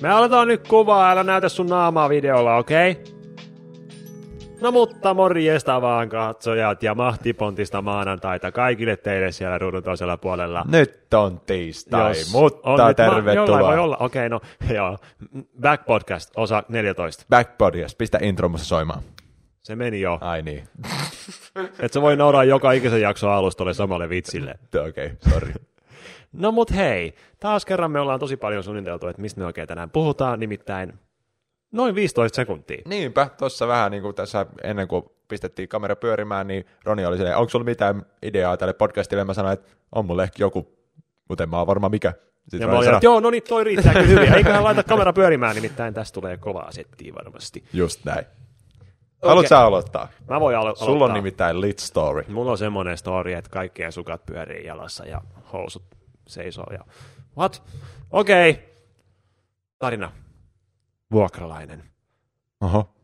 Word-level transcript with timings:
Me 0.00 0.08
aletaan 0.08 0.48
nyt 0.48 0.68
kuvaa, 0.68 1.10
älä 1.10 1.22
näytä 1.22 1.48
sun 1.48 1.66
naamaa 1.66 2.08
videolla, 2.08 2.56
okei? 2.56 2.90
Okay? 2.90 3.20
No 4.60 4.72
mutta 4.72 5.14
morjesta 5.14 5.82
vaan 5.82 6.08
katsojat 6.08 6.82
ja 6.82 6.94
mahtipontista 6.94 7.82
maanantaita 7.82 8.52
kaikille 8.52 8.96
teille 8.96 9.32
siellä 9.32 9.58
ruudun 9.58 9.82
toisella 9.82 10.16
puolella. 10.16 10.64
Nyt 10.68 11.14
on 11.14 11.40
tiistai, 11.40 12.08
Jos 12.08 12.32
mutta 12.32 12.70
on 12.70 12.72
nyt 12.72 12.86
ma- 12.86 12.94
tervetuloa. 12.94 13.34
Jollain 13.34 13.66
voi 13.66 13.78
olla, 13.78 13.96
okei 13.96 14.26
okay, 14.26 14.28
no 14.28 14.40
joo. 14.74 14.98
Back 15.60 15.84
Podcast, 15.86 16.30
osa 16.36 16.62
14. 16.68 17.24
Backpodias, 17.30 17.94
pistä 17.94 18.18
intro 18.22 18.48
musta 18.48 18.66
soimaan. 18.66 19.02
Se 19.62 19.76
meni 19.76 20.00
jo. 20.00 20.18
Ai 20.20 20.42
niin. 20.42 20.68
Et 21.78 21.92
sä 21.92 22.02
voi 22.02 22.16
nauraa 22.16 22.44
joka 22.44 22.72
ikisen 22.72 23.00
jakson 23.00 23.32
alustalle 23.32 23.74
samalle 23.74 24.08
vitsille. 24.08 24.54
Okei, 24.88 24.88
okay, 24.88 25.32
sorry. 25.32 25.52
No 26.32 26.52
mut 26.52 26.74
hei, 26.74 27.14
taas 27.40 27.64
kerran 27.64 27.90
me 27.90 28.00
ollaan 28.00 28.20
tosi 28.20 28.36
paljon 28.36 28.62
suunniteltu, 28.62 29.06
että 29.06 29.22
mistä 29.22 29.40
me 29.40 29.46
oikein 29.46 29.68
tänään 29.68 29.90
puhutaan, 29.90 30.40
nimittäin 30.40 30.92
noin 31.72 31.94
15 31.94 32.36
sekuntia. 32.36 32.82
Niinpä, 32.86 33.28
tuossa 33.38 33.68
vähän 33.68 33.90
niin 33.90 34.02
kuin 34.02 34.14
tässä 34.14 34.46
ennen 34.62 34.88
kuin 34.88 35.04
pistettiin 35.28 35.68
kamera 35.68 35.96
pyörimään, 35.96 36.46
niin 36.46 36.64
Roni 36.84 37.06
oli 37.06 37.16
silleen, 37.16 37.36
onko 37.36 37.48
sulla 37.48 37.64
mitään 37.64 38.06
ideaa 38.22 38.56
tälle 38.56 38.72
podcastille? 38.72 39.24
Mä 39.24 39.34
sanoin, 39.34 39.52
että 39.54 39.68
on 39.92 40.06
mulle 40.06 40.22
ehkä 40.22 40.42
joku, 40.42 40.78
mutta 41.28 41.44
en 41.44 41.50
mä 41.50 41.58
ole 41.58 41.66
varma 41.66 41.88
mikä. 41.88 42.12
Sitten 42.40 42.60
Ja 42.60 42.66
mä 42.66 42.78
olin, 42.78 42.90
joo, 43.02 43.20
no 43.20 43.30
niin, 43.30 43.42
toi 43.42 43.64
riittää 43.64 43.92
kyllä 43.92 44.06
hyvin. 44.06 44.34
Eiköhän 44.34 44.64
laita 44.64 44.82
kamera 44.82 45.12
pyörimään, 45.12 45.54
nimittäin 45.56 45.94
tästä 45.94 46.14
tulee 46.14 46.36
kovaa 46.36 46.72
settiä 46.72 47.14
varmasti. 47.14 47.64
just 47.72 48.04
näin. 48.04 48.24
Haluatko 49.22 49.48
sä 49.48 49.60
aloittaa? 49.60 50.08
Mä 50.28 50.40
voin 50.40 50.56
alo- 50.56 50.60
aloittaa. 50.60 50.86
Sulla 50.86 51.04
on 51.04 51.14
nimittäin 51.14 51.60
lit 51.60 51.78
story. 51.78 52.24
Mulla 52.28 52.50
on 52.50 52.58
semmoinen 52.58 52.98
story, 52.98 53.32
että 53.32 53.50
kaikkien 53.50 53.92
sukat 53.92 54.26
pyörii 54.26 54.66
jalassa 54.66 55.06
ja 55.06 55.20
housut 55.52 55.82
seisoo 56.30 56.66
ja... 56.72 56.84
What? 57.36 57.62
Okei. 58.10 58.50
Okay. 58.50 58.62
Tarina. 59.78 60.12
Vuokralainen 61.12 61.84
Oho. 62.60 62.94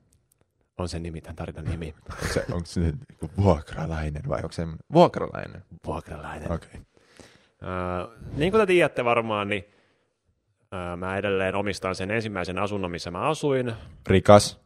on 0.78 0.88
sen 0.88 1.02
nimi, 1.02 1.20
tämän 1.20 1.36
tarinan 1.36 1.64
nimi. 1.64 1.95
Onko 2.10 2.26
se, 2.34 2.45
onko 2.52 2.66
se 2.66 2.80
niinku 2.80 3.30
vuokralainen 3.36 4.23
vai 4.28 4.38
onko 4.38 4.52
se 4.52 4.62
vuokralainen? 4.92 5.64
Vuokralainen. 5.86 6.52
Okei. 6.52 6.68
Okay. 6.68 6.80
Äh, 7.62 8.09
niin 8.36 8.52
kuin 8.52 8.62
te 8.62 8.66
tiedätte 8.66 9.04
varmaan, 9.04 9.48
niin 9.48 9.64
mä 10.96 11.16
edelleen 11.16 11.54
omistan 11.54 11.95
sen 11.95 12.10
ensimmäisen 12.10 12.58
asunnon, 12.58 12.90
missä 12.90 13.10
mä 13.10 13.20
asuin 13.20 13.73
Rikas. 14.06 14.60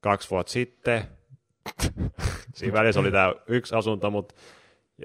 kaksi 0.00 0.30
vuotta 0.30 0.52
sitten. 0.52 1.04
Siinä 2.54 2.72
välissä 2.72 3.00
oli 3.00 3.10
tämä 3.10 3.34
yksi 3.46 3.74
asunto, 3.74 4.10
mutta 4.10 4.34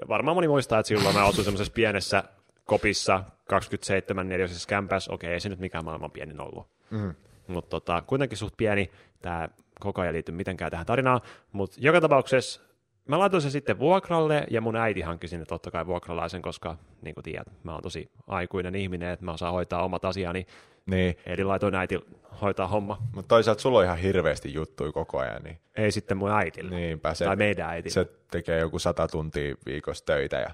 ja 0.00 0.08
varmaan 0.08 0.36
moni 0.36 0.48
muistaa, 0.48 0.78
että 0.78 0.88
silloin 0.88 1.14
mä 1.14 1.26
asuin 1.26 1.44
semmoisessa 1.44 1.72
pienessä 1.72 2.24
kopissa 2.64 3.24
27 3.48 4.28
neliöisessä 4.28 4.68
kämpässä. 4.68 5.12
Okei, 5.12 5.32
ei 5.32 5.40
se 5.40 5.48
nyt 5.48 5.58
mikään 5.58 5.84
maailman 5.84 6.10
pienin 6.10 6.40
ollut. 6.40 6.66
Mm. 6.90 7.14
Mutta 7.46 7.70
tota, 7.70 8.02
kuitenkin 8.06 8.38
suht 8.38 8.54
pieni. 8.56 8.90
Tämä 9.22 9.48
koko 9.80 10.00
ajan 10.00 10.14
liity 10.14 10.32
mitenkään 10.32 10.70
tähän 10.70 10.86
tarinaan. 10.86 11.20
Mutta 11.52 11.76
joka 11.80 12.00
tapauksessa 12.00 12.60
mä 13.08 13.18
laitoin 13.18 13.42
sen 13.42 13.50
sitten 13.50 13.78
vuokralle 13.78 14.46
ja 14.50 14.60
mun 14.60 14.76
äiti 14.76 15.00
hankki 15.00 15.28
sinne 15.28 15.44
totta 15.46 15.70
kai 15.70 15.86
vuokralaisen, 15.86 16.42
koska 16.42 16.76
niin 17.02 17.14
kuin 17.14 17.24
tiedät, 17.24 17.46
mä 17.62 17.72
oon 17.72 17.82
tosi 17.82 18.10
aikuinen 18.26 18.74
ihminen, 18.74 19.10
että 19.10 19.24
mä 19.24 19.32
osaan 19.32 19.52
hoitaa 19.52 19.84
omat 19.84 20.04
asiani. 20.04 20.46
Niin, 20.86 21.16
Eli 21.26 21.44
laitoin 21.44 21.74
äiti 21.74 22.00
hoitaa 22.42 22.68
homma. 22.68 22.98
mutta 23.14 23.28
toisaalta 23.28 23.62
sulla 23.62 23.78
on 23.78 23.84
ihan 23.84 23.98
hirveästi 23.98 24.54
juttuja 24.54 24.92
koko 24.92 25.18
ajan, 25.18 25.42
niin 25.42 25.58
Ei 25.76 25.92
sitten 25.92 26.16
mun 26.16 26.30
äitille. 26.30 26.76
niinpä 26.76 27.14
se, 27.14 27.24
Tai 27.24 27.36
meidän 27.36 27.68
äitille. 27.70 27.92
se 27.94 28.06
tekee 28.30 28.58
joku 28.60 28.78
sata 28.78 29.08
tuntia 29.08 29.54
viikossa 29.66 30.04
töitä 30.06 30.36
ja 30.36 30.50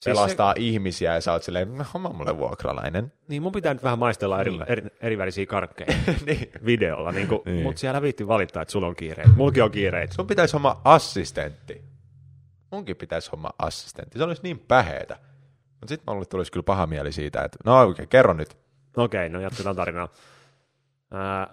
Siis 0.00 0.16
pelastaa 0.16 0.54
ihmisiä 0.58 1.14
ja 1.14 1.20
sä 1.20 1.32
oot 1.32 1.42
silleen, 1.42 1.78
no 1.78 1.84
homma 1.94 2.08
mulle 2.08 2.38
vuokralainen. 2.38 3.12
Niin 3.28 3.42
mun 3.42 3.52
pitää 3.52 3.74
nyt 3.74 3.82
vähän 3.82 3.98
maistella 3.98 4.40
eri, 4.40 4.52
eri, 4.66 4.82
eri 5.00 5.18
värisiä 5.18 5.46
karkkeja 5.46 5.94
niin. 6.26 6.50
videolla, 6.64 7.12
niin 7.12 7.28
kuin, 7.28 7.40
Niin. 7.44 7.62
mutta 7.62 7.80
siellä 7.80 8.02
viitti 8.02 8.28
valittaa, 8.28 8.62
että 8.62 8.72
sulla 8.72 8.86
on 8.86 8.96
kiireitä. 8.96 9.30
Mulki 9.36 9.60
on 9.60 9.70
kiireitä. 9.70 10.14
Sun 10.14 10.26
pitäisi 10.26 10.52
homma 10.52 10.80
assistentti. 10.84 11.82
Munkin 12.70 12.96
pitäisi 12.96 13.30
homma 13.30 13.50
assistentti. 13.58 14.18
Se 14.18 14.24
olisi 14.24 14.42
niin 14.42 14.58
päheetä. 14.58 15.18
Mutta 15.80 15.88
sitten 15.88 16.14
mulle 16.14 16.26
tulisi 16.26 16.52
kyllä 16.52 16.64
paha 16.64 16.86
mieli 16.86 17.12
siitä, 17.12 17.42
että 17.44 17.58
no 17.64 17.80
oikein, 17.80 18.08
kerro 18.08 18.32
nyt. 18.34 18.56
Okei, 18.96 19.28
no 19.28 19.40
jatketaan 19.40 19.76
tarinaa. 19.76 20.08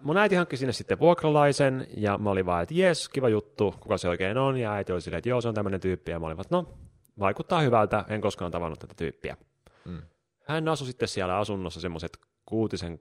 Mun 0.02 0.18
äiti 0.18 0.36
hankki 0.36 0.58
sinne 0.58 0.74
sitten 0.74 1.00
vuokralaisen, 1.00 1.88
ja 1.98 2.18
mä 2.18 2.30
olin 2.30 2.46
vaan, 2.46 2.64
että 2.64 2.76
jes, 2.76 3.10
kiva 3.10 3.30
juttu, 3.30 3.76
kuka 3.80 3.98
se 3.98 4.10
oikein 4.10 4.38
on, 4.38 4.58
ja 4.58 4.74
äiti 4.74 4.92
oli 4.92 5.02
silleen, 5.02 5.18
että 5.18 5.30
joo, 5.30 5.42
se 5.42 5.48
on 5.48 5.54
tämmöinen 5.54 5.80
tyyppi, 5.80 6.12
ja 6.12 6.20
mä 6.20 6.26
olin 6.26 6.38
vaan, 6.38 6.46
no, 6.50 6.74
vaikuttaa 7.20 7.62
hyvältä, 7.62 8.06
en 8.08 8.22
koskaan 8.22 8.52
tavannut 8.52 8.80
tätä 8.80 8.94
tyyppiä. 8.98 9.38
Mm. 9.86 10.02
Hän 10.48 10.68
asui 10.68 10.88
sitten 10.88 11.08
siellä 11.08 11.38
asunnossa 11.38 11.82
semmoiset 11.82 12.18
kuutisen 12.46 13.00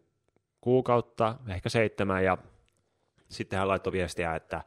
kuukautta, 0.60 1.37
ehkä 1.49 1.69
seitsemän, 1.69 2.25
ja 2.25 2.38
sitten 3.28 3.59
hän 3.59 3.69
laittoi 3.69 3.93
viestiä, 3.93 4.34
että 4.34 4.62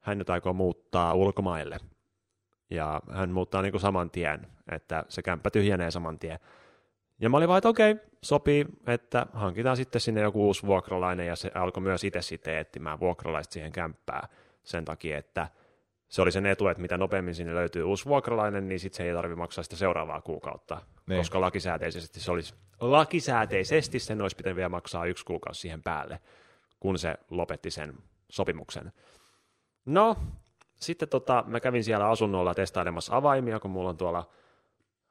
hän 0.00 0.18
nyt 0.18 0.30
aikoo 0.30 0.52
muuttaa 0.52 1.14
ulkomaille. 1.14 1.78
Ja 2.70 3.00
hän 3.10 3.30
muuttaa 3.30 3.62
niin 3.62 3.72
kuin 3.72 3.80
saman 3.80 4.10
tien, 4.10 4.46
että 4.72 5.04
se 5.08 5.22
kämppä 5.22 5.50
tyhjenee 5.50 5.90
saman 5.90 6.18
tien. 6.18 6.38
Ja 7.20 7.30
mä 7.30 7.36
olin 7.36 7.48
vaan, 7.48 7.58
että 7.58 7.68
okei, 7.68 7.96
sopii, 8.22 8.66
että 8.86 9.26
hankitaan 9.32 9.76
sitten 9.76 10.00
sinne 10.00 10.20
joku 10.20 10.46
uusi 10.46 10.66
vuokralainen, 10.66 11.26
ja 11.26 11.36
se 11.36 11.50
alkoi 11.54 11.82
myös 11.82 12.04
itse 12.04 12.22
sitten 12.22 12.58
etsimään 12.58 13.00
vuokralaista 13.00 13.52
siihen 13.52 13.72
kämppään 13.72 14.28
sen 14.62 14.84
takia, 14.84 15.18
että 15.18 15.48
se 16.12 16.22
oli 16.22 16.32
sen 16.32 16.46
etu, 16.46 16.68
että 16.68 16.80
mitä 16.82 16.96
nopeammin 16.98 17.34
sinne 17.34 17.54
löytyy 17.54 17.82
uusi 17.82 18.04
vuokralainen, 18.04 18.68
niin 18.68 18.80
sitten 18.80 18.96
se 18.96 19.08
ei 19.08 19.14
tarvitse 19.14 19.38
maksaa 19.38 19.64
sitä 19.64 19.76
seuraavaa 19.76 20.20
kuukautta, 20.22 20.80
Niin. 21.06 21.20
koska 21.20 21.40
lakisääteisesti 21.40 22.20
se 22.20 22.32
olisi, 22.32 22.54
lakisääteisesti 22.80 23.98
sen 23.98 24.22
olisi 24.22 24.36
pitänyt 24.36 24.56
vielä 24.56 24.68
maksaa 24.68 25.06
yksi 25.06 25.24
kuukausi 25.24 25.60
siihen 25.60 25.82
päälle, 25.82 26.20
kun 26.80 26.98
se 26.98 27.14
lopetti 27.30 27.70
sen 27.70 27.94
sopimuksen. 28.28 28.92
No, 29.86 30.16
sitten 30.80 31.08
tota, 31.08 31.44
mä 31.46 31.60
kävin 31.60 31.84
siellä 31.84 32.10
asunnolla 32.10 32.54
testailemassa 32.54 33.16
avaimia, 33.16 33.60
kun 33.60 33.70
mulla 33.70 33.88
on 33.90 33.96
tuolla 33.96 34.28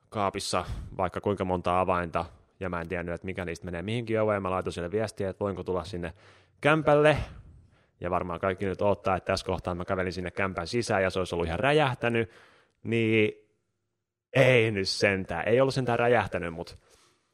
kaapissa 0.10 0.66
vaikka 0.98 1.22
kuinka 1.22 1.46
monta 1.46 1.80
avainta, 1.80 2.26
ja 2.60 2.70
mä 2.70 2.82
en 2.82 2.88
tiennyt, 2.88 3.16
että 3.16 3.26
mikä 3.26 3.46
niistä 3.46 3.66
menee 3.66 3.82
mihinkin 3.82 4.22
oveen. 4.22 4.42
Mä 4.42 4.52
laitoin 4.52 4.74
sille 4.74 4.92
viestiä, 4.92 5.30
että 5.30 5.40
voinko 5.44 5.64
tulla 5.64 5.84
sinne 5.84 6.14
kämpälle, 6.62 7.18
ja 8.02 8.10
varmaan 8.10 8.40
kaikki 8.40 8.66
nyt 8.66 8.82
odottaa, 8.82 9.16
että 9.16 9.32
tässä 9.34 9.46
kohtaa 9.46 9.76
mä 9.76 9.86
kävelin 9.86 10.14
sinne 10.14 10.32
kämpän 10.32 10.68
sisään, 10.68 11.04
ja 11.04 11.10
se 11.10 11.20
olisi 11.20 11.36
ollut 11.36 11.48
ihan 11.48 11.60
räjähtänyt, 11.60 12.30
niin 12.84 13.34
ei 14.34 14.72
nyt 14.72 14.90
sentään, 14.90 15.48
ei 15.48 15.62
ollut 15.62 15.74
sentään 15.74 16.00
räjähtänyt, 16.00 16.54
mutta 16.54 16.76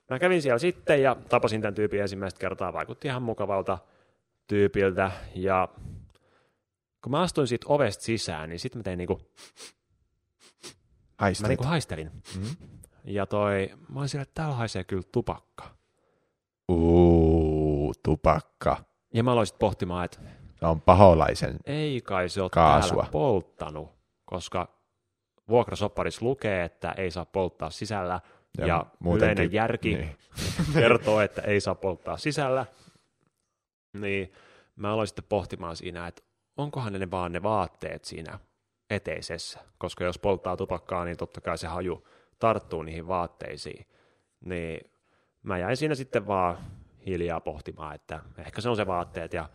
mä 0.10 0.20
kävin 0.20 0.42
siellä 0.42 0.60
sitten, 0.60 1.02
ja 1.02 1.16
tapasin 1.30 1.62
tämän 1.62 1.76
tyypin 1.76 2.02
ensimmäistä 2.02 2.40
kertaa, 2.40 2.74
vaikutti 2.74 3.08
ihan 3.08 3.24
mukavalta 3.24 3.78
tyypiltä, 4.48 5.12
ja 5.36 5.68
kun 7.04 7.12
mä 7.12 7.22
astuin 7.22 7.48
siitä 7.48 7.66
ovesta 7.70 8.04
sisään, 8.04 8.50
niin 8.50 8.60
sitten 8.60 8.80
mä 8.80 8.84
tein 8.84 8.98
niinku, 8.98 9.22
mä 10.64 11.14
Haistelit. 11.18 11.50
niinku 11.50 11.64
haistelin. 11.64 12.12
Mm. 12.36 12.56
Ja 13.04 13.26
toi, 13.26 13.70
mä 13.90 14.00
olin 14.00 14.10
siellä, 14.10 14.22
että 14.22 14.34
täällä 14.34 14.56
haisee 14.56 14.84
kyllä 14.84 15.04
tupakka. 15.12 15.78
Uuu, 16.68 17.94
tupakka. 18.04 18.78
Ja 19.14 19.24
mä 19.24 19.32
aloin 19.32 19.48
pohtimaan, 19.60 20.06
että 20.06 20.20
Se 20.60 20.66
on 20.66 20.82
paholaisen. 20.82 21.58
ei 21.66 22.02
kai 22.02 22.30
se 22.30 22.42
ole 22.42 22.50
Kaasua. 22.50 22.96
täällä 22.98 23.12
polttanut, 23.12 23.90
koska 24.26 24.78
vuokrasopparissa 25.50 26.26
lukee, 26.26 26.64
että 26.64 26.92
ei 26.92 27.12
saa 27.12 27.26
polttaa 27.26 27.70
sisällä, 27.70 28.20
ja, 28.58 28.68
Ja 28.68 28.86
yleinen 29.16 29.54
järki. 29.54 29.96
Niin. 29.96 30.18
kertoo, 30.74 31.22
että 31.22 31.42
ei 31.42 31.62
saa 31.62 31.76
polttaa 31.76 32.18
sisällä. 32.18 32.66
Niin 33.94 34.34
mä 34.76 34.94
aloin 34.94 35.08
sitten 35.08 35.26
pohtimaan 35.30 35.76
siinä, 35.76 36.08
että 36.08 36.24
onkohan 36.58 36.94
ne 36.94 37.12
vaan 37.12 37.32
ne 37.32 37.44
vaatteet 37.44 38.06
siinä 38.06 38.40
eteisessä, 38.90 39.60
koska 39.78 40.04
jos 40.04 40.20
polttaa 40.20 40.58
tupakkaa, 40.58 41.06
niin 41.06 41.18
totta 41.18 41.42
kai 41.42 41.58
se 41.58 41.68
haju 41.68 42.08
tarttuu 42.40 42.84
niihin 42.84 43.08
vaatteisiin. 43.08 43.86
Niin 44.46 44.92
mä 45.44 45.58
jäin 45.58 45.78
siinä 45.78 45.96
sitten 45.96 46.28
vaan 46.28 46.58
hiljaa 47.06 47.40
pohtimaan, 47.40 47.96
että 47.96 48.20
ehkä 48.38 48.62
se 48.62 48.70
on 48.70 48.76
se 48.76 48.88
vaatteet 48.88 49.34
ja 49.34 49.50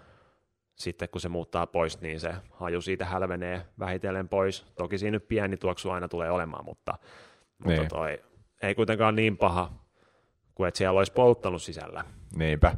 sitten 0.82 1.08
kun 1.08 1.20
se 1.20 1.28
muuttaa 1.28 1.66
pois, 1.66 2.00
niin 2.00 2.20
se 2.20 2.34
haju 2.50 2.80
siitä 2.80 3.04
hälvenee 3.04 3.66
vähitellen 3.78 4.28
pois. 4.28 4.66
Toki 4.76 4.98
siinä 4.98 5.10
nyt 5.10 5.28
pieni 5.28 5.56
tuoksu 5.56 5.90
aina 5.90 6.08
tulee 6.08 6.30
olemaan, 6.30 6.64
mutta, 6.64 6.98
mutta 7.58 7.80
Niin. 7.80 7.88
toi, 7.88 8.22
ei 8.62 8.74
kuitenkaan 8.74 9.16
niin 9.16 9.36
paha 9.36 9.72
kuin 10.54 10.68
että 10.68 10.78
siellä 10.78 10.98
olisi 10.98 11.12
polttanut 11.12 11.62
sisällä. 11.62 12.04
Niinpä. 12.36 12.74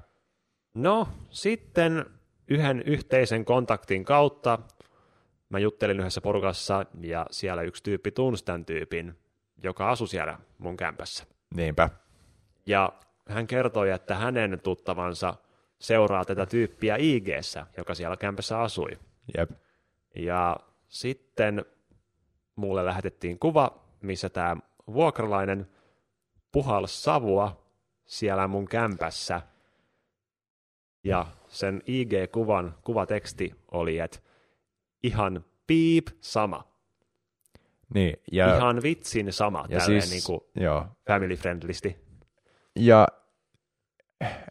No, 0.74 1.08
sitten 1.30 2.04
yhden 2.48 2.82
yhteisen 2.86 3.44
kontaktin 3.44 4.04
kautta 4.04 4.58
mä 5.48 5.58
juttelin 5.58 6.00
yhdessä 6.00 6.20
porukassa 6.20 6.86
ja 7.00 7.26
siellä 7.30 7.62
yksi 7.62 7.82
tyyppi 7.82 8.10
tunsi 8.10 8.44
tämän 8.44 8.64
tyypin, 8.64 9.18
joka 9.62 9.90
asui 9.90 10.08
siellä 10.08 10.38
mun 10.58 10.76
kämpässä. 10.76 11.24
Niinpä. 11.54 11.90
Ja 12.66 12.92
hän 13.28 13.46
kertoi, 13.46 13.90
että 13.90 14.14
hänen 14.14 14.60
tuttavansa 14.62 15.34
seuraa 15.84 16.24
tätä 16.24 16.46
tyyppiä 16.46 16.96
ig 16.98 17.28
joka 17.76 17.94
siellä 17.94 18.16
kämpässä 18.16 18.60
asui. 18.60 18.90
Jep. 19.36 19.50
Ja 20.16 20.56
sitten 20.88 21.64
mulle 22.56 22.84
lähetettiin 22.84 23.38
kuva, 23.38 23.84
missä 24.00 24.28
tämä 24.28 24.56
vuokralainen 24.86 25.68
puhalsi 26.52 27.02
savua 27.02 27.64
siellä 28.04 28.48
mun 28.48 28.68
kämpässä 28.68 29.42
Ja 31.04 31.26
sen 31.48 31.82
IG-kuvan 31.86 32.74
kuvateksti 32.84 33.54
oli, 33.72 33.98
että 33.98 34.18
ihan 35.02 35.44
piip 35.66 36.06
sama. 36.20 36.68
Niin, 37.94 38.16
ja, 38.32 38.48
Ja, 38.48 38.56
ihan 38.56 38.82
vitsin 38.82 39.32
sama, 39.32 39.66
ja 39.68 39.78
tälleen 39.78 40.02
siis, 40.02 40.10
niin 40.10 40.22
kuin 40.26 40.64
joo, 40.64 40.86
family 41.06 41.36
friendlisti. 41.36 41.96
ja 42.76 43.08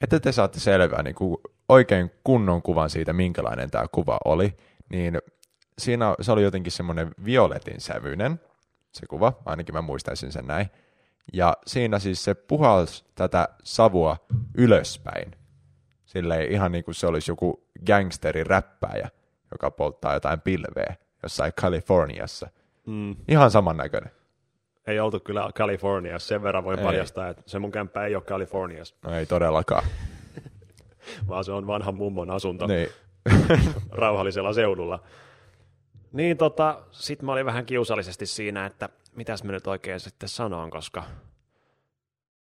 että 0.01 0.19
te 0.19 0.31
saatte 0.31 0.60
selvää 0.60 1.04
niin 1.04 1.15
kuin 1.15 1.38
oikein 1.69 2.12
kunnon 2.24 2.62
kuvan 2.62 2.89
siitä, 2.89 3.13
minkälainen 3.13 3.71
tämä 3.71 3.86
kuva 3.92 4.18
oli, 4.25 4.57
niin 4.89 5.21
siinä 5.77 6.15
se 6.21 6.31
oli 6.31 6.44
jotenkin 6.44 6.71
semmoinen 6.71 7.12
violetin 7.25 7.81
sävyinen, 7.81 8.39
se 8.92 9.06
kuva, 9.06 9.33
ainakin 9.45 9.75
mä 9.75 9.81
muistaisin 9.81 10.31
sen 10.31 10.48
näin. 10.48 10.69
Ja 11.33 11.57
siinä 11.68 12.00
siis 12.00 12.24
se 12.24 12.33
puhalsi 12.33 13.06
tätä 13.15 13.48
savua 13.63 14.18
ylöspäin. 14.57 15.31
Silleen 16.06 16.51
ihan 16.51 16.71
niin 16.71 16.83
kuin 16.83 16.95
se 16.95 17.07
olisi 17.07 17.31
joku 17.31 17.68
gangsteri 17.86 18.44
räppäjä, 18.44 19.10
joka 19.51 19.71
polttaa 19.71 20.13
jotain 20.13 20.42
pilveä 20.42 20.95
jossain 21.24 21.54
Kaliforniassa. 21.62 22.48
Mm. 22.88 23.15
Ihan 23.27 23.51
samannäköinen. 23.51 24.12
Ei 24.88 25.00
oltu 25.00 25.19
kyllä 25.19 25.50
Kaliforniassa, 25.56 26.27
sen 26.27 26.44
verran 26.44 26.63
voi 26.63 26.77
Ei. 26.77 26.83
paljastaa, 26.83 27.30
että 27.30 27.44
se 27.45 27.59
mun 27.59 27.71
kämppä 27.71 28.06
ei 28.06 28.15
ole 28.15 28.24
Kaliforniassa, 28.24 28.95
No 29.03 29.15
ei 29.15 29.25
todellakaan. 29.25 29.83
vaan 31.27 31.44
se 31.44 31.51
on 31.51 31.68
vanhan 31.68 31.95
mummon 31.95 32.30
asunto 32.30 32.68
Niin. 32.68 32.89
rauhallisella 33.91 34.53
seudulla. 34.53 35.03
Niin 36.12 36.38
tota, 36.38 36.81
sit 36.91 37.21
mä 37.21 37.31
olin 37.31 37.45
vähän 37.45 37.65
kiusallisesti 37.65 38.25
siinä, 38.25 38.65
että 38.65 38.89
mitäs 39.15 39.44
mä 39.44 39.51
nyt 39.51 39.68
oikein 39.68 40.00
sitten 40.00 40.30
sanon, 40.30 40.69
koska 40.69 41.03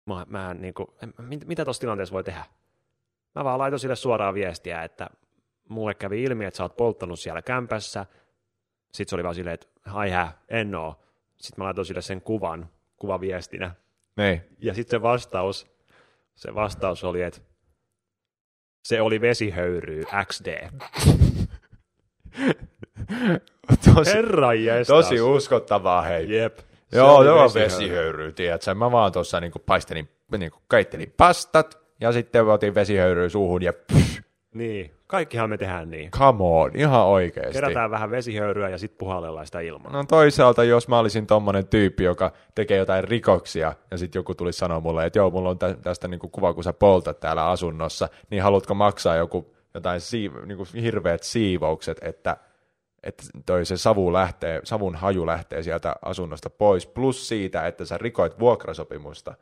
mä, 0.06 0.26
mä 0.30 0.52
en 0.52 0.62
niinku, 0.62 0.94
en, 1.04 1.14
mit, 1.18 1.48
mitä 1.48 1.66
tuossa 1.66 1.82
tilanteessa 1.82 2.14
voi 2.14 2.24
tehdä? 2.24 2.44
Mä 3.36 3.44
vaan 3.44 3.60
laitoin 3.60 3.80
sille 3.80 3.96
suoraan 3.96 4.34
viestiä, 4.34 4.84
että 4.84 5.10
mulle 5.70 5.94
kävi 5.94 6.24
ilmi, 6.24 6.46
että 6.46 6.58
sä 6.58 6.64
oot 6.64 6.78
polttanut 6.78 7.20
siellä 7.20 7.42
kämpässä. 7.42 8.06
Sitten 8.92 9.10
se 9.10 9.16
oli 9.16 9.24
vaan 9.24 9.36
silleen, 9.36 9.54
että 9.54 9.68
ai 9.94 10.10
hä, 10.10 10.32
en 10.50 10.76
oo. 10.76 11.04
Sitten 11.42 11.62
mä 11.62 11.66
laitoin 11.66 11.86
sille 11.86 12.02
sen 12.02 12.22
kuvan, 12.22 12.70
kuvaviestinä. 12.98 13.72
niin. 14.18 14.42
Ja 14.60 14.74
sitten 14.74 14.98
se 15.00 15.02
vastaus, 15.02 15.68
se 16.36 16.56
vastaus 16.56 17.04
oli, 17.04 17.22
että 17.22 17.42
se 18.84 19.02
oli 19.02 19.22
vesihöyryy 19.22 20.04
XD. 20.26 20.70
Tosi, 23.96 24.14
Herra 24.14 24.54
jestas. 24.54 24.88
tosi 25.06 25.22
uskottavaa, 25.22 26.02
hei. 26.02 26.36
Jep. 26.38 26.58
Se 26.58 26.98
Joo, 26.98 27.16
oli 27.16 27.26
se 27.26 27.32
on 27.32 27.44
vesihöyry. 27.44 27.72
vesihöyry, 27.72 28.32
tiedätkö? 28.32 28.74
Mä 28.76 28.92
vaan 28.92 29.12
tuossa 29.12 29.40
niinku 29.40 29.60
paistelin, 29.60 30.10
niinku 30.38 30.60
kaittelin 30.68 31.14
pastat, 31.18 31.80
ja 32.00 32.12
sitten 32.12 32.48
otin 32.48 32.76
vesihöyryä 32.76 33.30
suuhun, 33.30 33.62
ja 33.62 33.74
pff, 33.74 34.20
Niin, 34.54 34.92
kaikkihan 35.08 35.50
me 35.50 35.58
tehdään 35.58 35.90
niin. 35.90 36.12
come 36.12 36.44
on, 36.44 36.72
ihan 36.76 37.06
oikeesti. 37.06 37.54
Kerätään 37.54 37.92
vähän 37.92 38.12
vesihöyryä 38.12 38.70
ja 38.70 38.78
sitten 38.78 38.98
puhallellaan 38.98 39.46
sitä 39.46 39.60
ilmaa. 39.60 39.92
No 39.92 40.04
toisaalta, 40.04 40.64
jos 40.64 40.88
mä 40.88 41.00
olisin 41.00 41.28
tommonen 41.28 41.68
tyyppi, 41.68 42.04
joka 42.04 42.32
tekee 42.56 42.78
jotain 42.78 43.04
rikoksia, 43.04 43.74
ja 43.92 43.98
sitten 43.98 44.20
joku 44.20 44.36
tulisi 44.36 44.60
sanoa 44.60 44.80
mulle, 44.80 45.06
että 45.06 45.20
joo, 45.20 45.30
mulla 45.30 45.50
on 45.50 45.60
tä- 45.60 45.78
tästä 45.82 46.08
niinku 46.08 46.28
kuva, 46.28 46.54
kun 46.54 46.64
sä 46.64 46.74
poltat 46.74 47.20
täällä 47.20 47.50
asunnossa, 47.50 48.10
niin 48.30 48.44
haluatko 48.44 48.74
maksaa 48.74 49.16
joku 49.16 49.56
jotain 49.74 50.02
siiv- 50.02 50.46
niinku 50.46 50.68
hirveät 50.82 51.24
siivoukset, 51.24 51.98
että, 52.02 52.38
että 53.04 53.24
toi 53.46 53.66
se 53.66 53.78
savu 53.78 54.14
lähtee, 54.14 54.62
savun 54.64 54.96
haju 54.96 55.26
lähtee 55.26 55.64
sieltä 55.64 55.96
asunnosta 56.06 56.50
pois, 56.50 56.88
plus 56.88 57.28
siitä, 57.28 57.68
että 57.68 57.86
sä 57.86 57.98
rikoit 57.98 58.40
vuokrasopimusta. 58.40 59.36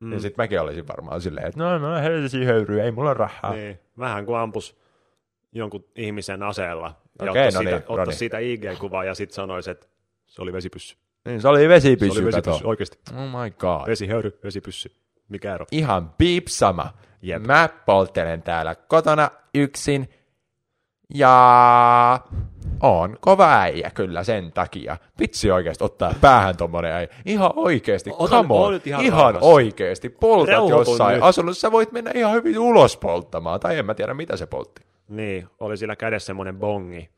Mm. 0.00 0.12
Ja 0.12 0.20
sitten 0.20 0.42
mäkin 0.44 0.60
olisin 0.60 0.88
varmaan 0.88 1.20
silleen, 1.20 1.46
että 1.46 1.60
no, 1.60 1.78
no, 1.78 1.96
helvesi 1.96 2.44
höyry, 2.44 2.80
ei 2.80 2.90
mulla 2.90 3.14
rahaa. 3.14 3.52
Niin. 3.52 3.64
Niin, 3.64 3.78
vähän 3.98 4.26
kuin 4.26 4.38
ampus 4.38 4.76
jonkun 5.52 5.84
ihmisen 5.96 6.42
aseella. 6.42 6.86
Ja 7.22 7.30
Okei, 7.30 7.46
ottaisi 7.46 7.56
no 7.56 7.60
siitä, 7.62 7.76
niin, 7.76 7.84
ottaisi 7.88 7.96
Roni. 7.96 8.14
siitä 8.14 8.38
IG-kuvaa 8.38 9.04
ja 9.04 9.14
sitten 9.14 9.34
sanoisi, 9.34 9.70
että 9.70 9.86
se 10.26 10.42
oli 10.42 10.52
vesipyssy. 10.52 10.96
niin 11.24 11.40
se 11.40 11.48
oli 11.48 11.60
Se 11.60 11.68
vesipyssy, 11.68 12.22
oli 12.22 12.32
kato. 12.32 12.50
vesipyssy, 12.50 12.66
oikeasti. 12.68 12.98
Oh 13.12 13.42
my 13.42 13.50
god. 13.50 13.86
Vesihöyry, 13.86 14.38
vesipyssy. 14.44 14.92
Mikä 15.28 15.54
ero? 15.54 15.66
Ihan 15.72 16.10
piip 16.18 16.46
sama. 16.46 16.94
Jep. 17.22 17.42
Mä 17.46 17.68
polttelen 17.86 18.42
täällä 18.42 18.74
kotona 18.74 19.30
yksin 19.54 20.08
ja 21.14 22.20
on 22.84 23.16
kova 23.20 23.60
äijä 23.60 23.90
kyllä 23.94 24.24
sen 24.24 24.52
takia. 24.52 24.96
Vitsi 25.20 25.50
oikeesti 25.50 25.84
ottaa 25.84 26.14
päähän 26.20 26.56
tommonen 26.56 26.92
äijä. 26.92 27.08
Ihan 27.24 27.52
oikeesti, 27.56 28.10
Ota- 28.10 28.28
come 28.30 28.54
on. 28.54 28.80
ihan 28.84 29.04
Ihan, 29.04 29.38
oikeesti. 29.40 30.08
Poltat 30.08 30.48
Rauhoitun 30.54 30.78
jossain 30.92 31.14
nyt. 31.14 31.24
asunnossa, 31.24 31.60
sä 31.60 31.72
voit 31.72 31.92
mennä 31.92 32.10
ihan 32.14 32.32
hyvin 32.32 32.58
ulos 32.58 32.96
polttamaan. 32.96 33.60
Tai 33.60 33.78
en 33.78 33.86
mä 33.86 33.94
tiedä 33.94 34.14
mitä 34.14 34.36
se 34.36 34.46
poltti. 34.46 34.82
Niin, 35.08 35.48
oli 35.60 35.76
sillä 35.76 35.96
kädessä 35.96 36.26
semmoinen 36.26 36.58
bongi. 36.58 37.10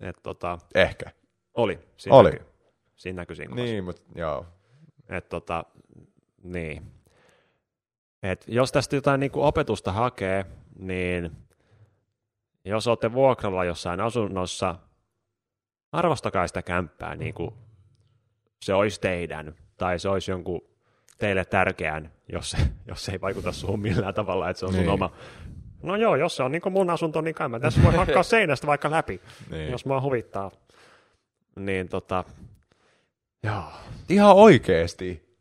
Et 0.00 0.16
tota, 0.22 0.58
Ehkä. 0.74 1.10
oli. 1.54 1.78
Siinä 1.96 2.16
Oli. 2.16 2.30
Näkyi, 2.30 2.46
siinä 2.96 3.16
näkyi 3.16 3.36
siinä 3.36 3.50
kuvassa. 3.50 3.72
Niin, 3.72 3.84
mutta 3.84 4.02
joo. 4.14 4.46
Et 5.08 5.28
tota, 5.28 5.64
niin. 6.42 6.82
Et 8.22 8.44
jos 8.48 8.72
tästä 8.72 8.96
jotain 8.96 9.20
niinku 9.20 9.42
opetusta 9.42 9.92
hakee, 9.92 10.46
niin 10.78 11.30
jos 12.64 12.86
olette 12.86 13.12
vuokralla 13.12 13.64
jossain 13.64 14.00
asunnossa, 14.00 14.74
arvostakaa 15.92 16.46
sitä 16.46 16.62
kämppää 16.62 17.14
niin 17.16 17.34
kuin 17.34 17.54
se 18.62 18.74
olisi 18.74 19.00
teidän, 19.00 19.54
tai 19.76 19.98
se 19.98 20.08
olisi 20.08 20.30
jonkun 20.30 20.60
teille 21.18 21.44
tärkeän, 21.44 22.12
jos 22.32 22.50
se, 22.50 22.56
jos 22.88 23.04
se 23.04 23.12
ei 23.12 23.20
vaikuta 23.20 23.52
suhun 23.52 23.80
millään 23.80 24.14
tavalla, 24.14 24.50
että 24.50 24.60
se 24.60 24.66
on 24.66 24.72
sun 24.72 24.80
Niin. 24.80 24.90
oma. 24.90 25.10
No 25.82 25.96
joo, 25.96 26.16
jos 26.16 26.36
se 26.36 26.42
on 26.42 26.52
niin 26.52 26.62
kuin 26.62 26.72
mun 26.72 26.90
asunto, 26.90 27.20
niin 27.20 27.34
kai 27.34 27.48
mä 27.48 27.60
tässä 27.60 27.82
voi 27.82 27.94
hakkaa 27.94 28.22
seinästä 28.32 28.66
vaikka 28.66 28.90
läpi, 28.90 29.20
Niin. 29.50 29.70
jos 29.70 29.84
mua 29.86 30.00
huvittaa. 30.00 30.50
Niin 31.56 31.88
tota, 31.88 32.24
joo. 33.42 33.64
Ihan 34.08 34.34
oikeesti. 34.36 35.36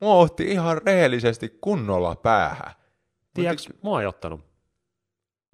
Mua 0.00 0.14
otti 0.14 0.44
ihan 0.50 0.80
rehellisesti 0.86 1.58
kunnolla 1.60 2.14
päähän. 2.16 2.72
Tiedätkö, 3.34 3.72
mua 3.82 4.00
ei 4.00 4.06
ottanut. 4.06 4.40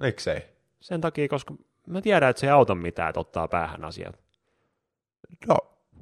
Miksei? 0.00 0.40
Sen 0.80 1.00
takia, 1.00 1.28
koska 1.28 1.54
mä 1.86 2.00
tiedän, 2.00 2.30
että 2.30 2.40
se 2.40 2.46
ei 2.46 2.50
auta 2.50 2.74
mitään, 2.74 3.08
että 3.08 3.20
ottaa 3.20 3.48
päähän 3.48 3.84
asiat. 3.84 4.23
No, 5.48 5.56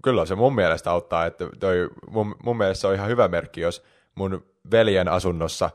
kyllä 0.04 0.26
se 0.26 0.34
mun 0.34 0.54
mielestä 0.54 0.90
auttaa, 0.90 1.26
että 1.26 1.48
toi, 1.60 1.90
mun, 2.10 2.34
mun 2.44 2.56
mielestä 2.56 2.80
se 2.80 2.86
on 2.86 2.94
ihan 2.94 3.08
hyvä 3.08 3.28
merkki, 3.28 3.60
jos 3.60 3.82
mun 4.14 4.46
veljen 4.70 5.08
asunnossa 5.08 5.70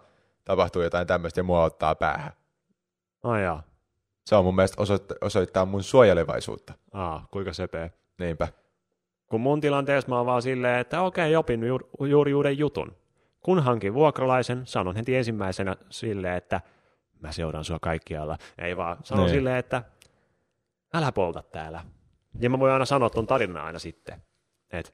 tapahtuu 0.45 0.81
jotain 0.81 1.07
tämmöistä 1.07 1.39
ja 1.39 1.43
mua 1.43 1.63
ottaa 1.63 1.95
päähän. 1.95 2.31
Jaa. 3.43 3.63
Se 4.25 4.35
on 4.35 4.45
mun 4.45 4.55
mielestä 4.55 4.81
osoittaa, 4.81 5.17
osoittaa 5.21 5.65
mun 5.65 5.83
suojelevaisuutta. 5.83 6.73
Aa, 6.93 7.27
kuinka 7.31 7.53
sepee. 7.53 7.91
Niinpä. 8.19 8.47
Kun 9.27 9.41
mun 9.41 9.61
tilanteessa 9.61 10.09
mä 10.09 10.17
oon 10.17 10.25
vaan 10.25 10.41
silleen, 10.41 10.79
että 10.79 11.01
okei, 11.01 11.35
opin 11.35 11.63
ju- 11.63 11.89
juuri 12.09 12.33
uuden 12.33 12.57
jutun. 12.57 12.95
Kun 13.39 13.63
hankin 13.63 13.93
vuokralaisen, 13.93 14.61
sanon 14.65 14.95
heti 14.95 15.15
ensimmäisenä 15.15 15.75
silleen, 15.89 16.35
että 16.37 16.61
mä 17.19 17.31
seuraan 17.31 17.63
sua 17.65 17.77
kaikkialla. 17.81 18.37
Ei 18.57 18.77
vaan, 18.77 18.97
sanon 19.03 19.25
Niin. 19.25 19.35
silleen, 19.35 19.57
että 19.57 19.83
älä 20.93 21.11
polta 21.11 21.43
täällä. 21.51 21.83
Ja 22.39 22.49
mä 22.49 22.59
voin 22.59 22.73
aina 22.73 22.85
sanoa 22.85 23.09
ton 23.09 23.27
tarinan 23.27 23.65
aina 23.65 23.79
sitten. 23.79 24.21
Että 24.71 24.91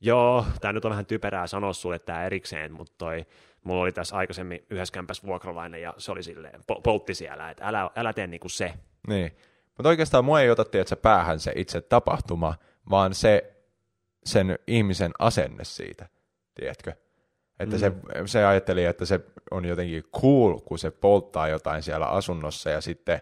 joo, 0.00 0.46
tää 0.60 0.72
nyt 0.72 0.84
on 0.84 0.90
vähän 0.90 1.06
typerää 1.06 1.46
sanoa 1.46 1.72
sulle 1.72 1.98
tää 1.98 2.26
erikseen, 2.26 2.72
mutta 2.72 2.94
toi, 2.98 3.26
mulla 3.64 3.82
oli 3.82 3.92
tässä 3.92 4.16
aikaisemmin 4.16 4.66
yhdessä 4.70 4.92
kämpässä 4.92 5.26
vuokralainen 5.26 5.82
ja 5.82 5.94
se 5.98 6.12
oli 6.12 6.22
silleen, 6.22 6.60
po- 6.60 6.80
poltti 6.82 7.14
siellä, 7.14 7.50
että 7.50 7.64
älä, 7.64 7.90
älä 7.96 8.12
tee 8.12 8.26
niinku 8.26 8.48
se. 8.48 8.74
Niin. 9.08 9.36
Mutta 9.66 9.88
oikeastaan 9.88 10.24
mua 10.24 10.40
ei 10.40 10.50
ota 10.50 10.64
tiedätkö, 10.64 10.96
päähän 10.96 11.40
se 11.40 11.52
itse 11.56 11.80
tapahtuma, 11.80 12.54
vaan 12.90 13.14
se 13.14 13.54
sen 14.24 14.58
ihmisen 14.66 15.12
asenne 15.18 15.64
siitä, 15.64 16.08
tiedätkö? 16.54 16.92
Että 17.58 17.76
mm. 17.76 17.80
se, 17.80 17.92
se 18.26 18.44
ajatteli, 18.44 18.84
että 18.84 19.04
se 19.04 19.20
on 19.50 19.64
jotenkin 19.64 20.04
cool, 20.20 20.58
kun 20.58 20.78
se 20.78 20.90
polttaa 20.90 21.48
jotain 21.48 21.82
siellä 21.82 22.06
asunnossa 22.06 22.70
ja 22.70 22.80
sitten 22.80 23.20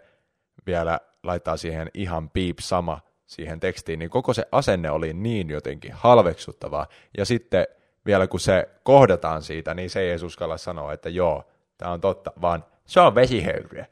vielä 0.66 1.00
laittaa 1.22 1.56
siihen 1.56 1.90
ihan 1.94 2.30
piip 2.30 2.58
sama 2.58 3.00
siihen 3.26 3.60
tekstiin, 3.60 3.98
niin 3.98 4.10
koko 4.10 4.34
se 4.34 4.46
asenne 4.52 4.90
oli 4.90 5.12
niin 5.12 5.50
jotenkin 5.50 5.92
halveksuttavaa. 5.92 6.86
Ja 7.18 7.24
sitten 7.24 7.66
vielä 8.06 8.26
kun 8.26 8.40
se 8.40 8.68
kohdataan 8.82 9.42
siitä, 9.42 9.74
niin 9.74 9.90
se 9.90 10.00
ei 10.00 10.10
edes 10.10 10.22
uskalla 10.22 10.58
sanoa, 10.58 10.92
että 10.92 11.08
joo, 11.08 11.44
tämä 11.78 11.92
on 11.92 12.00
totta, 12.00 12.32
vaan 12.40 12.64
se 12.84 13.00
on 13.00 13.14
vesihöyryä. 13.14 13.86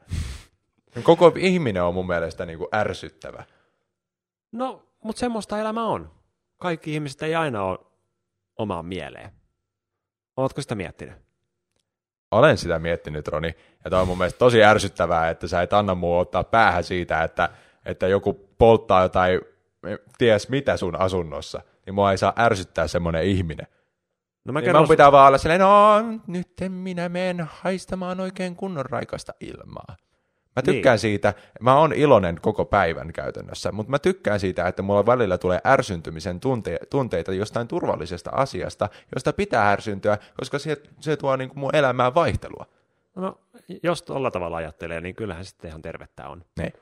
Koko 1.03 1.31
ihminen 1.35 1.83
on 1.83 1.93
mun 1.93 2.07
mielestä 2.07 2.45
niin 2.45 2.57
kuin 2.57 2.69
ärsyttävä. 2.75 3.43
No, 4.51 4.81
mutta 5.03 5.19
semmoista 5.19 5.59
elämä 5.59 5.85
on. 5.85 6.11
Kaikki 6.57 6.93
ihmiset 6.93 7.23
ei 7.23 7.35
aina 7.35 7.63
ole 7.63 7.79
omaan 8.57 8.85
mieleen. 8.85 9.31
Oletko 10.37 10.61
sitä 10.61 10.75
miettinyt? 10.75 11.15
Olen 12.31 12.57
sitä 12.57 12.79
miettinyt, 12.79 13.27
Roni, 13.27 13.55
ja 13.83 13.89
toi 13.89 14.01
on 14.01 14.07
mun 14.07 14.17
mielestä 14.17 14.37
tosi 14.37 14.63
ärsyttävää, 14.63 15.29
että 15.29 15.47
sä 15.47 15.61
et 15.61 15.73
anna 15.73 15.95
mua 15.95 16.19
ottaa 16.19 16.43
päähän 16.43 16.83
siitä, 16.83 17.23
että, 17.23 17.49
että 17.85 18.07
joku 18.07 18.44
polttaa 18.57 19.03
jotain 19.03 19.41
ties 20.17 20.49
mitä 20.49 20.77
sun 20.77 20.95
asunnossa, 20.95 21.61
niin 21.85 21.93
mua 21.93 22.11
ei 22.11 22.17
saa 22.17 22.33
ärsyttää 22.39 22.87
semmoinen 22.87 23.23
ihminen. 23.23 23.67
No 24.45 24.53
mä 24.53 24.59
Niin 24.59 24.65
kerron, 24.65 24.81
mun 24.81 24.89
pitää 24.89 25.11
vaan 25.11 25.27
olla 25.27 25.37
silleen, 25.37 25.61
no 25.61 26.01
nyt 26.27 26.47
minä 26.67 27.09
menen 27.09 27.47
haistamaan 27.51 28.19
oikein 28.19 28.55
kunnon 28.55 28.85
raikasta 28.85 29.33
ilmaa. 29.39 29.95
Mä 30.55 30.61
tykkään 30.61 30.93
niin. 30.93 30.99
siitä, 30.99 31.33
mä 31.61 31.79
oon 31.79 31.93
iloinen 31.93 32.39
koko 32.41 32.65
päivän 32.65 33.13
käytännössä, 33.13 33.71
mutta 33.71 33.89
mä 33.89 33.99
tykkään 33.99 34.39
siitä, 34.39 34.67
että 34.67 34.81
mulla 34.81 35.05
välillä 35.05 35.37
tulee 35.37 35.59
ärsyntymisen 35.67 36.39
tunte- 36.39 36.85
tunteita 36.89 37.33
jostain 37.33 37.67
turvallisesta 37.67 38.31
asiasta, 38.33 38.89
josta 39.15 39.33
pitää 39.33 39.71
ärsyntyä, 39.71 40.17
koska 40.39 40.59
se, 40.59 40.81
se 40.99 41.17
tuo 41.17 41.35
niin 41.35 41.49
kuin 41.49 41.59
mun 41.59 41.75
elämään 41.75 42.15
vaihtelua. 42.15 42.65
no, 43.15 43.39
jos 43.83 44.01
tuolla 44.01 44.31
tavalla 44.31 44.57
ajattelee, 44.57 45.01
niin 45.01 45.15
kyllähän 45.15 45.45
sitten 45.45 45.69
ihan 45.69 45.81
tervettä 45.81 46.27
on. 46.27 46.45
Niin. 46.59 46.73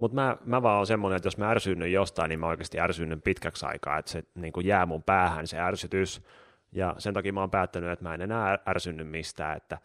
Mutta 0.00 0.14
mä, 0.14 0.36
mä 0.44 0.62
vaan 0.62 0.80
on 0.80 0.86
semmoinen, 0.86 1.16
että 1.16 1.26
jos 1.26 1.38
mä 1.38 1.50
ärsynnyn 1.50 1.92
jostain, 1.92 2.28
niin 2.28 2.40
mä 2.40 2.46
oikeasti 2.46 2.80
ärsynnyn 2.80 3.22
pitkäksi 3.22 3.66
aikaa, 3.66 3.98
että 3.98 4.10
se 4.10 4.22
niin 4.34 4.52
kuin 4.52 4.66
jää 4.66 4.86
mun 4.86 5.02
päähän 5.02 5.46
se 5.46 5.58
ärsytys. 5.60 6.22
Ja 6.72 6.94
sen 6.98 7.14
takia 7.14 7.32
mä 7.32 7.40
oon 7.40 7.50
päättänyt, 7.50 7.90
että 7.90 8.04
mä 8.04 8.14
en 8.14 8.22
enää 8.22 8.58
ärsynny 8.68 9.04
mistään, 9.04 9.56
että 9.56 9.78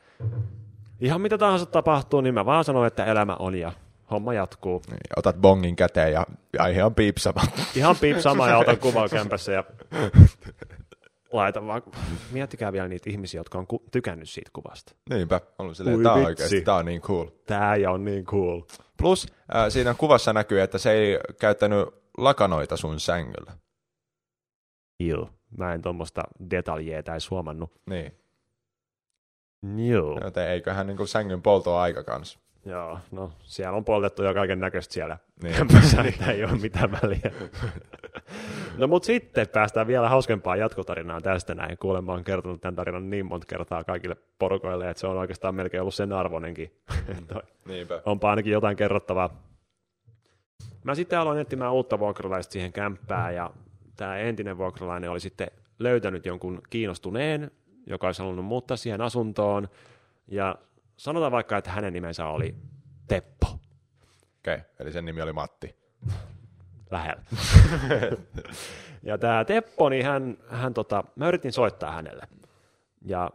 ihan 0.99 1.21
mitä 1.21 1.37
tahansa 1.37 1.65
tapahtuu, 1.65 2.21
niin 2.21 2.33
mä 2.33 2.45
vaan 2.45 2.63
sanon, 2.63 2.87
että 2.87 3.05
elämä 3.05 3.35
on 3.39 3.55
ja 3.55 3.71
homma 4.11 4.33
jatkuu. 4.33 4.81
Niin, 4.87 4.99
Otat 5.17 5.35
bongin 5.35 5.75
käteen 5.75 6.13
ja 6.13 6.25
aihe 6.59 6.83
on 6.83 6.95
piipsama. 6.95 7.41
Ihan 7.75 7.95
piip 8.01 8.17
sama 8.17 8.47
ja 8.47 8.57
otan 8.57 8.77
kuvan 8.77 9.09
kämpässä 9.09 9.51
ja 9.51 9.63
laitan 11.31 11.67
vaan. 11.67 11.81
Miettikää 12.31 12.73
vielä 12.73 12.87
niitä 12.87 13.09
ihmisiä, 13.09 13.39
jotka 13.39 13.57
on 13.57 13.67
ku- 13.67 13.83
tykännyt 13.91 14.29
siitä 14.29 14.49
kuvasta. 14.53 14.95
Niinpä, 15.09 15.41
ollut 15.59 15.77
silleen, 15.77 15.97
Ui 15.97 16.03
tää 16.03 16.13
on 16.13 16.25
oikeasti, 16.25 16.61
tää 16.61 16.75
on 16.75 16.85
niin 16.85 17.01
cool. 17.01 17.27
Tää 17.45 17.75
ja 17.75 17.91
on 17.91 18.05
niin 18.05 18.25
cool. 18.25 18.61
Plus 18.97 19.27
äh, 19.55 19.69
siinä 19.69 19.93
kuvassa 19.93 20.33
näkyy, 20.33 20.61
että 20.61 20.77
se 20.77 20.91
ei 20.91 21.19
käyttänyt 21.39 21.87
lakanoita 22.17 22.77
sun 22.77 22.99
sängyllä. 22.99 23.51
Joo. 24.99 25.29
Mä 25.57 25.73
en 25.73 25.81
tuommoista 25.81 26.23
detaljeita 26.49 27.11
edes 27.11 27.29
huomannut. 27.31 27.71
Niin, 27.89 28.11
Joo. 29.89 30.19
joten 30.23 30.47
eiköhän 30.49 30.87
niin 30.87 30.97
kuin 30.97 31.07
sängyn 31.07 31.41
polto 31.41 31.77
aika 31.77 32.03
kanssa. 32.03 32.39
Joo, 32.65 32.99
no 33.11 33.31
siellä 33.41 33.77
on 33.77 33.85
poltettu 33.85 34.23
jo 34.23 34.33
kaiken 34.33 34.59
näköistä 34.59 34.93
siellä. 34.93 35.17
Niin. 35.43 35.55
Että 36.07 36.31
ei 36.31 36.43
ole 36.43 36.51
mitään 36.51 36.91
väliä. 36.91 37.31
no 38.77 38.87
mut 38.87 39.03
sitten 39.03 39.47
päästään 39.47 39.87
vielä 39.87 40.09
hauskempaan 40.09 40.59
jatkotarinaan 40.59 41.23
tästä 41.23 41.55
näin. 41.55 41.77
Kuulemma 41.77 42.13
on 42.13 42.23
kertonut 42.23 42.61
tämän 42.61 42.75
tarinan 42.75 43.09
niin 43.09 43.25
monta 43.25 43.47
kertaa 43.47 43.83
kaikille 43.83 44.17
porukoille, 44.39 44.89
että 44.89 45.01
se 45.01 45.07
on 45.07 45.17
oikeastaan 45.17 45.55
melkein 45.55 45.81
ollut 45.81 45.93
sen 45.93 46.13
arvonenkin. 46.13 46.71
Toi 47.33 47.41
Niinpä. 47.65 48.01
Onpa 48.05 48.29
ainakin 48.29 48.53
jotain 48.53 48.77
kerrottavaa. 48.77 49.43
Mä 50.83 50.95
sitten 50.95 51.19
aloin 51.19 51.39
etsimään 51.39 51.73
uutta 51.73 51.99
vuokralaista 51.99 52.51
siihen 52.51 52.73
kämppään 52.73 53.35
ja 53.35 53.51
tämä 53.95 54.17
entinen 54.17 54.57
vuokralainen 54.57 55.11
oli 55.11 55.19
sitten 55.19 55.47
löytänyt 55.79 56.25
jonkun 56.25 56.61
kiinnostuneen, 56.69 57.51
joka 57.87 58.07
olisi 58.07 58.21
halunnut 58.21 58.45
muuttaa 58.45 58.77
siihen 58.77 59.01
asuntoon. 59.01 59.69
Ja 60.27 60.55
sanotaan 60.99 61.31
vaikka, 61.31 61.57
että 61.57 61.71
hänen 61.71 61.93
nimensä 61.93 62.25
oli 62.25 62.55
Teppo. 63.07 63.47
Okei, 64.39 64.55
okay. 64.55 64.61
eli 64.79 64.91
sen 64.91 65.05
nimi 65.05 65.21
oli 65.21 65.33
Matti. 65.33 65.75
Lähellä. 66.91 67.23
ja 69.03 69.17
tämä 69.17 69.45
Teppo, 69.45 69.89
niin 69.89 70.05
hän, 70.05 70.37
hän 70.47 70.73
tota, 70.73 71.03
mä 71.15 71.27
yritin 71.27 71.51
soittaa 71.51 71.91
hänelle. 71.91 72.27
Ja 73.05 73.29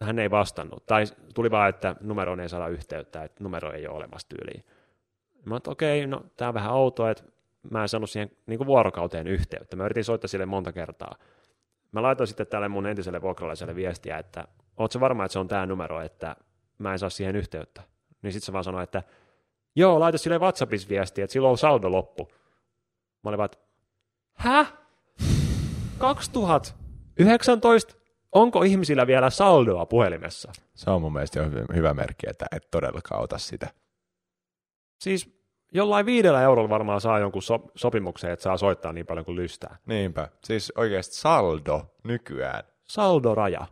hän 0.00 0.18
ei 0.18 0.30
vastannut. 0.30 0.86
Tai 0.86 1.04
tuli 1.34 1.50
vaan, 1.50 1.68
että 1.68 1.96
numeroon 2.00 2.40
ei 2.40 2.48
saada 2.48 2.68
yhteyttä, 2.68 3.24
että 3.24 3.44
numero 3.44 3.72
ei 3.72 3.86
ole 3.86 3.96
olemassa 3.96 4.28
tyyliin. 4.28 4.64
Mä 5.44 5.56
että 5.56 5.70
okei, 5.70 6.06
no 6.06 6.24
tää 6.36 6.48
on 6.48 6.54
vähän 6.54 6.72
outoa, 6.72 7.10
että 7.10 7.24
mä 7.70 7.82
en 7.82 7.88
saanut 7.88 8.10
siihen 8.10 8.30
niin 8.46 8.66
vuorokauteen 8.66 9.26
yhteyttä. 9.26 9.76
Mä 9.76 9.84
yritin 9.84 10.04
soittaa 10.04 10.28
sille 10.28 10.46
monta 10.46 10.72
kertaa. 10.72 11.16
Mä 11.92 12.02
laitoin 12.02 12.26
sitten 12.26 12.46
tälle 12.46 12.68
mun 12.68 12.86
entiselle 12.86 13.22
vuokralaiselle 13.22 13.74
viestiä, 13.74 14.18
että 14.18 14.48
ootko 14.76 15.00
varma, 15.00 15.24
että 15.24 15.32
se 15.32 15.38
on 15.38 15.48
tämä 15.48 15.66
numero, 15.66 16.00
että 16.00 16.36
mä 16.82 16.92
en 16.92 16.98
saa 16.98 17.10
siihen 17.10 17.36
yhteyttä. 17.36 17.82
Niin 18.22 18.32
sitten 18.32 18.46
se 18.46 18.52
vaan 18.52 18.64
sanoi, 18.64 18.82
että 18.82 19.02
joo, 19.76 20.00
laita 20.00 20.18
sille 20.18 20.38
WhatsAppissa 20.38 20.88
viestiä, 20.88 21.24
että 21.24 21.32
silloin 21.32 21.50
on 21.50 21.58
saldo 21.58 21.90
loppu. 21.90 22.28
Mä 23.24 23.28
olin 23.28 23.38
vaan, 23.38 23.44
että 23.52 23.58
häh? 24.34 24.74
2019? 25.98 27.94
Onko 28.32 28.62
ihmisillä 28.62 29.06
vielä 29.06 29.30
saldoa 29.30 29.86
puhelimessa? 29.86 30.52
Se 30.74 30.90
on 30.90 31.02
mun 31.02 31.12
mielestä 31.12 31.40
hyvä 31.74 31.94
merkki, 31.94 32.26
että 32.30 32.46
et 32.56 32.70
todellakaan 32.70 33.22
ota 33.22 33.38
sitä. 33.38 33.70
Siis 35.00 35.40
jollain 35.72 36.06
viidellä 36.06 36.42
eurolla 36.42 36.68
varmaan 36.68 37.00
saa 37.00 37.18
jonkun 37.18 37.42
so- 37.42 37.70
sopimuksen, 37.74 38.30
että 38.30 38.42
saa 38.42 38.56
soittaa 38.56 38.92
niin 38.92 39.06
paljon 39.06 39.24
kuin 39.24 39.36
lystää. 39.36 39.76
Niinpä. 39.86 40.28
Siis 40.44 40.72
oikeasti 40.76 41.14
saldo 41.14 41.86
nykyään. 42.04 42.64
Saldoraja. 42.88 43.66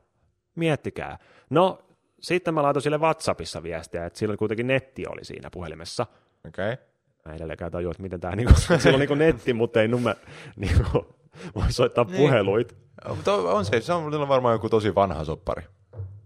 Miettikää. 0.55 1.19
No, 1.51 1.79
sitten 2.21 2.55
mä 2.55 2.63
laitoin 2.63 2.83
sille 2.83 2.99
WhatsAppissa 2.99 3.63
viestiä, 3.63 4.07
että 4.07 4.19
sillä 4.19 4.37
kuitenkin 4.37 4.67
netti 4.67 5.05
oli 5.07 5.25
siinä 5.25 5.51
puhelimessa. 5.51 6.07
Okei. 6.49 6.73
Okay. 6.73 6.85
Mä 7.25 7.35
edelleenkään 7.35 7.73
tajua, 7.73 7.91
että 7.91 8.03
miten 8.03 8.21
tämä 8.21 8.37
niinku, 8.37 8.55
sillä 8.79 8.95
on 8.95 9.01
niinku 9.01 9.15
netti, 9.15 9.53
mutta 9.53 9.81
ei 9.83 9.89
nume, 9.89 10.17
niinku, 10.57 11.17
voi 11.55 11.73
soittaa 11.73 12.05
Niin. 12.05 12.17
puheluit. 12.17 12.77
Mutta 13.09 13.35
on 13.35 13.65
se, 13.65 13.81
se 13.81 13.93
on 13.93 14.29
varmaan 14.29 14.55
joku 14.55 14.69
tosi 14.69 14.95
vanha 14.95 15.25
soppari. 15.25 15.63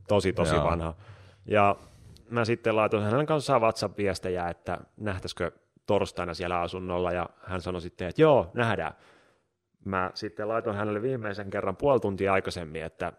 Tosi, 0.09 0.33
tosi 0.33 0.55
Joo. 0.55 0.65
vanha. 0.65 0.95
Ja 1.47 1.77
mä 2.31 2.45
sitten 2.45 2.77
laitoin 2.77 3.05
hänen 3.05 3.27
kanssaan 3.27 3.61
WhatsApp-viestejä, 3.61 4.49
että 4.49 4.79
nähtäisikö 4.97 5.51
torstaina 5.87 6.35
siellä 6.35 6.61
asunnolla, 6.61 7.13
ja 7.13 7.29
hän 7.43 7.61
sanoi 7.61 7.81
sitten, 7.81 8.09
että 8.09 8.23
joo, 8.23 8.51
nähdään. 8.55 8.93
Mä 9.85 10.11
sitten 10.15 10.49
laitoin 10.49 10.77
hänelle 10.77 11.03
viimeisen 11.03 11.51
kerran 11.51 11.77
puoli 11.77 12.01
tuntia 12.01 12.33
aikaisemmin, 12.33 12.83
että 12.83 13.13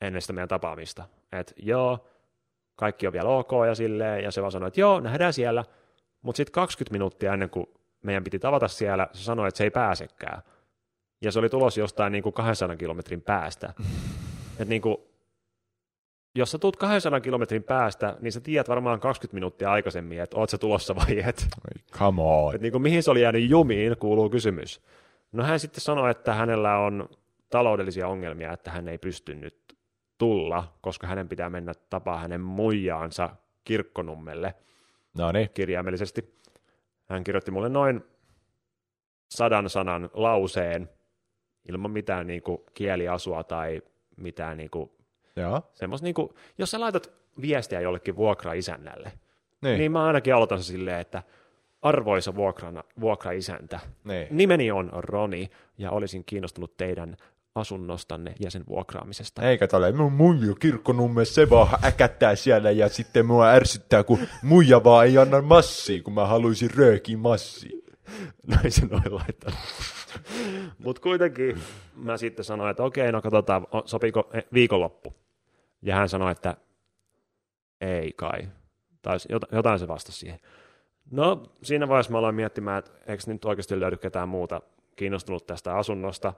ennen 0.00 0.22
sitä 0.22 0.32
meidän 0.32 0.48
tapaamista, 0.48 1.04
että 1.32 1.52
joo, 1.56 2.08
kaikki 2.76 3.06
on 3.06 3.12
vielä 3.12 3.28
ok 3.28 3.50
ja 3.66 3.74
silleen, 3.74 4.24
ja 4.24 4.30
se 4.30 4.40
vaan 4.40 4.52
sanoi, 4.52 4.68
että 4.68 4.80
joo, 4.80 5.00
nähdään 5.00 5.32
siellä, 5.32 5.64
mutta 6.22 6.36
sitten 6.36 6.52
20 6.52 6.92
minuuttia 6.92 7.32
ennen 7.32 7.50
kuin 7.50 7.66
meidän 8.02 8.24
piti 8.24 8.38
tavata 8.38 8.68
siellä, 8.68 9.08
se 9.12 9.24
sanoi, 9.24 9.48
että 9.48 9.58
se 9.58 9.64
ei 9.64 9.70
pääsekään. 9.70 10.42
Ja 11.20 11.32
se 11.32 11.38
oli 11.38 11.48
tulos 11.48 11.78
jostain 11.78 12.12
niin 12.12 12.22
kuin 12.22 12.32
200 12.32 12.76
kilometrin 12.76 13.22
päästä. 13.22 13.72
että 14.52 14.64
niin 14.64 14.82
kuin, 14.82 14.96
jos 16.34 16.50
sä 16.50 16.58
tuut 16.58 16.76
200 16.76 17.20
kilometrin 17.20 17.62
päästä, 17.62 18.16
niin 18.20 18.32
sä 18.32 18.40
tiedät 18.40 18.68
varmaan 18.68 19.00
20 19.00 19.34
minuuttia 19.34 19.72
aikaisemmin, 19.72 20.20
että 20.20 20.36
oot 20.36 20.50
sä 20.50 20.58
tulossa 20.58 20.96
vai 20.96 21.18
et. 21.28 21.46
Come 21.92 22.22
on. 22.22 22.54
Et 22.54 22.60
niin 22.60 22.72
kuin, 22.72 22.82
mihin 22.82 23.02
se 23.02 23.10
oli 23.10 23.22
jäänyt 23.22 23.50
jumiin, 23.50 23.96
kuuluu 23.96 24.30
kysymys. 24.30 24.80
No 25.32 25.44
hän 25.44 25.60
sitten 25.60 25.80
sanoi, 25.80 26.10
että 26.10 26.34
hänellä 26.34 26.78
on 26.78 27.08
taloudellisia 27.50 28.08
ongelmia, 28.08 28.52
että 28.52 28.70
hän 28.70 28.88
ei 28.88 28.98
pysty 28.98 29.34
nyt 29.34 29.65
tulla, 30.18 30.72
koska 30.80 31.06
hänen 31.06 31.28
pitää 31.28 31.50
mennä 31.50 31.72
tapaa 31.90 32.18
hänen 32.18 32.40
muijaansa 32.40 33.30
kirkkonummelle 33.64 34.54
No 35.18 35.32
niin. 35.32 35.50
kirjaimellisesti. 35.54 36.36
Hän 37.08 37.24
kirjoitti 37.24 37.50
mulle 37.50 37.68
noin 37.68 38.04
sadan 39.30 39.70
sanan 39.70 40.10
lauseen 40.14 40.90
ilman 41.68 41.90
mitään 41.90 42.26
niin 42.26 42.42
kuin, 42.42 42.58
kieliasua 42.74 43.44
tai 43.44 43.82
mitään 44.16 44.56
niin 44.56 44.70
kuin, 44.70 44.90
Joo. 45.36 45.70
semmos, 45.74 46.02
niin 46.02 46.14
kuin, 46.14 46.28
jos 46.58 46.70
sä 46.70 46.80
laitat 46.80 47.12
viestiä 47.40 47.80
jollekin 47.80 48.16
vuokraisännälle, 48.16 49.12
Niin. 49.62 49.78
niin. 49.78 49.92
mä 49.92 50.04
ainakin 50.04 50.34
aloitan 50.34 50.62
silleen, 50.62 51.00
että 51.00 51.22
arvoisa 51.82 52.34
vuokrana, 52.34 52.84
vuokraisäntä, 53.00 53.80
niin. 54.04 54.26
nimeni 54.30 54.70
on 54.70 54.90
Roni 54.92 55.50
ja 55.78 55.90
olisin 55.90 56.24
kiinnostunut 56.24 56.76
teidän 56.76 57.16
asunnostanne 57.56 58.34
ja 58.40 58.50
sen 58.50 58.64
vuokraamisesta. 58.68 59.42
Eikä 59.42 59.68
tälle, 59.68 59.92
mun 59.92 60.12
muija 60.12 60.54
kirkkonumme, 60.54 61.24
se 61.24 61.50
vaan 61.50 61.84
äkättää 61.84 62.36
siellä 62.36 62.70
ja 62.70 62.88
sitten 62.88 63.26
mua 63.26 63.48
ärsyttää, 63.48 64.04
kun 64.04 64.18
muija 64.42 64.84
vaan 64.84 65.06
ei 65.06 65.18
anna 65.18 65.42
massia, 65.42 66.02
kun 66.02 66.14
mä 66.14 66.26
haluaisin 66.26 66.70
röökiä 66.76 67.16
massia. 67.16 67.78
Näin 68.46 68.72
se 68.72 68.86
noin 68.86 69.14
laittanut. 69.14 69.58
Mutta 70.78 71.02
kuitenkin 71.02 71.58
mä 71.94 72.16
sitten 72.16 72.44
sanoin, 72.44 72.70
että 72.70 72.82
okei, 72.82 73.12
no 73.12 73.22
katsotaan, 73.22 73.66
sopiiko 73.84 74.30
eh, 74.32 74.44
viikonloppu. 74.52 75.14
Ja 75.82 75.96
hän 75.96 76.08
sanoi, 76.08 76.32
että 76.32 76.56
ei 77.80 78.12
kai. 78.12 78.48
Tai 79.02 79.16
jotain 79.52 79.78
se 79.78 79.88
vastasi 79.88 80.18
siihen. 80.18 80.40
No, 81.10 81.42
siinä 81.62 81.88
vaiheessa 81.88 82.12
mä 82.12 82.18
aloin 82.18 82.34
miettimään, 82.34 82.78
että 82.78 82.90
eikö 83.06 83.22
nyt 83.26 83.44
oikeasti 83.44 83.80
löydy 83.80 83.96
ketään 83.96 84.28
muuta 84.28 84.60
kiinnostunut 84.96 85.46
tästä 85.46 85.76
asunnosta, 85.76 86.32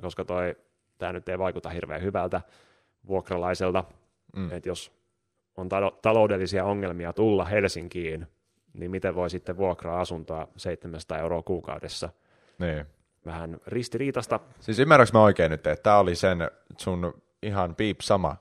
koska 0.00 0.24
toi, 0.24 0.56
tämä 0.98 1.12
nyt 1.12 1.28
ei 1.28 1.38
vaikuta 1.38 1.68
hirveän 1.68 2.02
hyvältä 2.02 2.40
vuokralaiselta. 3.06 3.84
Mm. 4.36 4.52
Että 4.52 4.68
jos 4.68 4.92
on 5.56 5.68
talo- 5.68 5.98
taloudellisia 6.02 6.64
ongelmia 6.64 7.12
tulla 7.12 7.44
Helsinkiin, 7.44 8.26
niin 8.72 8.90
miten 8.90 9.14
voi 9.14 9.30
sitten 9.30 9.56
vuokraa 9.56 10.00
asuntoa 10.00 10.48
700 10.56 11.18
euroa 11.18 11.42
kuukaudessa? 11.42 12.08
Niin. 12.58 12.86
Vähän 13.26 13.56
ristiriitasta. 13.66 14.40
Siis 14.60 14.78
ymmärräks 14.78 15.12
mä 15.12 15.22
oikein 15.22 15.50
nyt, 15.50 15.66
että 15.66 15.82
tää 15.82 15.98
oli 15.98 16.14
sen 16.14 16.50
sun 16.78 17.22
ihan 17.42 17.74
piip 17.74 18.00
sama 18.00 18.36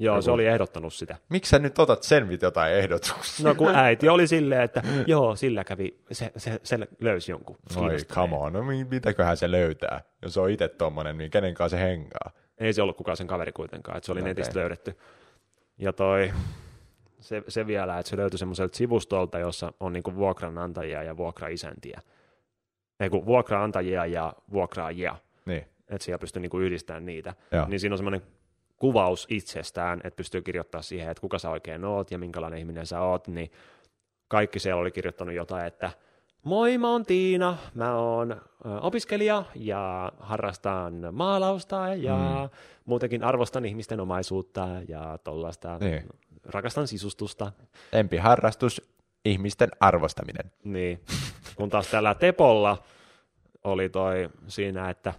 Joo, 0.00 0.16
Joku- 0.16 0.22
se 0.22 0.30
oli 0.30 0.46
ehdottanut 0.46 0.94
sitä. 0.94 1.16
Miksi 1.28 1.50
sä 1.50 1.58
nyt 1.58 1.78
otat 1.78 2.02
sen 2.02 2.26
mit 2.26 2.42
jotain 2.42 2.72
ehdotuksia? 2.74 3.48
No 3.48 3.54
kun 3.54 3.74
äiti 3.84 4.08
oli 4.08 4.26
silleen, 4.26 4.62
että 4.62 4.82
joo, 5.06 5.36
sillä 5.36 5.64
kävi, 5.64 6.00
se, 6.12 6.32
se, 6.36 6.60
se 6.62 6.78
löysi 7.00 7.32
jonkun. 7.32 7.56
Oi, 7.76 7.96
come 8.08 8.36
on, 8.36 8.52
no 8.52 8.62
mi- 8.62 8.84
mitäköhän 8.84 9.36
se 9.36 9.50
löytää? 9.50 10.00
Jos 10.22 10.38
on 10.38 10.50
itse 10.50 10.68
tommonen, 10.68 11.18
niin 11.18 11.30
kenen 11.30 11.54
kanssa 11.54 11.76
se 11.76 11.82
hengaa? 11.82 12.30
Ei 12.58 12.72
se 12.72 12.82
ollut 12.82 12.96
kukaan 12.96 13.16
sen 13.16 13.26
kaveri 13.26 13.52
kuitenkaan, 13.52 13.96
että 13.96 14.06
se 14.06 14.12
oli 14.12 14.20
okay. 14.20 14.30
netistä 14.30 14.58
löydetty. 14.58 14.98
Ja 15.78 15.92
toi, 15.92 16.32
se, 17.20 17.42
se 17.48 17.66
vielä, 17.66 17.98
että 17.98 18.10
se 18.10 18.16
löytyi 18.16 18.38
semmoiselta 18.38 18.76
sivustolta, 18.76 19.38
jossa 19.38 19.72
on 19.80 19.92
niinku 19.92 20.14
vuokranantajia 20.14 21.02
ja 21.02 21.16
vuokraisäntiä. 21.16 22.00
Ei 23.00 23.10
kun 23.10 23.26
vuokraantajia 23.26 24.06
ja 24.06 24.32
vuokraajia. 24.52 25.16
Niin, 25.46 25.64
että 25.88 26.04
siellä 26.04 26.18
pystyy 26.18 26.42
niinku 26.42 26.58
yhdistämään 26.58 27.06
niitä. 27.06 27.34
Joo. 27.52 27.66
Niin 27.68 27.80
siinä 27.80 27.94
on 27.94 27.98
semmoinen 27.98 28.22
kuvaus 28.80 29.26
itsestään, 29.30 30.00
että 30.04 30.16
pystyy 30.16 30.42
kirjoittamaan 30.42 30.84
siihen, 30.84 31.10
että 31.10 31.20
kuka 31.20 31.38
sä 31.38 31.50
oikein 31.50 31.84
oot 31.84 32.10
ja 32.10 32.18
minkälainen 32.18 32.58
ihminen 32.58 32.86
sä 32.86 33.00
oot, 33.00 33.28
niin 33.28 33.50
kaikki 34.28 34.58
siellä 34.58 34.80
oli 34.80 34.90
kirjoittanut 34.90 35.34
jotain, 35.34 35.66
että 35.66 35.90
moi, 36.42 36.78
mä 36.78 36.90
oon 36.90 37.06
Tiina, 37.06 37.56
mä 37.74 37.94
oon 37.96 38.40
opiskelija 38.80 39.44
ja 39.54 40.12
harrastan 40.20 40.94
maalausta 41.12 41.94
ja 41.94 42.16
mm. 42.16 42.56
muutenkin 42.84 43.24
arvostan 43.24 43.64
ihmisten 43.64 44.00
omaisuutta 44.00 44.68
ja 44.88 45.18
tollaista, 45.24 45.78
Niin. 45.78 46.08
rakastan 46.44 46.88
sisustusta. 46.88 47.52
Lempiharrastus, 47.92 48.92
ihmisten 49.24 49.68
arvostaminen. 49.80 50.52
Niin, 50.64 51.00
kun 51.56 51.70
taas 51.70 51.86
tällä 51.90 52.14
Tepolla 52.14 52.82
oli 53.64 53.88
toi 53.88 54.30
siinä, 54.48 54.90
että 54.90 55.14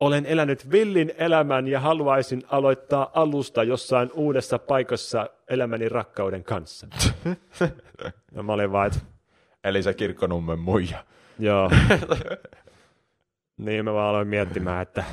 olen 0.00 0.26
elänyt 0.26 0.70
villin 0.70 1.12
elämän 1.18 1.68
ja 1.68 1.80
haluaisin 1.80 2.42
aloittaa 2.48 3.10
alusta 3.14 3.62
jossain 3.62 4.10
uudessa 4.14 4.58
paikassa 4.58 5.30
elämäni 5.48 5.88
rakkauden 5.88 6.44
kanssa. 6.44 6.86
ja 8.34 8.42
mä 8.42 8.52
olin 8.52 8.72
vaan, 8.72 8.86
että 8.86 8.98
Eli 9.64 9.82
se 9.82 9.94
kirkkonummen 9.94 10.58
muija. 10.58 11.04
joo. 11.38 11.70
niin 13.56 13.84
mä 13.84 13.92
vaan 13.92 14.08
aloin 14.10 14.28
miettimään, 14.28 14.82
että 14.82 15.04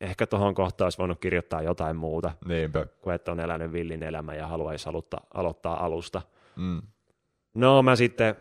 ehkä 0.00 0.26
tuohon 0.26 0.54
kohtaan 0.54 0.86
olisi 0.86 0.98
voinut 0.98 1.20
kirjoittaa 1.20 1.62
jotain 1.62 1.96
muuta, 1.96 2.32
Niinpä. 2.44 2.86
kuin 3.00 3.14
että 3.14 3.32
on 3.32 3.40
elänyt 3.40 3.72
villin 3.72 4.02
elämän 4.02 4.36
ja 4.36 4.46
haluaisi 4.46 4.88
aloittaa, 4.88 5.20
aloittaa 5.34 5.84
alusta. 5.84 6.22
Mm. 6.56 6.82
No 7.54 7.82
mä 7.82 7.96
sitten 7.96 8.36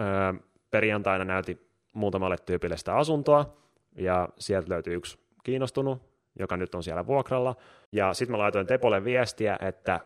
ö, 0.00 0.34
perjantaina 0.70 1.24
näytin 1.24 1.60
muutamalle 1.94 2.36
tyypille 2.46 2.76
sitä 2.76 2.96
asuntoa, 2.96 3.56
ja 3.96 4.28
sieltä 4.38 4.70
löytyi 4.70 4.94
yksi 4.94 5.18
kiinnostunut, 5.42 6.02
joka 6.38 6.56
nyt 6.56 6.74
on 6.74 6.82
siellä 6.82 7.06
vuokralla. 7.06 7.56
Ja 7.92 8.14
sitten 8.14 8.32
mä 8.32 8.38
laitoin 8.38 8.66
Tepolle 8.66 9.04
viestiä, 9.04 9.58
että 9.60 10.00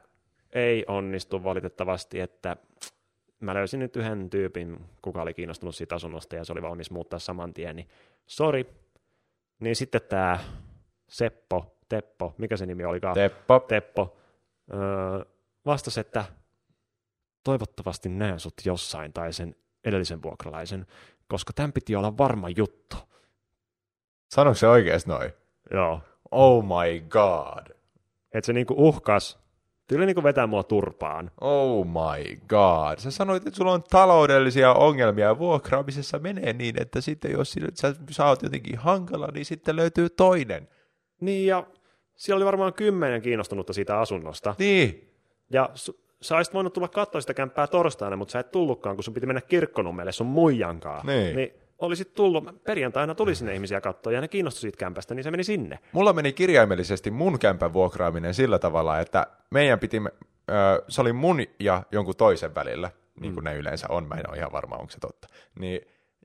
ei 0.52 0.84
onnistu 0.88 1.44
valitettavasti, 1.44 2.20
että 2.20 2.56
mä 3.40 3.54
löysin 3.54 3.80
nyt 3.80 3.96
yhden 3.96 4.30
tyypin, 4.30 4.84
kuka 5.02 5.22
oli 5.22 5.34
kiinnostunut 5.34 5.74
siitä 5.74 5.94
asunnosta, 5.94 6.36
ja 6.36 6.44
se 6.44 6.52
oli 6.52 6.62
valmis 6.62 6.90
muuttaa 6.90 7.18
saman 7.18 7.54
tien, 7.54 7.76
niin 7.76 7.88
sori. 8.26 8.66
Niin 9.60 9.76
sitten 9.76 10.00
tämä 10.08 10.38
Seppo, 11.08 11.76
Teppo, 11.88 12.34
mikä 12.38 12.56
se 12.56 12.66
nimi 12.66 12.84
olikaan? 12.84 13.14
Teppo. 13.14 13.60
Teppo 13.68 14.16
öö, 14.74 15.24
vastasi, 15.66 16.00
että 16.00 16.24
toivottavasti 17.44 18.08
näen 18.08 18.40
sut 18.40 18.54
jossain 18.64 19.12
tai 19.12 19.32
sen 19.32 19.56
edellisen 19.84 20.22
vuokralaisen, 20.22 20.86
koska 21.28 21.52
tämän 21.52 21.72
piti 21.72 21.96
olla 21.96 22.18
varma 22.18 22.48
juttu. 22.48 22.96
Sanoiko 24.30 24.54
se 24.54 24.68
oikeasti 24.68 25.10
noin? 25.10 25.32
Joo. 25.70 26.00
Oh 26.30 26.64
my 26.64 27.00
god. 27.08 27.66
Että 28.34 28.46
se 28.46 28.52
niinku 28.52 28.74
uhkas, 28.76 29.38
tyyli 29.86 30.06
niinku 30.06 30.22
vetää 30.22 30.46
mua 30.46 30.62
turpaan. 30.62 31.30
Oh 31.40 31.86
my 31.86 32.36
god. 32.48 32.98
Sä 32.98 33.10
sanoit, 33.10 33.46
että 33.46 33.56
sulla 33.56 33.72
on 33.72 33.82
taloudellisia 33.82 34.72
ongelmia 34.72 35.26
ja 35.26 35.38
vuokraamisessa 35.38 36.18
menee 36.18 36.52
niin, 36.52 36.82
että 36.82 37.00
sitten 37.00 37.32
jos 37.32 37.54
sä, 37.74 37.94
sä 38.10 38.24
oot 38.24 38.42
jotenkin 38.42 38.78
hankala, 38.78 39.28
niin 39.34 39.44
sitten 39.44 39.76
löytyy 39.76 40.10
toinen. 40.10 40.68
Niin 41.20 41.46
ja 41.46 41.66
siellä 42.14 42.36
oli 42.36 42.44
varmaan 42.44 42.74
kymmenen 42.74 43.22
kiinnostunutta 43.22 43.72
siitä 43.72 44.00
asunnosta. 44.00 44.54
Niin. 44.58 45.14
Ja 45.50 45.68
su- 45.74 46.07
sä 46.22 46.36
olisit 46.36 46.54
voinut 46.54 46.72
tulla 46.72 46.88
katsoa 46.88 47.20
sitä 47.20 47.34
kämppää 47.34 47.66
torstaina, 47.66 48.16
mutta 48.16 48.32
sä 48.32 48.38
et 48.38 48.50
tullutkaan, 48.50 48.96
kun 48.96 49.04
sun 49.04 49.14
piti 49.14 49.26
mennä 49.26 49.40
kirkkonummelle 49.40 50.12
sun 50.12 50.26
muijankaan. 50.26 51.06
Niin. 51.06 51.36
niin 51.36 51.52
olisit 51.78 52.14
tullut, 52.14 52.64
perjantaina 52.64 53.14
tuli 53.14 53.34
sinne 53.34 53.54
ihmisiä 53.54 53.80
katsoa 53.80 54.12
ja 54.12 54.20
ne 54.20 54.28
kiinnostui 54.28 54.60
siitä 54.60 54.78
kämpästä, 54.78 55.14
niin 55.14 55.24
se 55.24 55.30
meni 55.30 55.44
sinne. 55.44 55.78
Mulla 55.92 56.12
meni 56.12 56.32
kirjaimellisesti 56.32 57.10
mun 57.10 57.38
kämpän 57.38 57.72
vuokraaminen 57.72 58.34
sillä 58.34 58.58
tavalla, 58.58 59.00
että 59.00 59.26
meidän 59.50 59.78
piti, 59.78 60.02
ö, 60.50 60.82
se 60.88 61.00
oli 61.00 61.12
mun 61.12 61.38
ja 61.60 61.82
jonkun 61.92 62.16
toisen 62.16 62.54
välillä, 62.54 62.90
niin 63.20 63.34
kuin 63.34 63.44
ne 63.44 63.56
yleensä 63.56 63.86
on, 63.90 64.08
mä 64.08 64.14
en 64.14 64.30
ole 64.30 64.36
ihan 64.36 64.52
varma, 64.52 64.76
onko 64.76 64.90
se 64.90 65.00
totta. 65.00 65.28
Niin, 65.58 65.80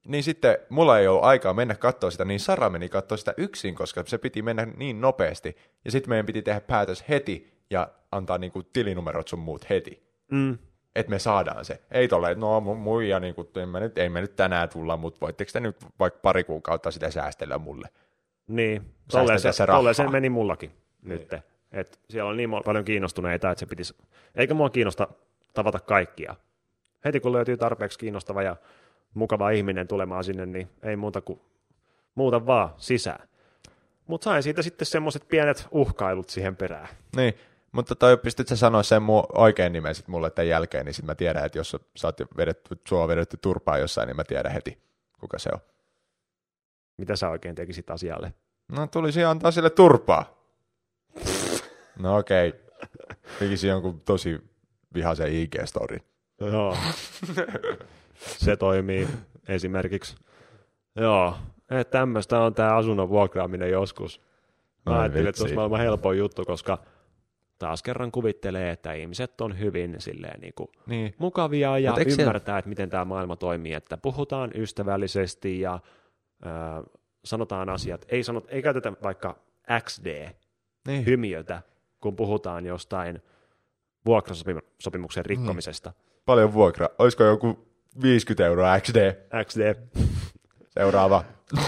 niin 0.08 0.24
sitten 0.24 0.58
mulla 0.70 1.00
ei 1.00 1.08
ollut 1.08 1.24
aikaa 1.24 1.54
mennä 1.54 1.76
katsoa 1.76 2.12
sitä, 2.12 2.26
niin 2.26 2.40
Sara 2.40 2.70
meni 2.70 2.90
katsoa 2.90 3.18
sitä 3.18 3.34
yksin, 3.38 3.76
koska 3.76 4.04
se 4.06 4.18
piti 4.18 4.42
mennä 4.42 4.68
niin 4.78 5.02
nopeasti. 5.02 5.58
Ja 5.86 5.92
sitten 5.92 6.10
meidän 6.10 6.26
piti 6.26 6.42
tehdä 6.42 6.62
päätös 6.62 7.04
heti 7.10 7.53
ja 7.70 7.88
antaa 8.12 8.38
niinku 8.38 8.64
tilinumerot 8.64 9.28
sun 9.28 9.40
muut 9.40 9.70
heti. 9.70 10.04
Mm. 10.32 10.58
Että 10.96 11.10
me 11.10 11.20
saadaan 11.20 11.66
se. 11.66 11.82
Ei 11.92 12.08
tolle, 12.08 12.32
että 12.32 12.40
no 12.40 12.60
mu- 12.60 12.76
muija, 12.76 13.20
niin 13.20 13.36
kuin, 13.36 13.48
ei, 13.56 13.66
me 13.66 13.80
nyt, 13.80 13.98
ei 13.98 14.10
me 14.10 14.22
nyt 14.22 14.36
tänään 14.36 14.70
tulla, 14.70 14.98
mutta 14.98 15.20
voitteko 15.22 15.50
te 15.54 15.60
nyt 15.60 15.78
vaikka 16.00 16.20
pari 16.22 16.44
kuukautta 16.44 16.92
sitä 16.92 17.12
säästellä 17.12 17.58
mulle? 17.58 17.90
Niin, 18.48 18.94
tolleen 19.12 19.40
se, 19.40 19.66
tolleen 19.66 19.96
se 19.96 20.08
meni 20.08 20.30
mullakin 20.30 20.72
nyt. 21.02 21.34
Et 21.72 22.00
siellä 22.10 22.30
on 22.30 22.38
niin 22.38 22.50
paljon 22.66 22.86
kiinnostuneita, 22.86 23.52
että 23.52 23.60
se 23.60 23.66
pitäisi, 23.66 23.96
eikä 24.36 24.54
mua 24.54 24.70
kiinnosta 24.70 25.08
tavata 25.54 25.80
kaikkia. 25.80 26.36
Heti 27.06 27.20
kun 27.20 27.32
löytyy 27.32 27.58
tarpeeksi 27.58 28.00
kiinnostava 28.00 28.44
ja 28.44 28.56
mukava 29.14 29.50
ihminen 29.50 29.88
tulemaan 29.88 30.24
sinne, 30.24 30.46
niin 30.46 30.70
ei 30.84 30.96
muuta 30.96 31.22
kuin 31.22 31.42
muuta 32.16 32.46
vaan 32.46 32.70
sisään. 32.78 33.28
Mutta 34.08 34.26
sain 34.26 34.44
siitä 34.44 34.62
sitten 34.62 34.86
semmoiset 34.86 35.28
pienet 35.28 35.68
uhkailut 35.72 36.30
siihen 36.30 36.56
perään. 36.56 36.88
Niin, 37.16 37.34
mutta 37.74 37.96
toi, 37.96 38.18
pystyt 38.18 38.48
sä 38.48 38.56
sanoa 38.56 38.84
sen 38.84 39.02
mu- 39.02 39.28
oikein 39.42 39.74
nimen 39.74 39.96
sit 39.96 40.08
mulle 40.08 40.32
tämän 40.32 40.48
jälkeen, 40.48 40.86
niin 40.86 40.94
sit 40.94 41.06
mä 41.06 41.16
tiedän, 41.16 41.46
että 41.46 41.58
jos 41.58 41.72
sä- 41.72 41.80
sä 41.96 42.08
oot 42.08 42.18
vedetty, 42.38 42.82
sua 42.88 43.04
on 43.04 43.10
vedetty 43.10 43.38
turpaa 43.38 43.78
jossain, 43.78 44.08
niin 44.08 44.16
mä 44.16 44.24
tiedän 44.24 44.52
heti, 44.52 44.78
kuka 45.20 45.40
se 45.40 45.50
on. 45.54 45.60
Mitä 46.98 47.16
sä 47.16 47.30
oikein 47.30 47.56
tekisit 47.56 47.90
asialle? 47.90 48.34
No 48.72 48.88
tulisi 48.88 49.24
antaa 49.24 49.52
sille 49.52 49.70
turpaa. 49.70 50.26
No 52.00 52.18
okei. 52.18 52.50
Okay. 52.50 52.60
Tekisin 53.40 53.70
jonkun 53.70 54.02
tosi 54.02 54.40
vihaisen 54.94 55.28
IG-storin. 55.28 56.02
Joo. 56.40 56.78
se 58.26 58.58
toimii 58.58 59.08
esimerkiksi. 59.48 60.16
Joo, 60.96 61.38
että 61.70 61.92
tämmöistä 61.92 62.40
on 62.40 62.54
tämä 62.54 62.76
asunnon 62.76 63.10
vuokraaminen 63.10 63.70
joskus. 63.70 64.22
Mä 64.86 64.94
Ai 64.94 65.00
ajattelin, 65.00 65.28
että 65.28 65.38
se 65.38 65.44
olisi 65.44 65.56
maailman 65.56 65.80
helpoin 65.80 66.18
juttu, 66.18 66.46
koska 66.46 66.78
taas 67.60 67.84
kerran 67.84 68.12
kuvittelee, 68.12 68.72
että 68.72 68.94
ihmiset 68.94 69.42
on 69.42 69.60
hyvin 69.60 69.96
silleen 69.98 70.40
niin 70.40 70.54
kuin 70.56 70.70
Niin. 70.88 71.16
mukavia 71.18 71.80
ja 71.80 71.96
ymmärtää, 72.20 72.58
että 72.58 72.70
miten 72.70 72.90
tämä 72.90 73.06
maailma 73.06 73.36
toimii, 73.36 73.74
että 73.74 73.98
puhutaan 73.98 74.52
ystävällisesti 74.56 75.60
ja 75.60 75.74
äh, 76.46 76.52
sanotaan 77.26 77.70
asiat, 77.70 78.06
ei, 78.10 78.24
sanot, 78.24 78.46
ei 78.50 78.62
käytetä 78.62 78.94
vaikka 79.04 79.36
niin. 79.70 79.82
XD-hymiötä, 79.82 81.62
kun 82.02 82.16
puhutaan 82.16 82.66
jostain 82.66 83.22
vuokrasopimuksen 84.06 85.26
rikkomisesta. 85.26 85.94
Paljon 86.26 86.54
vuokra. 86.54 86.90
Olisiko 87.00 87.24
joku 87.24 87.68
50 88.02 88.46
euroa 88.46 88.80
XD? 88.80 89.14
XD. 89.46 89.76
Seuraava. 90.70 91.24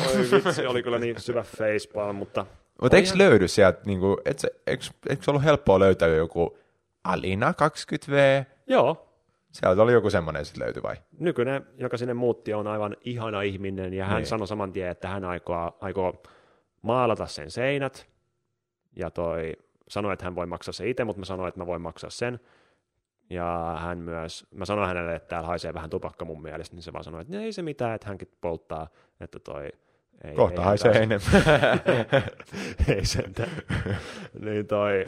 Oi 0.08 0.16
vitsi, 0.32 0.66
oli 0.66 0.84
kyllä 0.84 1.00
niin 1.00 1.22
syvä 1.22 1.44
facepalm, 1.44 2.16
mutta 2.16 2.46
Mutta 2.82 2.98
eikö 2.98 3.10
löydy 3.16 3.48
sieltä, 3.48 3.82
niinku, 3.86 4.18
et 4.26 4.40
se, 4.40 4.50
eikö, 4.68 4.84
eikö 5.10 5.24
ollut 5.28 5.44
helppoa 5.44 5.80
löytää 5.80 6.08
joku 6.08 6.58
Alina 7.04 7.52
20V? 7.52 8.46
joo, 8.68 9.02
Sieltä 9.52 9.82
oli 9.82 9.94
joku 9.94 10.10
semmoinen 10.10 10.46
sitten 10.46 10.64
löytyi 10.64 10.84
vai? 10.84 10.96
nykyinen, 11.20 11.66
joka 11.78 11.98
sinne 11.98 12.14
muutti, 12.14 12.54
on 12.54 12.68
aivan 12.68 12.98
ihana 13.02 13.42
ihminen, 13.42 13.94
ja 13.94 14.06
hän 14.06 14.18
Niin. 14.18 14.26
sanoi 14.28 14.48
saman 14.48 14.72
tien, 14.74 14.90
että 14.90 15.08
hän 15.08 15.26
aikoo, 15.26 15.78
aikoo 15.82 16.24
maalata 16.82 17.26
sen 17.26 17.52
seinät, 17.52 18.08
ja 18.96 19.12
toi 19.12 19.54
sanoi, 19.88 20.14
että 20.14 20.26
hän 20.26 20.36
voi 20.36 20.46
maksaa 20.46 20.72
se 20.74 20.90
itse, 20.90 21.04
mutta 21.04 21.20
mä 21.20 21.26
sanoin, 21.26 21.48
että 21.48 21.60
mä 21.60 21.66
voin 21.68 21.82
maksaa 21.82 22.10
sen. 22.10 22.40
Ja 23.30 23.78
hän 23.80 23.98
myös, 23.98 24.46
mä 24.56 24.66
sanoin 24.66 24.88
hänelle, 24.88 25.16
että 25.16 25.28
täällä 25.28 25.48
haisee 25.48 25.74
vähän 25.74 25.90
tupakka 25.90 26.26
mun 26.26 26.42
mielestä, 26.42 26.76
niin 26.76 26.84
se 26.84 26.94
vaan 26.94 27.04
sanoi, 27.04 27.22
että 27.22 27.40
ei 27.40 27.54
se 27.54 27.62
mitään, 27.62 27.96
että 27.96 28.08
hänkin 28.08 28.32
polttaa, 28.42 28.88
että 29.22 29.40
toi 29.40 29.70
ei, 30.24 30.36
Kohta 30.36 30.62
ei 30.62 30.66
haisee 30.66 30.92
enemmän. 30.92 31.32
ei 32.96 33.06
sentään. 33.06 33.50
niin 34.40 34.68
toi, 34.68 35.06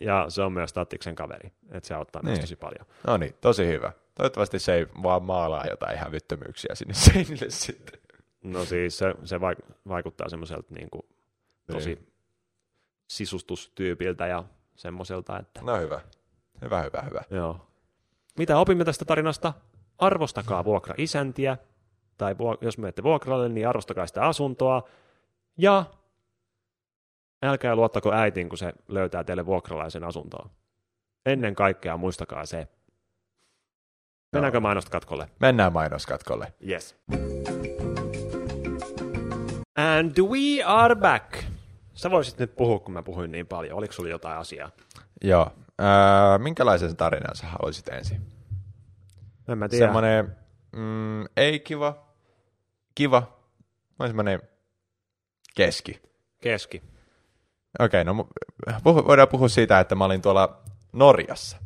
ja 0.00 0.24
se 0.28 0.42
on 0.42 0.52
myös 0.52 0.72
Tattiksen 0.72 1.14
kaveri, 1.14 1.52
että 1.70 1.86
se 1.88 1.94
auttaa 1.94 2.22
Niin. 2.24 2.40
tosi 2.40 2.56
paljon. 2.56 2.86
no 3.06 3.16
niin, 3.16 3.34
tosi 3.40 3.66
hyvä. 3.66 3.92
Toivottavasti 4.14 4.58
se 4.58 4.74
ei 4.74 4.86
vaan 5.02 5.22
maalaa 5.22 5.66
jotain 5.70 5.98
hävyttömyyksiä 5.98 6.74
sinne 6.74 6.94
seinille 7.12 7.46
sitten. 7.50 8.00
No 8.42 8.64
siis 8.64 8.98
se, 8.98 9.14
se 9.24 9.36
vaik- 9.36 9.72
vaikuttaa 9.88 10.28
semmoiselta 10.28 10.74
niin 10.74 10.90
kuin, 10.90 11.02
tosi 11.72 11.94
Niin. 11.94 12.12
sisustustyypiltä 13.08 14.26
ja 14.26 14.44
semmoiselta, 14.76 15.38
että 15.38 15.60
No 15.62 15.76
hyvä. 15.80 16.00
Hyvä, 16.62 16.82
hyvä, 16.82 17.02
hyvä. 17.02 17.22
joo. 17.30 17.66
Mitä 18.38 18.58
opimme 18.58 18.84
tästä 18.84 19.04
tarinasta? 19.04 19.52
Arvostakaa 19.98 20.64
vuokra-isäntiä, 20.64 21.56
tai 22.22 22.36
jos 22.60 22.78
menette 22.78 23.02
vuokralle, 23.02 23.48
niin 23.48 23.68
arvostakaa 23.68 24.06
sitä 24.06 24.22
asuntoa, 24.22 24.88
ja 25.58 25.84
älkää 27.42 27.76
luottako 27.76 28.12
äitiin, 28.12 28.48
kun 28.48 28.58
se 28.58 28.72
löytää 28.88 29.24
teille 29.24 29.46
vuokralaisen 29.46 30.04
asuntoon. 30.04 30.50
Ennen 31.26 31.54
kaikkea 31.54 31.96
muistakaa 31.96 32.46
se. 32.46 32.68
Mennäänkö 34.32 34.60
mainosta 34.60 34.90
katkolle? 34.90 35.28
Mennään 35.40 35.72
mainoskatkolle. 35.72 36.52
Yes. 36.68 36.96
And 39.76 40.18
we 40.18 40.62
are 40.64 40.94
back. 40.94 41.44
Sä 41.94 42.10
voisit 42.10 42.38
nyt 42.38 42.56
puhua, 42.56 42.78
kun 42.78 42.94
mä 42.94 43.02
puhuin 43.02 43.32
niin 43.32 43.46
paljon. 43.46 43.78
Oliko 43.78 43.92
sulla 43.92 44.10
jotain 44.10 44.38
asiaa? 44.38 44.70
Joo. 45.24 45.50
Ää, 45.78 46.38
minkälaisen 46.38 46.96
tarinan 46.96 47.36
sä 47.36 47.46
haluaisit 47.46 47.88
ensin? 47.88 48.20
En 49.48 49.58
mä 49.58 49.68
tiedä. 49.68 49.86
Semmoinen 49.86 50.36
mm, 50.72 51.24
ei 51.36 51.60
kiva, 51.60 52.11
kiva, 52.94 53.38
vai 53.98 54.08
semmoinen 54.08 54.42
keski. 55.56 56.02
Keski. 56.40 56.82
Okei, 57.78 58.04
no 58.04 58.12
mu- 58.12 58.72
puhu, 58.84 59.06
voidaan 59.06 59.28
puhua 59.28 59.48
siitä, 59.48 59.80
että 59.80 59.94
mä 59.94 60.04
olin 60.04 60.22
tuolla 60.22 60.62
Norjassa. 60.92 61.56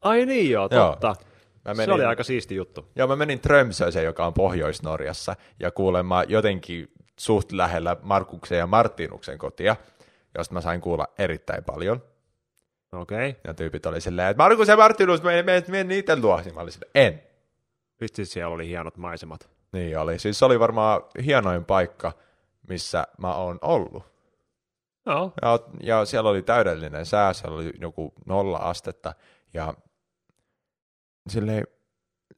Ai 0.00 0.26
niin 0.26 0.50
joo, 0.50 0.68
Joo. 0.70 0.90
totta. 0.90 1.16
Mä 1.64 1.84
Se 1.84 1.92
oli 1.92 2.04
aika 2.04 2.22
siisti 2.22 2.54
juttu. 2.54 2.88
Joo, 2.96 3.08
mä 3.08 3.16
menin 3.16 3.40
Trömsöseen, 3.40 4.04
joka 4.04 4.26
on 4.26 4.34
Pohjois-Norjassa, 4.34 5.36
ja 5.60 5.70
kuulemma 5.70 6.24
jotenkin 6.24 6.92
suht 7.18 7.52
lähellä 7.52 7.96
Markuksen 8.02 8.58
ja 8.58 8.66
Martinuksen 8.66 9.38
kotia, 9.38 9.76
josta 10.38 10.54
mä 10.54 10.60
sain 10.60 10.80
kuulla 10.80 11.06
erittäin 11.18 11.64
paljon. 11.64 12.02
Okei. 12.92 13.28
Okay. 13.30 13.40
Ja 13.44 13.54
tyypit 13.54 13.86
oli 13.86 14.00
silleen, 14.00 14.28
että 14.28 14.42
Markus 14.42 14.68
ja 14.68 14.76
Martinus, 14.76 15.22
me 15.22 15.42
me, 15.42 15.64
me 15.68 15.84
niiden 15.84 16.22
luo. 16.22 16.40
Niin 16.40 16.54
mä 16.54 16.60
olin 16.60 16.72
silleen, 16.72 16.90
en. 16.94 17.22
Vitsi, 18.00 18.24
siellä 18.24 18.54
oli 18.54 18.68
hienot 18.68 18.96
maisemat. 18.96 19.51
Niin 19.72 19.98
oli. 19.98 20.18
Siis 20.18 20.38
se 20.38 20.44
oli 20.44 20.60
varmaan 20.60 21.02
hienoin 21.24 21.64
paikka, 21.64 22.12
missä 22.68 23.06
mä 23.18 23.34
oon 23.34 23.58
ollut. 23.62 24.12
Joo. 25.06 25.32
Ja, 25.42 25.58
ja 25.82 26.04
siellä 26.04 26.30
oli 26.30 26.42
täydellinen 26.42 27.06
sää, 27.06 27.32
siellä 27.32 27.56
oli 27.56 27.72
joku 27.80 28.12
nolla 28.26 28.58
astetta, 28.58 29.14
ja 29.54 29.74
silleen, 31.28 31.64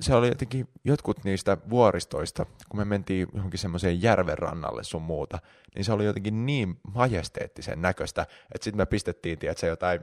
se 0.00 0.14
oli 0.14 0.28
jotenkin 0.28 0.68
jotkut 0.84 1.24
niistä 1.24 1.56
vuoristoista, 1.70 2.46
kun 2.68 2.80
me 2.80 2.84
mentiin 2.84 3.28
johonkin 3.34 3.58
semmoiseen 3.58 4.02
järven 4.02 4.38
rannalle 4.38 4.84
sun 4.84 5.02
muuta, 5.02 5.38
niin 5.74 5.84
se 5.84 5.92
oli 5.92 6.04
jotenkin 6.04 6.46
niin 6.46 6.80
majesteettisen 6.94 7.82
näköistä, 7.82 8.22
että 8.22 8.64
sitten 8.64 8.76
me 8.76 8.86
pistettiin, 8.86 9.38
tiedätkö, 9.38 9.66
jotain 9.66 10.00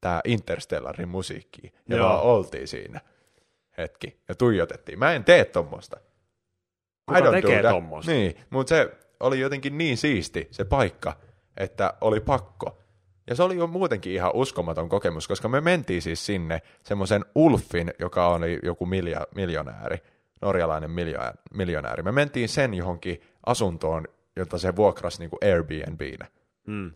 tää 0.00 0.20
Interstellarin 0.24 1.08
musiikkiin, 1.08 1.72
ja 1.88 1.96
Joo. 1.96 2.08
vaan 2.08 2.22
oltiin 2.22 2.68
siinä 2.68 3.00
hetki, 3.78 4.20
ja 4.28 4.34
tuijotettiin. 4.34 4.98
Mä 4.98 5.12
en 5.12 5.24
tee 5.24 5.44
tommosta. 5.44 5.96
Kuka 7.08 7.18
I 7.18 7.22
don't 7.22 7.30
tekee 7.30 7.56
do 7.56 7.62
that. 7.62 7.72
tommosta? 7.72 8.10
Niin, 8.10 8.36
mutta 8.50 8.68
se 8.68 8.90
oli 9.20 9.40
jotenkin 9.40 9.78
niin 9.78 9.96
siisti, 9.96 10.48
se 10.50 10.64
paikka, 10.64 11.16
että 11.56 11.94
oli 12.00 12.20
pakko. 12.20 12.78
Ja 13.30 13.34
se 13.34 13.42
oli 13.42 13.56
jo 13.56 13.66
muutenkin 13.66 14.12
ihan 14.12 14.30
uskomaton 14.34 14.88
kokemus, 14.88 15.28
koska 15.28 15.48
me 15.48 15.60
mentiin 15.60 16.02
siis 16.02 16.26
sinne 16.26 16.62
semmoisen 16.82 17.24
Ulfin, 17.34 17.92
joka 17.98 18.28
oli 18.28 18.58
joku 18.62 18.86
milja, 18.86 19.26
miljonääri, 19.34 19.98
norjalainen 20.42 20.90
miljonääri, 20.90 21.38
miljonääri. 21.54 22.02
Me 22.02 22.12
mentiin 22.12 22.48
sen 22.48 22.74
johonkin 22.74 23.20
asuntoon, 23.46 24.04
jota 24.36 24.58
se 24.58 24.76
vuokrasi 24.76 25.18
niin 25.18 25.30
kuin 25.30 25.52
Airbnbnä. 25.52 26.26
Mm. 26.66 26.92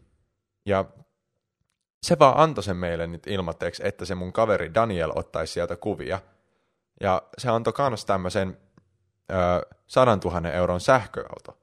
Ja 0.66 0.85
se 2.03 2.18
vaan 2.18 2.35
antoi 2.37 2.64
sen 2.64 2.77
meille 2.77 3.07
nyt 3.07 3.27
ilmatteeksi, 3.27 3.83
että 3.87 4.05
se 4.05 4.14
mun 4.14 4.33
kaveri 4.33 4.75
Daniel 4.75 5.12
ottaisi 5.14 5.53
sieltä 5.53 5.77
kuvia. 5.77 6.20
Ja 7.01 7.22
se 7.38 7.51
antoi 7.51 7.72
kans 7.72 8.05
tämmöisen 8.05 8.57
ö, 9.33 9.77
100 9.87 10.18
000 10.25 10.51
euron 10.51 10.81
sähköauto, 10.81 11.59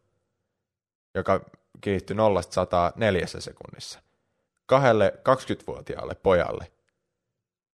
joka 1.15 1.41
kiihtyi 1.81 2.15
0 2.15 2.41
neljässä 2.95 3.41
sekunnissa. 3.41 3.99
Kahdelle 4.65 5.13
20-vuotiaalle 5.17 6.15
pojalle. 6.15 6.71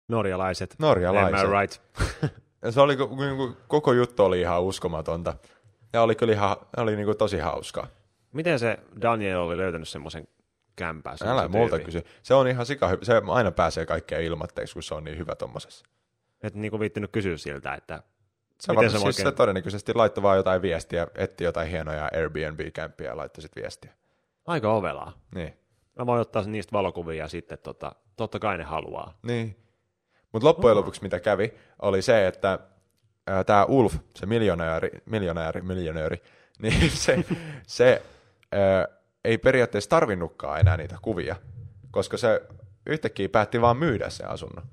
Norjalaiset. 0.08 0.76
Norjalaiset. 0.80 1.40
Am 1.40 1.54
I 1.54 1.60
right? 1.62 1.82
Se 2.70 2.82
oli, 2.82 2.96
ko- 2.96 3.56
koko 3.68 3.94
juttu 3.94 4.24
oli 4.24 4.42
ihan 4.42 4.64
uskomatonta. 4.64 5.34
Ja 5.94 6.02
oli 6.02 6.16
kyllä 6.16 6.34
ihan, 6.34 6.56
oli 6.78 6.96
niinku 6.96 7.16
tosi 7.16 7.40
hauskaa. 7.40 7.88
Miten 8.32 8.60
se 8.60 8.80
Daniel 9.02 9.40
oli 9.40 9.58
löytänyt 9.58 9.90
semmoisen 9.90 10.28
kämpää? 10.76 11.16
Älä 11.26 11.48
multa 11.48 11.80
kysy. 11.80 12.04
Se 12.24 12.34
on 12.34 12.48
ihan 12.48 12.66
sika. 12.66 12.90
Se 13.02 13.22
aina 13.28 13.52
pääsee 13.52 13.86
kaikkeen 13.86 14.24
ilmatteeksi, 14.24 14.74
kun 14.74 14.84
se 14.84 14.94
on 14.96 15.04
niin 15.04 15.18
hyvä 15.18 15.36
tommosessa. 15.36 15.86
Et 16.44 16.56
niinku 16.56 16.80
viittinyt 16.80 17.12
kysyä 17.12 17.38
siltä, 17.38 17.74
että 17.74 18.04
Se, 18.62 18.72
Miten 18.72 18.90
se 18.90 18.98
siis 18.98 19.04
oikein- 19.06 19.28
se 19.28 19.32
todennäköisesti 19.32 19.94
laittoi 19.94 20.22
vaan 20.22 20.38
jotain 20.38 20.62
viestiä, 20.62 21.08
etti 21.16 21.44
jotain 21.44 21.70
hienoja 21.70 22.10
Airbnb-kämppiä 22.14 23.08
ja 23.10 23.18
laittoi 23.18 23.42
sit 23.42 23.56
viestiä. 23.56 23.92
aika 24.48 24.74
ovelaa. 24.74 25.14
Niin. 25.36 25.58
Mä 26.00 26.06
voin 26.06 26.22
ottaa 26.22 26.44
niistä 26.44 26.72
valokuvia 26.72 27.24
ja 27.24 27.28
sitten 27.28 27.58
tota, 27.64 27.92
totta 28.16 28.40
kai 28.40 28.58
ne 28.58 28.64
haluaa. 28.64 29.14
niin. 29.24 29.58
Mutta 30.32 30.48
loppujen 30.48 30.78
lopuksi 30.78 31.02
mitä 31.04 31.20
kävi, 31.20 31.54
oli 31.82 32.02
se, 32.02 32.28
että 32.28 32.60
tämä 33.46 33.66
Ulf, 33.66 33.96
se 34.16 34.26
miljonääri, 34.26 34.90
miljonääri, 35.06 35.62
miljonööri, 35.62 36.22
niin 36.62 36.90
se, 36.92 37.26
se 37.68 38.02
ää, 38.52 38.88
ei 39.26 39.38
periaatteessa 39.38 39.90
tarvinnutkaan 39.90 40.60
enää 40.60 40.78
niitä 40.78 40.98
kuvia, 41.02 41.36
koska 41.92 42.18
se 42.18 42.42
yhtäkkiä 42.86 43.30
päätti 43.30 43.62
vaan 43.62 43.78
myydä 43.78 44.10
sen 44.10 44.30
asunnon. 44.30 44.66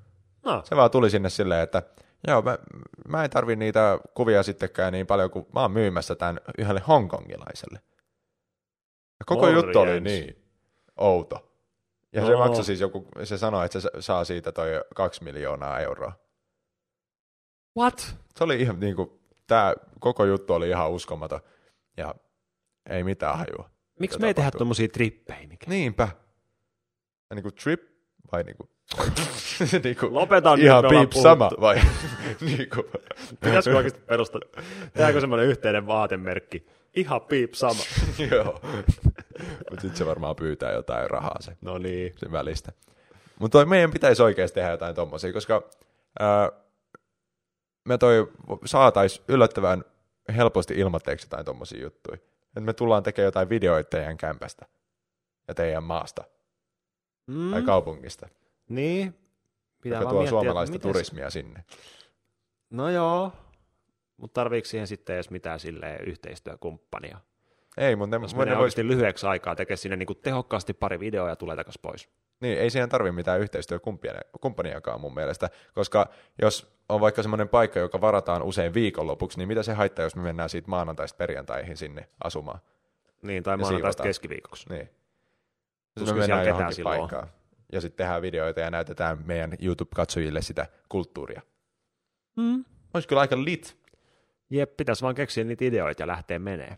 No, 0.45 0.61
Se 0.65 0.75
vaan 0.75 0.91
tuli 0.91 1.09
sinne 1.09 1.29
silleen, 1.29 1.61
että 1.63 1.83
joo, 2.27 2.41
mä, 2.41 2.57
mä 3.07 3.23
en 3.23 3.29
tarvi 3.29 3.55
niitä 3.55 3.99
kuvia 4.13 4.43
sittenkään 4.43 4.93
niin 4.93 5.07
paljon, 5.07 5.31
kun 5.31 5.45
mä 5.53 5.61
oon 5.61 5.71
myymässä 5.71 6.15
tämän 6.15 6.39
yhdelle 6.57 6.81
hongkongilaiselle. 6.87 7.79
Ja 9.19 9.25
koko 9.25 9.41
Morjens. 9.45 9.63
juttu 9.65 9.79
oli 9.79 9.99
niin 10.01 10.45
outo. 10.97 11.45
Ja 12.13 12.25
se 12.25 12.31
No. 12.31 12.37
maksoi 12.37 12.63
siis 12.65 12.79
joku, 12.79 13.07
se 13.23 13.37
sanoi, 13.37 13.65
että 13.65 13.79
se 13.79 13.89
saa 13.99 14.23
siitä 14.23 14.51
toi 14.51 14.67
kaksi 14.95 15.23
miljoonaa 15.23 15.79
euroa. 15.79 16.13
what? 17.77 18.15
Se 18.37 18.43
oli 18.43 18.61
ihan 18.61 18.79
niinku, 18.79 19.19
tää 19.47 19.73
koko 19.99 20.25
juttu 20.25 20.53
oli 20.53 20.69
ihan 20.69 20.91
uskomaton. 20.91 21.39
Ja 21.97 22.15
ei 22.89 23.03
mitään 23.03 23.37
hajua. 23.37 23.69
Miksi 23.99 24.19
me 24.19 24.27
ei 24.27 24.33
tehdä 24.33 24.51
tuommoisia 24.51 24.87
trippejä? 24.87 25.47
Mikä? 25.47 25.69
Niinpä. 25.69 26.07
Ja 27.29 27.35
niinku 27.35 27.51
trip 27.51 27.81
vai 28.31 28.43
niinku... 28.43 28.69
niinku 29.83 30.07
Lopeta 30.11 30.55
nyt, 30.55 30.65
ihan 30.65 30.83
me 30.83 30.87
ollaan 30.87 31.07
piip 31.07 31.23
sama 31.23 31.49
vai 31.61 31.81
niinku... 32.41 32.83
Pitäisikö 33.39 33.77
oikeasti 33.77 34.01
perustaa? 34.01 34.41
Tehdäänkö 34.93 35.21
semmoinen 35.21 35.47
yhteinen 35.47 35.87
vaatemerkki? 35.87 36.67
Ihan 36.95 37.21
piip 37.21 37.53
sama. 37.53 37.83
Joo. 38.31 38.59
Mutta 39.69 39.81
sitten 39.81 39.95
se 39.95 40.05
varmaan 40.05 40.35
pyytää 40.35 40.71
jotain 40.71 41.09
rahaa 41.09 41.41
se, 41.41 41.57
No 41.61 41.77
niin. 41.77 42.13
sen 42.17 42.31
välistä. 42.31 42.71
Mutta 43.39 43.65
meidän 43.65 43.91
pitäisi 43.91 44.23
oikeasti 44.23 44.55
tehdä 44.55 44.71
jotain 44.71 44.95
tommosia, 44.95 45.33
koska 45.33 45.69
ää, 46.19 46.51
me 47.85 47.97
toi 47.97 48.31
saatais 48.65 49.23
yllättävän 49.27 49.83
helposti 50.35 50.73
ilmatteeksi 50.73 51.25
jotain 51.25 51.45
tommosia 51.45 51.81
juttuja. 51.83 52.17
Että 52.43 52.59
me 52.59 52.73
tullaan 52.73 53.03
tekemään 53.03 53.27
jotain 53.27 53.49
videoita 53.49 53.89
teidän 53.89 54.17
kämpästä 54.17 54.65
ja 55.47 55.53
teidän 55.53 55.83
maasta 55.83 56.23
Mm. 57.29 57.51
tai 57.51 57.61
kaupungista, 57.61 58.27
Niin. 58.69 59.15
Pitää 59.81 59.95
joka 59.99 60.05
vaan 60.05 60.13
tuo 60.13 60.19
miettiä, 60.21 60.29
suomalaista 60.29 60.73
miten 60.73 60.89
se- 60.89 60.93
turismia 60.93 61.29
sinne. 61.29 61.63
No 62.69 62.89
joo. 62.89 63.31
Mutta 64.17 64.33
tarviiko 64.41 64.65
siihen 64.65 64.87
sitten 64.87 65.15
edes 65.15 65.29
mitään 65.29 65.59
silleen 65.59 66.03
yhteistyökumppania? 66.07 67.17
Ei, 67.77 67.95
mutta 67.95 68.19
ne, 68.19 68.23
Jos 68.23 68.33
ne 68.33 68.39
menee 68.39 68.55
vois, 68.55 68.61
oikeasti 68.63 68.87
lyhyeksi 68.87 69.27
aikaa 69.27 69.55
tekee 69.55 69.77
sinne 69.77 69.95
niinku 69.97 70.15
tehokkaasti 70.15 70.73
pari 70.73 70.99
videoa 70.99 71.29
ja 71.29 71.35
tulee 71.35 71.55
takas 71.55 71.77
pois. 71.81 72.09
niin, 72.39 72.59
ei 72.59 72.69
siihen 72.69 72.89
tarvi 72.89 73.11
mitään 73.11 73.39
yhteistyökumppaniakaan 73.39 75.01
mun 75.01 75.13
mielestä, 75.13 75.49
koska 75.73 76.09
jos 76.41 76.79
on 76.89 77.01
vaikka 77.01 77.21
semmoinen 77.23 77.49
paikka, 77.49 77.79
joka 77.79 78.01
varataan 78.01 78.43
usein 78.43 78.73
viikonlopuksi, 78.73 79.37
niin 79.37 79.47
mitä 79.47 79.63
se 79.63 79.73
haittaa, 79.73 80.03
jos 80.03 80.15
me 80.15 80.21
mennään 80.21 80.49
siitä 80.49 80.69
maanantaista 80.69 81.17
perjantaihin 81.17 81.77
sinne 81.77 82.09
asumaan? 82.23 82.59
Niin, 83.21 83.43
tai 83.43 83.57
maanantaista 83.57 83.81
siivotaan. 84.03 84.09
keskiviikoksi. 84.09 84.69
Niin. 84.69 84.89
Tuskin 85.99 86.17
me 86.17 86.25
siellä 86.25 86.41
mennään 86.41 86.55
ketään 86.55 86.59
johonkin 86.59 86.75
silloin 86.75 87.01
on. 87.01 87.09
paikkaan. 87.09 87.39
Ja 87.71 87.81
sitten 87.81 87.97
tehdään 87.97 88.21
videoita 88.21 88.59
ja 88.59 88.71
näytetään 88.71 89.17
meidän 89.25 89.51
YouTube-katsojille 89.61 90.41
sitä 90.41 90.65
kulttuuria. 90.89 91.41
Mm. 92.35 92.65
Olisi 92.93 93.07
kyllä 93.07 93.21
aika 93.21 93.43
lit. 93.43 93.77
Jep, 94.49 94.77
pitäisi 94.77 95.01
vaan 95.01 95.15
keksiä 95.15 95.43
niitä 95.43 95.65
ideoita 95.65 96.01
ja 96.01 96.07
lähteä 96.07 96.39
menee. 96.39 96.77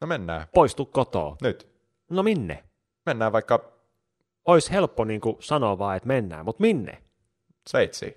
No 0.00 0.06
mennään. 0.06 0.46
Poistu 0.54 0.86
kotoa. 0.86 1.36
Nyt. 1.42 1.68
No 2.10 2.22
minne? 2.22 2.64
Mennään 3.06 3.32
vaikka 3.32 3.74
Ois 4.44 4.70
helppo 4.70 5.04
niinku 5.04 5.36
sanoa 5.40 5.78
vaan, 5.78 5.96
että 5.96 6.06
mennään, 6.06 6.44
mutta 6.44 6.60
minne? 6.60 7.02
Sveitsiin. 7.68 8.14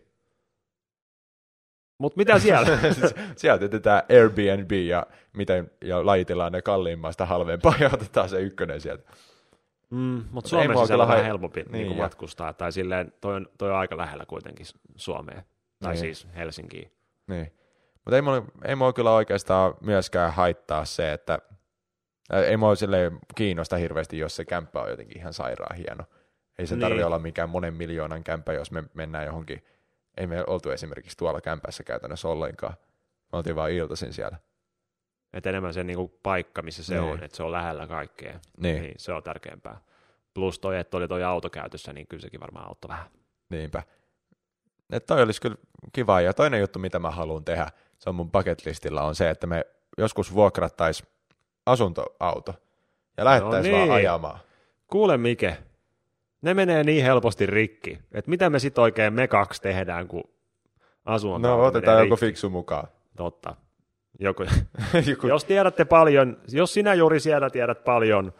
Mutta 1.97 2.17
mitä 2.17 2.39
siellä? 2.39 2.79
Sieltä 3.35 3.65
jätetään 3.65 4.03
Airbnb 4.09 4.71
ja, 4.71 5.05
miten, 5.33 5.71
ja 5.81 6.05
lajitellaan 6.05 6.51
ne 6.51 6.61
kalliimmasta 6.61 7.25
halvempaa 7.25 7.75
ja 7.79 7.89
otetaan 7.93 8.29
se 8.29 8.39
ykkönen 8.41 8.81
sieltä. 8.81 9.11
Mm, 9.89 10.23
mutta 10.31 10.49
Suomessa 10.49 10.85
se 10.85 10.93
on 10.93 10.99
vähän 11.07 11.25
helpompi 11.25 11.59
niin, 11.63 11.71
niin, 11.71 11.97
ja- 11.97 12.03
matkustaa, 12.03 12.53
tai 12.53 12.71
silleen 12.71 13.13
toi 13.21 13.35
on, 13.35 13.47
toi 13.57 13.71
on 13.71 13.77
aika 13.77 13.97
lähellä 13.97 14.25
kuitenkin 14.25 14.65
Suomeen, 14.95 15.43
tai 15.83 15.93
Niin. 15.93 15.99
siis 15.99 16.27
Helsinkiin. 16.35 16.91
Niin. 17.27 17.53
Mutta 18.05 18.15
ei 18.15 18.21
mua, 18.21 18.43
ei 18.65 18.75
mua 18.75 18.93
kyllä 18.93 19.11
oikeastaan 19.11 19.73
myöskään 19.81 20.33
haittaa 20.33 20.85
se, 20.85 21.13
että 21.13 21.39
ei 22.47 22.57
mua 22.57 22.75
silleen 22.75 23.19
kiinnosta 23.35 23.77
hirveästi, 23.77 24.17
jos 24.19 24.35
se 24.35 24.45
kämppä 24.45 24.81
on 24.81 24.89
jotenkin 24.89 25.17
ihan 25.17 25.33
sairaan 25.33 25.75
hieno. 25.77 26.03
Ei 26.59 26.67
se 26.67 26.75
Niin. 26.75 27.05
olla 27.05 27.19
mikään 27.19 27.49
monen 27.49 27.73
miljoonan 27.73 28.23
kämppä, 28.23 28.53
jos 28.53 28.71
me 28.71 28.83
mennään 28.93 29.25
johonkin. 29.25 29.63
Ei 30.17 30.27
me 30.27 30.43
oltu 30.47 30.69
esimerkiksi 30.69 31.17
tuolla 31.17 31.41
kämpässä 31.41 31.83
käytännössä 31.83 32.27
ollenkaan. 32.27 32.73
Me 33.31 33.37
oltiin 33.37 33.55
vaan 33.55 33.71
iltaisin 33.71 34.13
siellä. 34.13 34.37
Et 35.33 35.45
enemmän 35.45 35.73
se 35.73 35.83
niinku 35.83 36.19
paikka, 36.23 36.61
missä 36.61 36.83
se 36.83 36.99
Niin. 36.99 37.11
on, 37.11 37.23
että 37.23 37.37
se 37.37 37.43
on 37.43 37.51
lähellä 37.51 37.87
kaikkea. 37.87 38.39
Niin, 38.61 38.81
Niin, 38.81 38.93
se 38.97 39.13
on 39.13 39.23
tärkeämpää. 39.23 39.81
Plus 40.33 40.59
toi, 40.59 40.79
että 40.79 40.97
oli 40.97 41.07
toi 41.07 41.23
auto 41.23 41.49
käytössä, 41.49 41.93
niin 41.93 42.07
kyllä 42.07 42.21
sekin 42.21 42.39
varmaan 42.39 42.67
auttoi 42.67 42.89
vähän. 42.89 43.05
niinpä. 43.49 43.83
Et 44.91 45.05
toi 45.05 45.21
olisi 45.21 45.41
kyllä 45.41 45.55
kiva. 45.93 46.21
Ja 46.21 46.33
toinen 46.33 46.59
juttu, 46.59 46.79
mitä 46.79 46.99
mä 46.99 47.11
haluan 47.11 47.43
tehdä, 47.45 47.67
se 47.99 48.09
on 48.09 48.15
mun 48.15 48.31
bucket 48.31 48.65
listillä, 48.65 49.01
on 49.01 49.15
se, 49.15 49.29
että 49.29 49.47
me 49.47 49.65
joskus 49.97 50.33
vuokrattais 50.33 51.03
asuntoauto 51.65 52.53
ja 53.17 53.25
lähettäisiin 53.25 53.71
No 53.71 53.77
vaan 53.77 53.87
niin. 53.89 53.95
ajamaan. 53.95 54.39
Kuule 54.87 55.17
Mike, 55.17 55.57
ne 56.41 56.53
menee 56.53 56.83
niin 56.83 57.03
helposti 57.03 57.45
rikki, 57.45 57.99
että 58.11 58.29
mitä 58.29 58.49
me 58.49 58.59
sitten 58.59 58.81
oikein 58.81 59.13
me 59.13 59.27
kaksi 59.27 59.61
tehdään, 59.61 60.07
kun 60.07 60.23
asunto 61.05 61.47
No 61.47 61.65
otetaan 61.65 62.03
joku 62.03 62.15
fiksu 62.15 62.49
mukaan. 62.49 62.87
Totta. 63.17 63.55
Joku, 64.19 64.43
joku, 65.11 65.27
jos 65.27 65.45
tiedätte 65.45 65.85
paljon, 65.85 66.37
jos 66.51 66.73
sinä 66.73 66.93
juuri 66.93 67.19
siellä 67.19 67.49
tiedät 67.49 67.83
paljon 67.83 68.33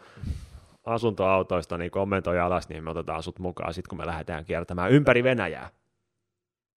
asuntoautoista, 0.84 1.78
niin 1.78 1.90
kommentoi 1.90 2.40
alas, 2.40 2.68
niin 2.68 2.84
me 2.84 2.90
otetaan 2.90 3.22
sut 3.22 3.38
mukaan 3.38 3.74
sitten, 3.74 3.88
kun 3.88 3.98
me 3.98 4.06
lähdetään 4.06 4.44
kiertämään 4.44 4.92
ympäri 4.92 5.24
Venäjää. 5.24 5.70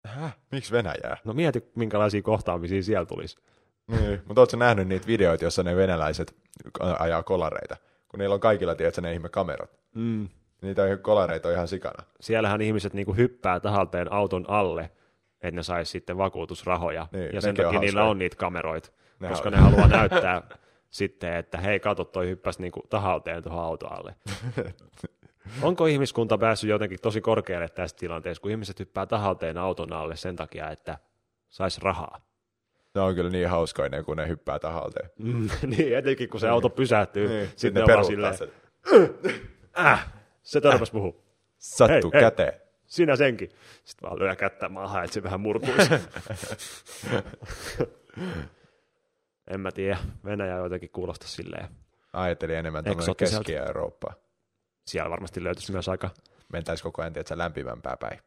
Häh? 0.05 0.37
Miksi 0.51 0.71
Venäjää? 0.71 1.17
No 1.23 1.33
mieti, 1.33 1.71
minkälaisia 1.75 2.21
kohtaamisia 2.21 2.83
siellä 2.83 3.05
tulisi. 3.05 3.37
Niin. 3.87 4.21
Mutta 4.25 4.41
ootko 4.41 4.57
nähnyt 4.57 4.87
niitä 4.87 5.07
videoita, 5.07 5.43
jossa 5.43 5.63
ne 5.63 5.75
venäläiset 5.75 6.35
ajaa 6.99 7.23
kolareita? 7.23 7.77
Kun 8.07 8.19
niillä 8.19 8.33
on 8.33 8.39
kaikilla, 8.39 8.75
tiedätkö, 8.75 9.01
ne 9.01 9.13
ihme 9.13 9.29
kamerat. 9.29 9.79
Mm. 9.95 10.29
Niitä 10.61 10.83
on 10.83 10.99
kolareita 10.99 11.47
on 11.47 11.53
ihan 11.53 11.67
sikana. 11.67 12.03
Siellähän 12.19 12.61
ihmiset 12.61 12.93
niinku 12.93 13.13
hyppää 13.13 13.59
tahalteen 13.59 14.11
auton 14.13 14.45
alle, 14.47 14.91
että 15.43 15.51
ne 15.55 15.63
sais 15.63 15.91
sitten 15.91 16.17
vakuutusrahoja. 16.17 17.07
Niin, 17.11 17.29
ja 17.33 17.41
sen 17.41 17.49
nekin 17.49 17.65
on 17.65 17.73
takia 17.73 17.79
niillä 17.79 18.03
on 18.03 18.17
niitä 18.19 18.35
kameroita, 18.35 18.89
Ne 19.19 19.27
koska 19.29 19.49
on- 19.49 19.53
ne 19.53 19.59
haluaa 19.59 19.87
näyttää 19.87 20.41
sitten, 20.89 21.33
että 21.35 21.57
hei, 21.57 21.79
kato, 21.79 22.03
toi 22.03 22.27
hyppäsi 22.27 22.61
niinku 22.61 22.81
tahalteen 22.89 23.43
tuohon 23.43 23.63
auton 23.63 23.91
alle. 23.93 24.15
Onko 25.61 25.85
ihmiskunta 25.85 26.37
päässyt 26.37 26.69
jotenkin 26.69 26.99
tosi 27.01 27.21
korkealle 27.21 27.69
tässä 27.69 27.97
tilanteessa, 27.97 28.41
kun 28.41 28.51
ihmiset 28.51 28.79
hyppää 28.79 29.05
tahalteen 29.05 29.57
auton 29.57 29.93
alle 29.93 30.15
sen 30.15 30.35
takia, 30.35 30.69
että 30.69 30.97
sais 31.49 31.79
rahaa? 31.81 32.21
Ne 32.95 33.01
on 33.01 33.15
kyllä 33.15 33.29
niin 33.29 33.49
hauskoinen, 33.49 34.05
kun 34.05 34.17
ne 34.17 34.27
hyppää 34.27 34.59
tahalteen. 34.59 35.09
Mm, 35.19 35.49
niin, 35.67 35.97
etenkin 35.97 36.29
kun 36.29 36.39
se 36.39 36.49
auto 36.49 36.69
pysähtyy, 36.69 37.27
Niin. 37.27 37.37
niin, 37.37 37.47
Sitten 37.47 37.59
sitten 37.59 37.73
ne 37.87 37.93
on 37.93 37.97
vaan 37.97 38.05
silleen, 38.05 38.37
sen. 38.37 38.49
äh, 39.79 40.11
se 40.43 40.61
törmäs 40.61 40.93
muuhun. 40.93 41.15
Sattuu 41.57 42.11
Hei, 42.13 42.21
hei. 42.21 42.29
käteen. 42.29 42.53
Sinä 42.91 43.15
senkin. 43.15 43.49
Sitten 43.83 44.09
vaan 44.09 44.19
lyö 44.19 44.35
kättä 44.35 44.69
maahan, 44.69 45.03
että 45.03 45.13
se 45.13 45.23
vähän 45.23 45.41
murtuisi. 45.41 45.89
en 49.51 49.59
mä 49.59 49.71
tiedä. 49.71 49.97
Venäjä 50.25 50.55
jotenkin 50.55 50.89
kuulosta 50.89 51.27
silleen. 51.27 51.67
Ajattelin 52.13 52.55
enemmän 52.55 52.83
tuonne 52.83 53.01
Eksoottiselta. 53.01 53.43
Keski-Eurooppaan. 53.43 54.15
Siellä 54.87 55.09
varmasti 55.09 55.43
löytyisi 55.43 55.71
myös 55.71 55.89
aika 55.89 56.09
Mentäisi 56.53 56.83
koko 56.83 57.01
ajan, 57.01 57.13
tiedätkö, 57.13 57.37
lämpimämpää 57.37 57.97
päin. 57.97 58.19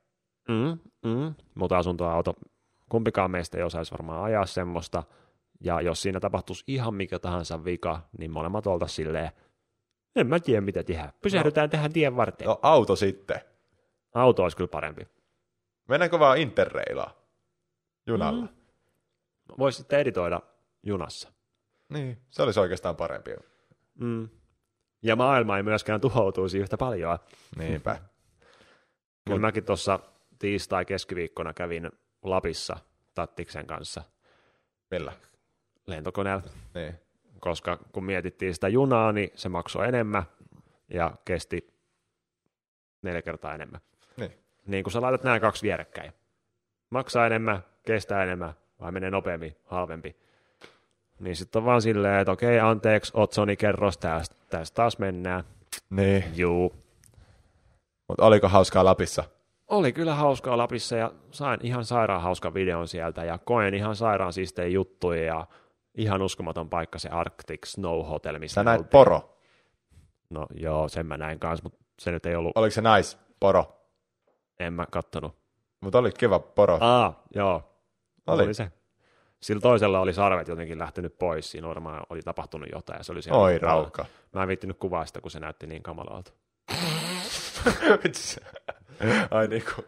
mm, 0.49 0.79
mm, 1.11 1.35
mutta 1.55 1.79
asuntoauto. 1.79 2.35
Kumpikaan 2.89 3.31
meistä 3.31 3.59
ei 3.59 3.65
osaisi 3.65 3.93
varmaan 3.93 4.25
ajaa 4.25 4.47
semmoista. 4.47 5.03
Ja 5.61 5.81
jos 5.81 6.03
siinä 6.03 6.21
tapahtuisi 6.21 6.65
ihan 6.67 6.95
mikä 6.95 7.19
tahansa 7.19 7.65
vika, 7.65 8.01
niin 8.19 8.31
molemmat 8.31 8.67
oltaisiin 8.67 8.97
silleen, 9.07 9.31
en 10.17 10.27
mä 10.27 10.41
tiedä 10.41 10.61
mitä 10.61 10.83
tehdä. 10.83 11.13
Pysähdytään 11.23 11.71
tähän 11.71 11.93
tien 11.93 12.17
varteen. 12.17 12.49
No 12.49 12.59
auto 12.63 12.97
sitten. 12.97 13.54
Auto 14.15 14.43
olisi 14.43 14.57
kyllä 14.57 14.69
parempi. 14.69 15.09
Mennäänkö 15.89 16.19
vaan 16.19 16.39
interreilaa? 16.39 17.15
Junalla. 18.07 18.43
Mm. 18.43 18.49
Voisi 19.59 19.77
sitten 19.79 19.99
editoida 20.01 20.41
junassa. 20.83 21.33
Niin, 21.89 22.19
se 22.31 22.43
olisi 22.43 22.61
oikeastaan 22.61 22.97
parempi. 22.97 23.31
Mm. 23.95 24.29
Ja 25.03 25.17
maailma 25.17 25.57
ei 25.57 25.63
myöskään 25.63 26.01
tuhoutuisi 26.01 26.59
yhtä 26.59 26.77
paljon. 26.77 27.19
Niinpä. 27.59 27.95
Kyllä 29.25 29.37
Mut- 29.37 29.41
mäkin 29.41 29.65
tuossa 29.65 29.99
tiistai-keskiviikkona 30.39 31.55
kävin 31.55 31.91
Lapissa 32.23 32.77
Tattiksen 33.15 33.67
kanssa 33.67 34.03
Millä? 34.91 35.13
lentokoneella, 35.87 36.43
Niin. 36.75 36.95
koska 37.41 37.77
kun 37.93 38.05
mietittiin 38.05 38.55
sitä 38.55 38.69
junaa, 38.69 39.13
niin 39.13 39.31
se 39.35 39.49
maksoi 39.49 39.89
enemmän 39.89 40.23
ja 40.91 41.13
kesti 41.25 41.75
neljä 43.03 43.23
kertaa 43.23 43.55
enemmän. 43.55 43.81
Niin. 44.17 44.33
Niin 44.67 44.85
kun 44.85 44.93
sä 44.93 45.01
laitat 45.01 45.23
nämä 45.25 45.41
kaksi 45.41 45.63
vierekkäin. 45.63 46.13
Maksaa 46.91 47.27
enemmän, 47.27 47.65
kestää 47.87 48.23
enemmän, 48.23 48.55
vai 48.81 48.93
menee 48.93 49.11
nopeammin, 49.11 49.57
halvempi. 49.65 50.17
Niin 51.21 51.37
sitten 51.37 51.61
on 51.61 51.67
vaan 51.67 51.83
silleen, 51.83 52.21
että 52.21 52.33
okei, 52.33 52.61
anteeksi, 52.61 53.13
Otsoni 53.15 53.57
kerros, 53.57 53.99
tästä, 53.99 54.37
tästä 54.51 54.75
taas 54.75 54.99
mennään. 54.99 55.45
Niin. 55.91 56.25
Juu. 56.35 56.75
Mutta 58.09 58.25
oliko 58.25 58.49
hauskaa 58.49 58.85
Lapissa? 58.85 59.25
Oli 59.69 59.93
kyllä 59.93 60.15
hauskaa 60.15 60.57
Lapissa 60.59 60.97
ja 60.97 61.13
sain 61.31 61.61
ihan 61.63 61.85
sairaan 61.85 62.23
hauskan 62.23 62.55
videon 62.55 62.89
sieltä 62.89 63.25
ja 63.25 63.39
koen 63.39 63.75
ihan 63.75 63.97
sairaan 63.97 64.33
siistejä 64.33 64.69
juttuja 64.69 65.25
ja 65.25 65.47
ihan 65.95 66.23
uskomaton 66.23 66.71
paikka 66.71 66.99
se 66.99 67.09
Arctic 67.09 67.67
Snow 67.67 68.07
Hotel, 68.07 68.39
missä 68.39 68.55
Sä 68.55 68.65
näit 68.65 68.79
oltiin. 68.79 68.91
poro. 68.91 69.39
No 70.31 70.47
joo, 70.55 70.89
sen 70.89 71.07
mä 71.07 71.17
näin 71.17 71.39
kanssa, 71.39 71.63
mutta 71.63 71.79
se 72.01 72.11
nyt 72.11 72.27
ei 72.27 72.37
ollut, 72.37 72.53
Oliko 72.55 72.71
se 72.71 72.81
nais 72.81 73.19
poro? 73.41 73.81
En 74.61 74.73
mä 74.73 74.87
kattonut. 74.91 75.37
Mutta 75.81 75.99
oli 75.99 76.13
kiva 76.13 76.39
poro. 76.39 76.79
Aa, 76.81 77.23
joo, 77.35 77.63
Oli. 78.27 78.43
oli, 78.43 78.55
se. 78.55 78.73
Sillä 79.41 79.61
toisella 79.61 80.01
oli 80.01 80.13
sarvet 80.13 80.49
jotenkin 80.49 80.79
lähtenyt 80.79 81.19
pois, 81.19 81.51
siinä 81.51 81.69
varmaan 81.69 82.03
oli 82.11 82.23
tapahtunut 82.23 82.69
jotain 82.73 82.99
ja 82.99 83.05
se 83.05 83.13
oli 83.13 83.23
siellä. 83.23 83.41
Oi 83.41 83.59
rauka. 83.59 84.07
Mä 84.33 84.43
en 84.43 84.49
viittinyt 84.49 84.79
kuvaa 84.79 85.07
sitä, 85.07 85.21
kun 85.21 85.31
se 85.31 85.41
näytti 85.41 85.67
niin 85.67 85.83
kamalalta. 85.83 86.33
Ai 89.31 89.49
niinku. 89.49 89.85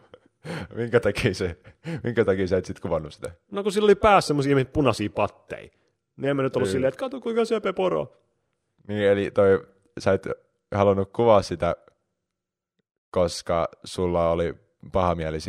Minkä 0.75 0.99
takia, 0.99 1.33
se, 1.33 1.57
minkä 2.03 2.25
takia 2.25 2.47
sä 2.47 2.57
et 2.57 2.65
sit 2.65 2.79
kuvannut 2.79 3.13
sitä? 3.13 3.31
No 3.51 3.63
kun 3.63 3.71
sillä 3.71 3.85
oli 3.85 3.95
päässä 3.95 4.27
semmosia 4.27 4.65
punaisia 4.73 5.09
patteja. 5.09 5.69
Niin 6.17 6.29
en 6.29 6.35
mä 6.35 6.43
nyt 6.43 6.55
ollut 6.55 6.67
Kyllä. 6.67 6.71
silleen, 6.71 6.87
että 6.87 6.99
kato 6.99 7.21
kuinka 7.21 7.45
söpö 7.45 7.73
poro. 7.73 8.17
Niin, 8.87 9.03
eli 9.03 9.31
toi, 9.31 9.67
sä 9.99 10.13
et 10.13 10.27
halunnut 10.75 11.09
kuvaa 11.13 11.41
sitä, 11.41 11.75
koska 13.17 13.69
sulla 13.83 14.31
oli 14.31 14.55
paha 14.91 15.15
mieli 15.15 15.39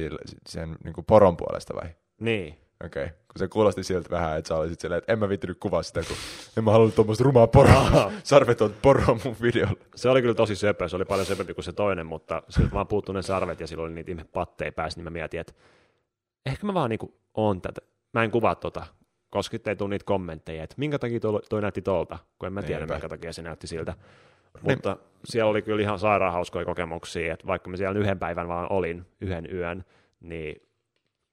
sen 0.49 0.77
niin 0.85 0.95
kuin 0.95 1.05
poron 1.05 1.37
puolesta 1.37 1.75
vai? 1.75 1.89
Niin. 2.21 2.59
Okei, 2.85 3.05
okay. 3.05 3.17
kun 3.17 3.39
se 3.39 3.49
kuulosti 3.49 3.83
siltä 3.83 4.11
vähän, 4.11 4.39
että 4.39 4.49
sä 4.49 4.57
olisit 4.57 4.81
silleen, 4.81 4.99
että 4.99 5.13
en 5.13 5.19
mä 5.19 5.29
viittinyt 5.29 5.59
kuvaa 5.61 5.83
sitä, 5.83 6.01
kun 6.09 6.17
en 6.57 6.65
mä 6.65 6.71
halunnut 6.71 6.95
tuommoista 6.95 7.25
rumaa 7.25 7.47
poroa, 7.47 8.13
sarveton 8.23 8.75
poroa 8.83 9.19
mun 9.25 9.37
videolla. 9.43 9.81
Se 9.95 10.09
oli 10.09 10.21
kyllä 10.21 10.35
tosi 10.35 10.57
söpö, 10.57 10.89
se 10.89 10.97
oli 10.97 11.05
paljon 11.05 11.27
söpömpi 11.27 11.55
kuin 11.55 11.65
se 11.65 11.73
toinen, 11.73 12.07
mutta 12.07 12.43
siltä 12.49 12.73
vaan 12.73 12.87
puuttui 12.87 13.15
ne 13.15 13.23
sarvet 13.23 13.61
ja 13.61 13.67
sillä 13.67 13.85
oli 13.85 13.93
niitä 13.93 14.11
ihme 14.11 14.25
patteja 14.25 14.73
päässä, 14.73 14.99
niin 14.99 15.05
mä 15.05 15.11
mietin, 15.11 15.41
että 15.41 15.53
ehkä 16.47 16.67
mä 16.67 16.75
vaan 16.75 16.91
niinku 16.91 17.15
on 17.35 17.61
tätä. 17.61 17.81
Mä 18.15 18.25
en 18.25 18.31
kuvaa 18.31 18.55
tota, 18.55 18.87
koska 19.31 19.55
sitten 19.55 19.71
ei 19.71 19.77
tule 19.77 19.91
niitä 19.91 20.05
kommentteja, 20.05 20.65
että 20.65 20.75
minkä 20.79 20.99
takia 20.99 21.21
toi, 21.21 21.41
toi 21.49 21.63
näytti 21.63 21.83
tolta, 21.83 22.19
kun 22.39 22.47
en 22.47 22.53
mä 22.53 22.63
tiedä, 22.63 22.81
Niinpä. 22.81 22.95
minkä 22.95 23.09
takia 23.09 23.33
se 23.33 23.43
näytti 23.43 23.67
siltä. 23.67 23.95
Mutta 24.63 24.97
siellä 25.25 25.51
oli 25.51 25.63
kyllä 25.63 25.83
ihan 25.83 25.99
sairaan 25.99 26.33
hauskoja 26.33 26.65
kokemuksia, 26.65 27.33
että 27.35 27.47
vaikka 27.47 27.71
mä 27.71 27.77
siellä 27.77 27.99
yhden 27.99 28.19
päivän 28.19 28.49
vaan 28.49 28.73
olin, 28.73 29.07
yhden 29.21 29.49
yön, 29.55 29.85
niin 30.21 30.69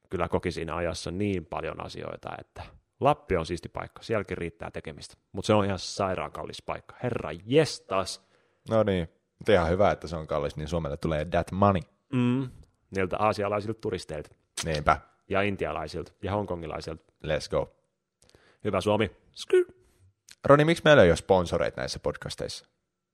kyllä 0.09 0.27
koki 0.27 0.51
siinä 0.51 0.75
ajassa 0.75 1.11
niin 1.11 1.45
paljon 1.45 1.85
asioita, 1.85 2.29
että 2.39 2.63
Lappi 2.99 3.37
on 3.37 3.45
siisti 3.45 3.69
paikka, 3.69 4.03
sielläkin 4.03 4.37
riittää 4.37 4.71
tekemistä, 4.71 5.15
mutta 5.31 5.47
se 5.47 5.53
on 5.53 5.65
ihan 5.65 5.79
sairaan 5.79 6.31
kallis 6.31 6.61
paikka. 6.61 6.95
Herra 7.03 7.29
jestas, 7.45 8.25
No 8.69 8.83
niin, 8.83 9.09
mutta 9.39 9.51
ihan 9.51 9.69
hyvä, 9.69 9.91
että 9.91 10.07
se 10.07 10.15
on 10.15 10.27
kallis, 10.27 10.55
niin 10.55 10.67
Suomelle 10.67 10.97
tulee 10.97 11.25
that 11.25 11.51
money. 11.51 11.81
Mm, 12.13 12.49
niiltä 12.95 13.17
aasialaisilta 13.17 13.79
turisteilta 13.81 14.35
Niinpä, 14.65 14.97
ja 15.29 15.41
intialaisilta 15.41 16.11
ja 16.23 16.31
hongkongilaisilta. 16.31 17.03
let's 17.25 17.49
go. 17.51 17.75
Hyvä 18.63 18.81
Suomi. 18.81 19.11
Sky. 19.31 19.67
Roni, 20.45 20.65
miksi 20.65 20.83
meillä 20.85 21.03
ei 21.03 21.09
ole 21.09 21.15
sponsoreita 21.15 21.81
näissä 21.81 21.99
podcasteissa? 21.99 22.65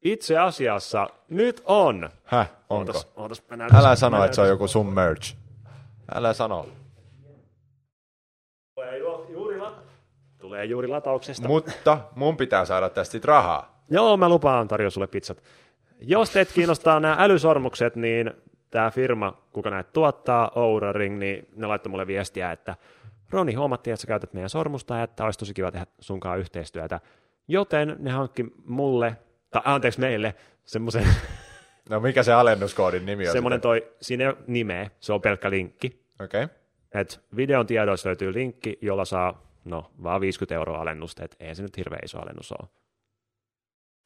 Itse 0.02 0.38
asiassa 0.38 1.08
nyt 1.30 1.62
on. 1.66 2.10
Häh, 2.24 2.50
onko? 2.70 2.90
Ootas, 2.92 3.08
ootas, 3.16 3.44
mä 3.50 3.58
näytän- 3.58 3.80
Älä 3.80 3.96
sano, 3.96 4.24
että 4.26 4.36
se 4.36 4.42
on 4.42 4.48
joku 4.48 4.68
sun 4.68 4.94
merch. 4.94 5.36
Älä 6.16 6.34
sano. 6.34 6.66
Tulee 8.76 8.98
ju- 8.98 9.26
juuri, 9.30 9.58
la- 9.60 9.76
Tulee 10.38 10.66
juuri 10.66 10.88
latauksesta. 10.88 11.48
Mutta 11.48 12.00
mun 12.16 12.38
pitää 12.38 12.66
saada 12.66 12.90
tästä 12.90 13.12
sit 13.12 13.26
rahaa. 13.26 13.84
Joo, 13.90 14.18
mä 14.18 14.30
lupaan 14.30 14.68
tarjoa 14.68 14.90
sulle 14.90 15.08
pizzat. 15.08 15.44
Jos 16.00 16.30
teet 16.30 16.52
kiinnostaa 16.52 17.00
nämä 17.00 17.16
älysormukset, 17.20 17.96
niin 17.96 18.32
tämä 18.70 18.92
firma, 18.92 19.38
kuka 19.54 19.70
näitä 19.70 19.90
tuottaa, 19.94 20.52
Oura 20.56 20.92
Ring, 20.92 21.18
niin 21.20 21.48
ne 21.56 21.68
laittoi 21.68 21.90
mulle 21.90 22.08
viestiä, 22.08 22.52
että 22.52 22.76
Roni, 23.30 23.54
huomattiin, 23.54 23.94
että 23.94 24.02
sä 24.02 24.08
käytät 24.08 24.34
meidän 24.34 24.50
sormusta 24.50 24.98
ja 24.98 25.04
että 25.04 25.26
olisi 25.26 25.40
tosi 25.40 25.54
kiva 25.54 25.72
tehdä 25.72 25.86
sunkaan 26.00 26.40
yhteistyötä. 26.40 27.00
Joten 27.48 27.96
ne 28.00 28.12
hankki 28.12 28.46
mulle, 28.66 29.18
tai 29.52 29.62
anteeksi 29.66 30.00
meille, 30.00 30.36
semmoisen, 30.64 31.08
No 31.90 32.00
mikä 32.00 32.24
se 32.24 32.34
alennuskoodin 32.34 33.06
nimi 33.06 33.28
on? 33.28 33.34
semmoinen 33.34 33.62
toi, 33.62 33.92
siinä 34.02 34.24
ei 34.24 34.28
ole 34.28 34.38
nimeä, 34.48 34.90
se 35.00 35.14
on 35.14 35.22
pelkkä 35.22 35.50
linkki. 35.50 36.06
Okei. 36.24 36.44
Okay. 36.44 36.56
Et 36.94 37.22
videon 37.36 37.68
tiedoissa 37.68 38.10
löytyy 38.10 38.34
linkki, 38.34 38.78
jolla 38.82 39.06
saa 39.06 39.42
no, 39.66 39.92
vaan 40.04 40.22
50 40.22 40.56
euroa 40.56 40.82
alennusta, 40.82 41.24
et 41.24 41.36
ei 41.40 41.56
se 41.56 41.62
nyt 41.62 41.78
hirveän 41.78 42.02
iso 42.06 42.20
alennus 42.20 42.52
ole. 42.52 42.70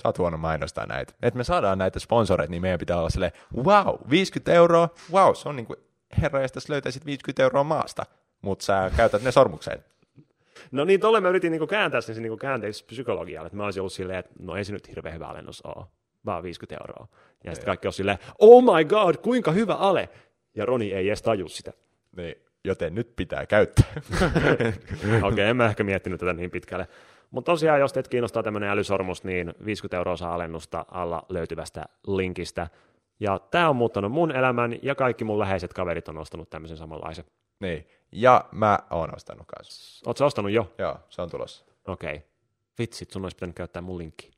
Sä 0.04 0.08
oot 0.10 0.18
huono 0.18 0.38
mainostaa 0.38 0.86
näitä. 0.86 1.14
Että 1.22 1.38
me 1.38 1.44
saadaan 1.44 1.78
näitä 1.78 2.00
sponsoreita, 2.00 2.52
niin 2.52 2.62
meidän 2.62 2.80
pitää 2.80 3.00
olla 3.00 3.10
silleen, 3.10 3.32
wow, 3.64 3.96
50 4.10 4.54
euroa, 4.54 4.90
wow, 5.12 5.36
se 5.36 5.50
on 5.50 5.56
niin 5.56 5.66
kuin, 5.66 5.78
herra, 6.22 6.42
jos 6.42 6.70
löytäisit 6.70 7.06
50 7.06 7.44
euroa 7.44 7.64
maasta, 7.64 8.06
mutta 8.42 8.66
sä 8.66 8.92
käytät 8.98 9.24
ne 9.24 9.32
sormukseen. 9.32 9.84
No 10.71 10.86
niin, 10.86 10.99
tolle 10.99 11.21
mä 11.21 11.30
yritin 11.30 11.51
niinku 11.51 11.67
kääntää 11.67 12.01
sen 12.01 12.21
niinku 12.21 12.38
käänteeksi 12.38 12.86
psykologialle, 12.86 13.47
että 13.47 13.58
mä 13.58 13.65
olisin 13.65 13.82
ollut 13.82 13.93
silleen, 13.93 14.19
että 14.19 14.32
no 14.39 14.56
ei 14.56 14.63
se 14.63 14.73
nyt 14.73 14.89
hirveän 14.89 15.15
hyvä 15.15 15.28
alennus 15.28 15.62
ole, 15.62 15.86
vaan 16.25 16.43
50 16.43 16.84
euroa. 16.84 17.08
Ja 17.43 17.51
sitten 17.51 17.65
kaikki 17.65 17.88
on 17.88 17.93
silleen, 17.93 18.17
oh 18.39 18.63
my 18.63 18.86
god, 18.86 19.15
kuinka 19.17 19.51
hyvä 19.51 19.73
ale! 19.73 20.10
Ja 20.56 20.65
Roni 20.65 20.93
ei 20.93 21.08
edes 21.08 21.21
taju 21.21 21.47
sitä. 21.47 21.73
Niin, 22.17 22.36
joten 22.63 22.95
nyt 22.95 23.15
pitää 23.15 23.45
käyttää. 23.45 23.86
Okei, 25.01 25.19
okay, 25.23 25.39
en 25.39 25.58
mä 25.58 25.65
ehkä 25.65 25.84
miettinyt 25.84 26.19
tätä 26.19 26.34
niin 26.34 26.51
pitkälle. 26.51 26.88
Mutta 27.32 27.51
tosiaan, 27.51 27.80
jos 27.80 27.93
teet 27.93 28.08
kiinnostaa 28.08 28.43
tämmöinen 28.43 28.69
älysormus, 28.69 29.23
niin 29.23 29.54
50 29.65 29.97
euroa 29.97 30.17
saa 30.17 30.34
alennusta 30.34 30.86
alla 30.91 31.25
löytyvästä 31.30 31.86
linkistä. 32.08 32.67
Ja 33.19 33.39
tämä 33.51 33.69
on 33.69 33.75
muuttanut 33.75 34.12
mun 34.12 34.32
elämän, 34.32 34.75
ja 34.82 34.95
kaikki 34.95 35.23
mun 35.23 35.39
läheiset 35.39 35.73
kaverit 35.73 36.10
on 36.10 36.17
ostanut 36.17 36.49
tämmöisen 36.49 36.78
samanlaisen. 36.78 37.25
Niin, 37.60 37.88
ja 38.12 38.46
mä 38.52 38.80
oon 38.89 39.15
ostanut 39.15 39.48
kanssa. 39.48 40.04
Oletko 40.06 40.26
ostanut 40.26 40.52
jo? 40.52 40.74
Joo, 40.78 41.00
se 41.10 41.22
on 41.22 41.30
tulossa. 41.30 41.65
Okei. 41.88 42.15
Okay. 42.15 42.28
Vitsit, 42.80 43.12
sun 43.12 43.24
olisi 43.26 43.36
pitänyt 43.36 43.56
käyttää 43.56 43.82
mun 43.82 43.98
linkki. 43.98 44.32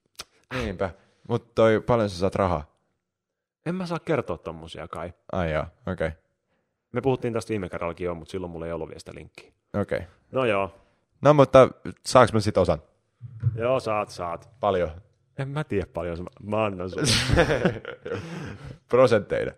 Niinpä. 0.53 0.89
Mutta 1.29 1.51
toi, 1.55 1.81
paljon 1.81 2.09
sä 2.09 2.17
saat 2.17 2.35
rahaa? 2.35 2.71
En 3.65 3.75
mä 3.75 3.85
saa 3.85 3.99
kertoa 3.99 4.37
tommosia 4.37 4.87
kai. 4.87 5.13
Ai 5.31 5.53
joo, 5.53 5.65
okei. 5.87 6.07
Okay. 6.07 6.11
Me 6.91 7.01
puhuttiin 7.01 7.33
tästä 7.33 7.49
viime 7.49 7.69
kerrallakin 7.69 8.05
jo, 8.05 8.15
mutta 8.15 8.31
silloin 8.31 8.51
mulla 8.51 8.65
ei 8.65 8.71
ollut 8.71 8.89
vielä 8.89 8.99
sitä 8.99 9.11
linkkiä. 9.15 9.51
Okei. 9.81 9.97
Okay. 9.97 10.09
No 10.31 10.45
joo. 10.45 10.75
No 11.21 11.33
mutta 11.33 11.69
saaks 12.05 12.33
mä 12.33 12.39
sit 12.39 12.57
osan? 12.57 12.81
Joo, 13.55 13.79
saat, 13.79 14.09
saat. 14.09 14.49
Paljon. 14.59 14.91
En 15.37 15.49
mä 15.49 15.63
tiedä 15.63 15.87
paljon, 15.93 16.17
mä- 16.23 16.57
mä 16.57 16.65
annan 16.65 16.89
sulle. 16.89 17.07
Prosentteina. 18.89 19.51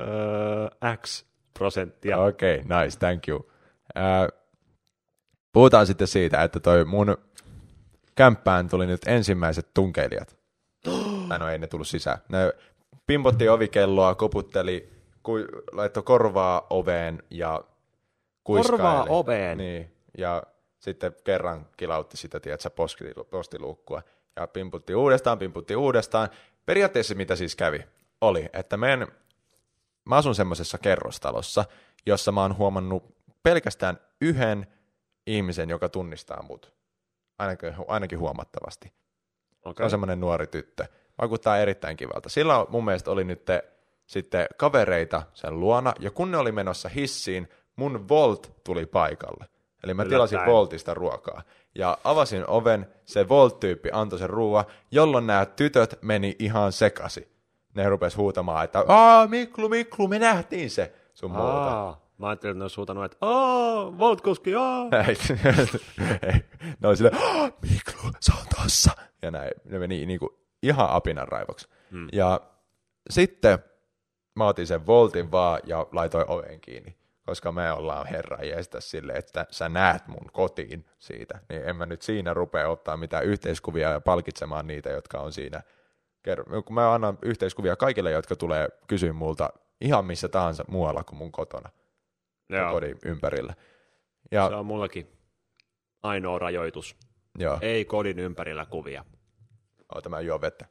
öö, 0.00 0.96
X 0.96 1.26
prosenttia. 1.62 2.18
Okei, 2.18 2.60
okay, 2.64 2.84
nice, 2.84 2.98
thank 2.98 3.28
you. 3.28 3.50
Ää, 3.94 4.28
puhutaan 5.52 5.86
sitten 5.86 6.06
siitä, 6.06 6.42
että 6.42 6.60
toi 6.60 6.84
mun 6.84 7.16
kämppään 8.14 8.68
tuli 8.68 8.86
nyt 8.86 9.00
ensimmäiset 9.06 9.68
tunkeilijat. 9.74 10.36
tai 11.28 11.38
no 11.38 11.48
ei 11.48 11.58
ne 11.58 11.66
tullut 11.66 11.88
sisään. 11.88 12.18
Ne 12.28 12.52
pimpotti 13.06 13.48
ovikelloa, 13.48 14.14
koputteli, 14.14 14.88
ku, 15.22 15.32
laittoi 15.72 16.02
korvaa 16.02 16.66
oveen 16.70 17.22
ja 17.30 17.64
kuiskaili. 18.44 18.82
Korvaa 18.82 19.06
oveen? 19.08 19.58
Niin, 19.58 19.92
ja 20.18 20.42
sitten 20.78 21.14
kerran 21.24 21.66
kilautti 21.76 22.16
sitä, 22.16 22.40
tiedätkö, 22.40 22.70
posti- 22.70 23.24
postiluukkua. 23.30 24.02
Ja 24.36 24.46
pimputti 24.46 24.94
uudestaan, 24.94 25.38
pimputti 25.38 25.76
uudestaan. 25.76 26.28
Periaatteessa 26.66 27.14
mitä 27.14 27.36
siis 27.36 27.56
kävi, 27.56 27.84
oli, 28.20 28.48
että 28.52 28.76
meidän 28.76 29.08
mä 30.04 30.16
asun 30.16 30.34
semmoisessa 30.34 30.78
kerrostalossa, 30.78 31.64
jossa 32.06 32.32
mä 32.32 32.42
oon 32.42 32.56
huomannut 32.56 33.16
pelkästään 33.42 33.98
yhden 34.20 34.66
ihmisen, 35.26 35.70
joka 35.70 35.88
tunnistaa 35.88 36.42
mut. 36.42 36.72
Ainakin, 37.38 37.74
ainakin 37.88 38.18
huomattavasti. 38.18 38.88
Se 38.88 39.68
Okay. 39.68 39.84
on 39.84 39.90
semmoinen 39.90 40.20
nuori 40.20 40.46
tyttö. 40.46 40.84
Vaikuttaa 41.20 41.58
erittäin 41.58 41.96
kivalta. 41.96 42.28
Sillä 42.28 42.66
mun 42.68 42.84
mielestä 42.84 43.10
oli 43.10 43.24
nyt 43.24 43.46
sitten 44.06 44.46
kavereita 44.56 45.22
sen 45.34 45.60
luona, 45.60 45.92
ja 45.98 46.10
kun 46.10 46.30
ne 46.30 46.36
oli 46.36 46.52
menossa 46.52 46.88
hissiin, 46.88 47.48
mun 47.76 48.08
Volt 48.08 48.52
tuli 48.64 48.86
paikalle. 48.86 49.46
Eli 49.84 49.94
mä 49.94 50.04
tilasin 50.04 50.36
Yllättäen. 50.36 50.54
Voltista 50.56 50.94
ruokaa. 50.94 51.42
Ja 51.74 51.98
avasin 52.04 52.48
oven, 52.48 52.86
se 53.04 53.28
Volt-tyyppi 53.28 53.88
antoi 53.92 54.18
sen 54.18 54.30
ruoan, 54.30 54.64
jolloin 54.90 55.26
nämä 55.26 55.46
tytöt 55.46 55.98
meni 56.02 56.36
ihan 56.38 56.72
sekasi. 56.72 57.31
Ne 57.74 57.88
rupes 57.88 58.16
huutamaan, 58.16 58.64
että 58.64 58.84
Aa, 58.88 59.26
Miklu, 59.26 59.68
Miklu, 59.68 60.08
me 60.08 60.18
nähtiin 60.18 60.70
se 60.70 60.92
sun 61.14 61.30
muuta. 61.30 61.80
Aa, 61.80 62.06
mä 62.18 62.28
ajattelin, 62.28 62.50
että 62.50 62.58
ne 62.58 62.64
olisi 62.64 62.76
huutanut, 62.76 63.04
että 63.04 63.16
aah, 63.20 63.98
Voltkoski, 63.98 64.54
aah. 64.54 64.88
Ei. 65.08 65.16
Ne 66.80 66.88
oli 66.88 66.96
silleen, 66.96 67.16
"Oh, 67.22 67.52
Miklu, 67.70 68.10
se 68.20 68.32
on 68.40 68.62
tossa. 68.62 68.92
Ja 69.22 69.30
näin, 69.30 69.50
ne 69.64 69.78
meni 69.78 70.06
niinku 70.06 70.38
ihan 70.62 70.90
apinan 70.90 71.28
raivoksi. 71.28 71.68
Hmm. 71.90 72.08
Ja 72.12 72.40
sitten 73.10 73.58
mä 74.36 74.46
otin 74.46 74.66
sen 74.66 74.86
voltin 74.86 75.30
vaan 75.30 75.60
ja 75.64 75.86
laitoin 75.92 76.28
oven 76.30 76.60
kiinni, 76.60 76.96
koska 77.26 77.52
me 77.52 77.72
ollaan 77.72 78.06
herra 78.06 78.36
jestä 78.44 78.80
silleen, 78.80 79.18
että 79.18 79.46
sä 79.50 79.68
näet 79.68 80.08
mun 80.08 80.26
kotiin 80.32 80.84
siitä. 80.98 81.38
Niin 81.48 81.62
en 81.68 81.76
mä 81.76 81.86
nyt 81.86 82.02
siinä 82.02 82.34
rupea 82.34 82.68
ottaa 82.68 82.96
mitään 82.96 83.24
yhteiskuvia 83.24 83.90
ja 83.90 84.00
palkitsemaan 84.00 84.66
niitä, 84.66 84.90
jotka 84.90 85.18
on 85.20 85.32
siinä. 85.32 85.62
Kun 86.64 86.74
mä 86.74 86.94
annan 86.94 87.18
yhteiskuvia 87.22 87.76
kaikille, 87.76 88.10
jotka 88.10 88.36
tulee 88.36 88.68
kysyä 88.86 89.12
multa 89.12 89.50
ihan 89.80 90.04
missä 90.04 90.28
tahansa 90.28 90.64
muualla 90.68 91.04
kuin 91.04 91.18
mun 91.18 91.32
kotona, 91.32 91.70
Joo, 92.48 92.70
kodin 92.72 92.98
ympärillä. 93.04 93.54
Ja, 94.30 94.48
se 94.48 94.54
on 94.54 94.66
mullakin 94.66 95.06
ainoa 96.02 96.38
rajoitus. 96.38 96.96
joo. 97.38 97.58
Ei 97.60 97.84
kodin 97.84 98.18
ympärillä 98.18 98.66
kuvia. 98.66 99.04
Oota, 99.94 100.08
mä 100.08 100.20
juon 100.20 100.40
vettä. 100.40 100.66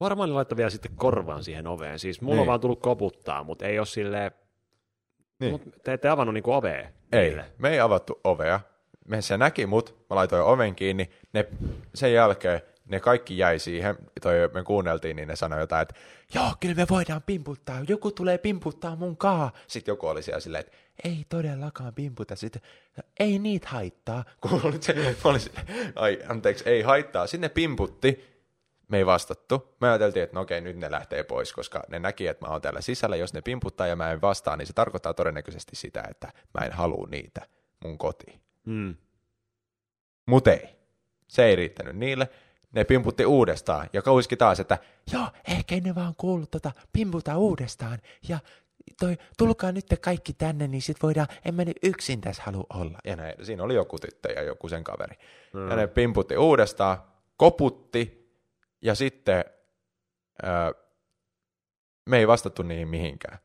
Varmaan 0.00 0.28
ne 0.28 0.34
laittoi 0.34 0.56
vielä 0.56 0.70
sitten 0.70 0.96
korvaan 0.96 1.44
siihen 1.44 1.66
oveen. 1.66 1.98
Siis 1.98 2.20
mulla 2.20 2.34
Niin. 2.34 2.40
on 2.40 2.46
vaan 2.46 2.60
tullut 2.60 2.80
koputtaa, 2.80 3.44
mutta 3.44 3.66
ei 3.66 3.78
ole 3.78 3.86
silleen... 3.86 4.30
Niin. 5.40 5.52
Mut 5.52 5.62
te 5.84 5.92
ette 5.92 6.08
avannut 6.08 6.34
niinku 6.34 6.52
ovea. 6.52 6.88
Ei, 7.12 7.28
niille. 7.28 7.44
me 7.58 7.70
ei 7.70 7.80
avattu 7.80 8.20
ovea. 8.24 8.60
Me 9.08 9.22
se 9.22 9.36
näki 9.38 9.66
mut, 9.66 10.06
mä 10.10 10.16
laitoin 10.16 10.42
oven 10.42 10.74
kiinni. 10.74 11.10
Ne, 11.32 11.48
sen 11.94 12.12
jälkeen 12.12 12.60
ne 12.86 13.00
kaikki 13.00 13.38
jäi 13.38 13.58
siihen, 13.58 13.96
toi, 14.22 14.34
me 14.54 14.62
kuunneltiin, 14.62 15.16
niin 15.16 15.28
ne 15.28 15.36
sanoi 15.36 15.60
jotain, 15.60 15.82
että 15.82 15.94
joo, 16.34 16.54
kyllä 16.60 16.74
me 16.74 16.86
voidaan 16.90 17.22
pimputtaa, 17.22 17.80
joku 17.88 18.10
tulee 18.10 18.38
pimputtaa 18.38 18.96
mun 18.96 19.16
kaa. 19.16 19.52
Sitten 19.66 19.92
joku 19.92 20.06
oli 20.06 20.22
siellä 20.22 20.40
silleen, 20.40 20.60
että 20.60 20.76
ei 21.04 21.26
todellakaan 21.28 21.94
pimputa, 21.94 22.36
sitten 22.36 22.62
ei 23.20 23.38
niitä 23.38 23.68
haittaa. 23.68 24.24
Oli 24.64 24.72
se, 24.72 24.92
silleen, 24.92 25.16
ai 25.94 26.18
anteeksi, 26.28 26.68
ei 26.68 26.82
haittaa. 26.82 27.26
Sitten 27.26 27.40
ne 27.40 27.48
pimputti, 27.48 28.36
me 28.88 28.98
ei 28.98 29.06
vastattu. 29.06 29.76
Me 29.80 29.88
ajateltiin, 29.88 30.22
että 30.22 30.34
no 30.34 30.40
okei, 30.40 30.60
nyt 30.60 30.76
ne 30.76 30.90
lähtee 30.90 31.22
pois, 31.22 31.52
koska 31.52 31.82
ne 31.88 31.98
näki, 31.98 32.26
että 32.26 32.46
mä 32.46 32.52
oon 32.52 32.62
täällä 32.62 32.80
sisällä. 32.80 33.16
Jos 33.16 33.34
ne 33.34 33.42
pimputtaa 33.42 33.86
ja 33.86 33.96
mä 33.96 34.12
en 34.12 34.20
vastaa, 34.20 34.56
niin 34.56 34.66
se 34.66 34.72
tarkoittaa 34.72 35.14
todennäköisesti 35.14 35.76
sitä, 35.76 36.04
että 36.10 36.32
mä 36.60 36.66
en 36.66 36.72
halua 36.72 37.06
niitä 37.10 37.46
mun 37.84 37.98
kotiin. 37.98 38.40
Mm. 38.64 38.94
Mut 40.26 40.46
ei. 40.46 40.76
Se 41.28 41.44
ei 41.44 41.56
riittänyt 41.56 41.96
niille. 41.96 42.28
Ne 42.72 42.84
pimputti 42.84 43.26
uudestaan 43.26 43.88
ja 43.92 44.02
kauiski 44.02 44.36
taas, 44.36 44.60
että 44.60 44.78
joo, 45.12 45.26
ehkä 45.48 45.76
ne 45.84 45.94
vaan 45.94 46.14
kuullut 46.16 46.50
tota, 46.50 46.72
pimputa 46.92 47.36
uudestaan. 47.38 47.98
Ja 48.28 48.38
toi, 49.00 49.16
tulkaa 49.38 49.72
nyt 49.72 49.86
te 49.86 49.96
kaikki 49.96 50.32
tänne, 50.32 50.68
niin 50.68 50.82
sit 50.82 51.02
voidaan, 51.02 51.28
en 51.44 51.54
mä 51.54 51.64
nyt 51.64 51.76
yksin 51.82 52.20
tässä 52.20 52.42
halua 52.42 52.66
olla. 52.74 52.98
Ja 53.04 53.16
näin, 53.16 53.34
siinä 53.44 53.62
oli 53.62 53.74
joku 53.74 53.98
tyttö 53.98 54.32
ja 54.32 54.42
joku 54.42 54.68
sen 54.68 54.84
kaveri. 54.84 55.16
Mm. 55.52 55.70
Ja 55.70 55.76
ne 55.76 55.86
pimputti 55.86 56.36
uudestaan, 56.36 56.98
koputti 57.36 58.32
ja 58.82 58.94
sitten 58.94 59.44
ää, 60.42 60.72
me 62.06 62.18
ei 62.18 62.28
vastattu 62.28 62.62
niihin 62.62 62.88
mihinkään. 62.88 63.38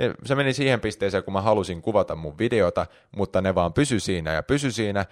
Se, 0.00 0.14
se 0.24 0.34
meni 0.34 0.52
siihen 0.52 0.80
pisteeseen, 0.80 1.24
kun 1.24 1.32
mä 1.32 1.42
halusin 1.42 1.82
kuvata 1.82 2.16
mun 2.16 2.38
videota, 2.38 2.86
mutta 3.16 3.40
ne 3.40 3.54
vaan 3.54 3.72
pysy 3.72 4.00
siinä 4.00 4.32
ja 4.32 4.42
pysy 4.42 4.70
siinä, 4.70 5.06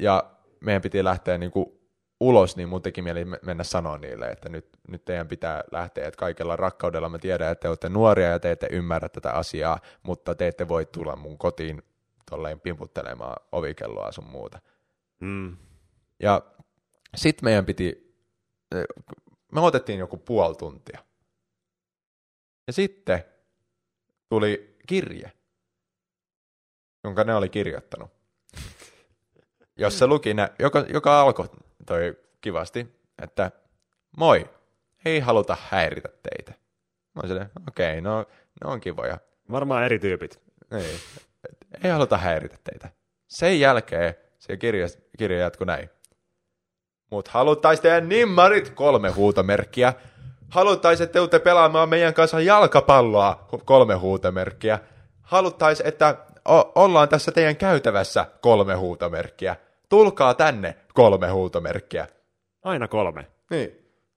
ja 0.00 0.30
meidän 0.60 0.82
piti 0.82 1.04
lähteä 1.04 1.38
niinku 1.38 1.79
ulos, 2.20 2.56
niin 2.56 2.68
mun 2.68 2.82
teki 2.82 3.02
mieli 3.02 3.24
me- 3.24 3.38
mennä 3.42 3.64
sanoa 3.64 3.98
niille, 3.98 4.30
että 4.30 4.48
nyt, 4.48 4.68
nyt 4.88 5.04
teidän 5.04 5.28
pitää 5.28 5.64
lähteä, 5.72 6.08
että 6.08 6.18
kaikella 6.18 6.56
rakkaudella 6.56 7.08
mä 7.08 7.18
tiedän, 7.18 7.52
että 7.52 7.62
te 7.62 7.68
olette 7.68 7.88
nuoria 7.88 8.28
ja 8.28 8.40
te 8.40 8.50
ette 8.50 8.68
ymmärrä 8.70 9.08
tätä 9.08 9.32
asiaa, 9.32 9.78
mutta 10.02 10.34
te 10.34 10.46
ette 10.46 10.68
voi 10.68 10.86
tulla 10.86 11.16
mun 11.16 11.38
kotiin 11.38 11.82
tolleen 12.30 12.60
pimputtelemaan 12.60 13.36
ovikelloa 13.52 14.12
sun 14.12 14.24
muuta. 14.24 14.60
Mm. 15.20 15.56
Ja 16.22 16.42
sitten 17.16 17.44
meidän 17.44 17.66
piti, 17.66 18.14
me 19.52 19.60
otettiin 19.60 19.98
joku 19.98 20.16
puoli 20.16 20.54
tuntia. 20.54 21.04
Ja 22.66 22.72
sitten 22.72 23.24
tuli 24.28 24.76
kirje, 24.86 25.32
jonka 27.04 27.24
ne 27.24 27.34
oli 27.34 27.48
kirjoittanut. 27.48 28.10
Jos 29.76 29.98
se 29.98 30.06
luki, 30.06 30.34
nä, 30.34 30.50
joka, 30.58 30.84
joka 30.88 31.20
alkoi 31.20 31.48
toi 31.86 32.16
kivasti, 32.40 33.00
että 33.22 33.50
moi, 34.16 34.50
ei 35.04 35.20
haluta 35.20 35.56
häiritä 35.68 36.08
teitä. 36.08 36.60
Mä 37.14 37.22
okei, 37.68 37.90
okay, 37.90 38.00
no, 38.00 38.18
ne 38.64 38.70
on 38.70 38.80
kivoja. 38.80 39.18
Varmaan 39.50 39.84
eri 39.84 39.98
tyypit. 39.98 40.40
Ei, 40.72 40.96
ei 41.84 41.90
haluta 41.90 42.16
häiritä 42.16 42.56
teitä. 42.64 42.88
Sen 43.28 43.60
jälkeen 43.60 44.14
se 44.38 44.56
kirja, 44.56 44.86
kirja 45.18 45.38
jatkuu 45.38 45.64
näin. 45.64 45.90
Mut 47.10 47.28
haluttais 47.28 47.80
teidän 47.80 48.08
nimmarit 48.08 48.70
kolme 48.70 49.10
huutomerkkiä. 49.10 49.94
Haluttais, 50.48 51.00
että 51.00 51.28
te 51.30 51.38
pelaamaan 51.38 51.88
meidän 51.88 52.14
kanssa 52.14 52.40
jalkapalloa 52.40 53.46
kolme 53.64 53.94
huutomerkkiä. 53.94 54.78
Haluttais, 55.22 55.82
että 55.84 56.16
o- 56.48 56.72
ollaan 56.74 57.08
tässä 57.08 57.32
teidän 57.32 57.56
käytävässä 57.56 58.26
kolme 58.40 58.74
huutomerkkiä. 58.74 59.56
Tulkaa 59.88 60.34
tänne 60.34 60.76
kolme 61.00 61.28
huutomerkkiä. 61.28 62.06
Aina 62.62 62.88
kolme. 62.88 63.26
Niin. 63.50 63.70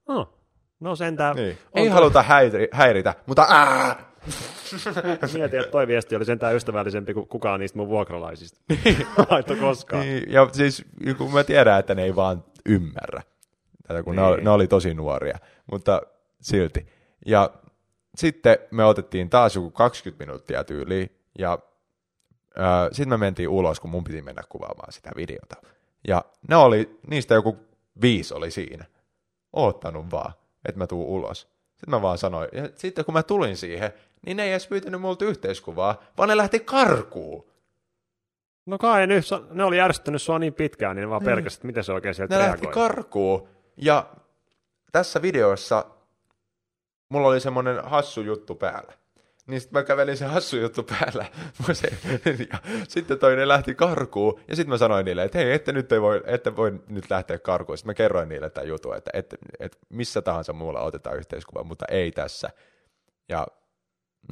Oh. 0.07 0.33
No 0.79 0.95
sentään. 0.95 1.35
niin. 1.35 1.57
Ei 1.75 1.87
haluta 1.87 2.21
häiri- 2.21 2.69
häiritä, 2.71 3.15
mutta 3.25 3.45
ää! 3.49 4.13
Mietin, 5.33 5.59
että 5.59 5.71
toi 5.71 5.87
viesti 5.87 6.15
oli 6.15 6.25
sentään 6.25 6.55
ystävällisempi 6.55 7.13
kuin 7.13 7.27
kukaan 7.27 7.59
niistä 7.59 7.77
mun 7.77 7.87
vuokralaisista. 7.89 8.59
Laitto 9.29 9.55
koskaan. 9.55 10.01
Niin, 10.01 10.31
ja 10.31 10.49
siis 10.51 10.85
kun 11.17 11.33
mä 11.33 11.43
tiedän, 11.43 11.79
että 11.79 11.95
ne 11.95 12.03
ei 12.03 12.15
vaan 12.15 12.43
ymmärrä 12.65 13.21
tätä, 13.87 14.03
kun 14.03 14.15
niin. 14.15 14.21
ne, 14.21 14.27
oli, 14.27 14.43
ne 14.43 14.49
oli 14.49 14.67
tosi 14.67 14.93
nuoria, 14.93 15.37
mutta 15.71 16.01
silti. 16.41 16.87
Ja 17.25 17.49
sitten 18.15 18.57
me 18.71 18.85
otettiin 18.85 19.29
taas 19.29 19.55
joku 19.55 19.71
20 19.71 20.25
minuuttia 20.25 20.63
tyyliin, 20.63 21.09
ja 21.39 21.59
sitten 22.91 23.09
me 23.09 23.17
mentiin 23.17 23.49
ulos, 23.49 23.79
kun 23.79 23.89
mun 23.89 24.03
piti 24.03 24.21
mennä 24.21 24.41
kuvaamaan 24.49 24.91
sitä 24.91 25.11
videota. 25.15 25.72
Ja 26.07 26.25
ne 26.47 26.55
oli, 26.55 26.99
niistä 27.07 27.33
joku 27.33 27.57
viisi 28.01 28.33
oli 28.33 28.51
siinä. 28.51 28.85
Oottanut 29.53 30.11
vaan, 30.11 30.33
että 30.65 30.79
mä 30.79 30.87
tuun 30.87 31.07
ulos. 31.07 31.39
Sitten 31.39 31.89
mä 31.89 32.01
vaan 32.01 32.17
sanoin, 32.17 32.49
ja 32.53 32.69
sitten 32.75 33.05
kun 33.05 33.13
mä 33.13 33.23
tulin 33.23 33.57
siihen, 33.57 33.93
niin 34.25 34.37
ne 34.37 34.43
ei 34.43 34.51
edes 34.51 34.67
pyytänyt 34.67 35.01
multa 35.01 35.25
yhteiskuvaa, 35.25 36.03
vaan 36.17 36.29
ne 36.29 36.37
lähti 36.37 36.59
karkuun. 36.59 37.45
No 38.65 38.77
kai 38.77 39.07
nyt, 39.07 39.25
ne 39.51 39.63
oli 39.63 39.77
järjestänyt 39.77 40.21
sua 40.21 40.39
niin 40.39 40.53
pitkään, 40.53 40.95
niin 40.95 41.01
ne 41.03 41.09
vaan 41.09 41.23
pelkästään, 41.23 41.57
että 41.57 41.67
miten 41.67 41.83
se 41.83 41.93
oikein 41.93 42.15
sieltä 42.15 42.35
Ne 42.35 42.41
lähti 42.41 42.61
reagoi. 42.65 42.73
karkuun. 42.73 43.47
Ja 43.77 44.05
tässä 44.91 45.21
videossa 45.21 45.85
mulla 47.09 47.27
oli 47.27 47.39
semmoinen 47.39 47.83
hassu 47.83 48.21
juttu 48.21 48.55
päällä. 48.55 48.93
Niin 49.47 49.61
sitten 49.61 49.79
mä 49.79 49.83
kävelin 49.83 50.17
se 50.17 50.25
hassu 50.25 50.57
juttu 50.57 50.83
päällä. 50.83 51.25
Se, 51.73 51.87
ja 52.51 52.57
sitten 52.87 53.19
toinen 53.19 53.47
lähti 53.47 53.75
karkuun. 53.75 54.39
Ja 54.47 54.55
sitten 54.55 54.69
mä 54.69 54.77
sanoin 54.77 55.05
niille, 55.05 55.23
että 55.23 55.37
hei, 55.37 55.51
ette 55.53 55.71
nyt 55.71 55.91
ei 55.91 56.01
voi, 56.01 56.23
ette 56.25 56.55
voi 56.55 56.79
nyt 56.87 57.09
lähteä 57.09 57.39
karkuun. 57.39 57.77
Sitten 57.77 57.89
mä 57.89 57.93
kerroin 57.93 58.29
niille 58.29 58.49
tämän 58.49 58.67
jutun, 58.67 58.95
että, 58.97 59.11
että, 59.13 59.35
että 59.59 59.77
missä 59.89 60.21
tahansa 60.21 60.53
muulla 60.53 60.81
otetaan 60.81 61.17
yhteiskuva, 61.17 61.63
mutta 61.63 61.85
ei 61.91 62.11
tässä. 62.11 62.49
Ja 63.29 63.47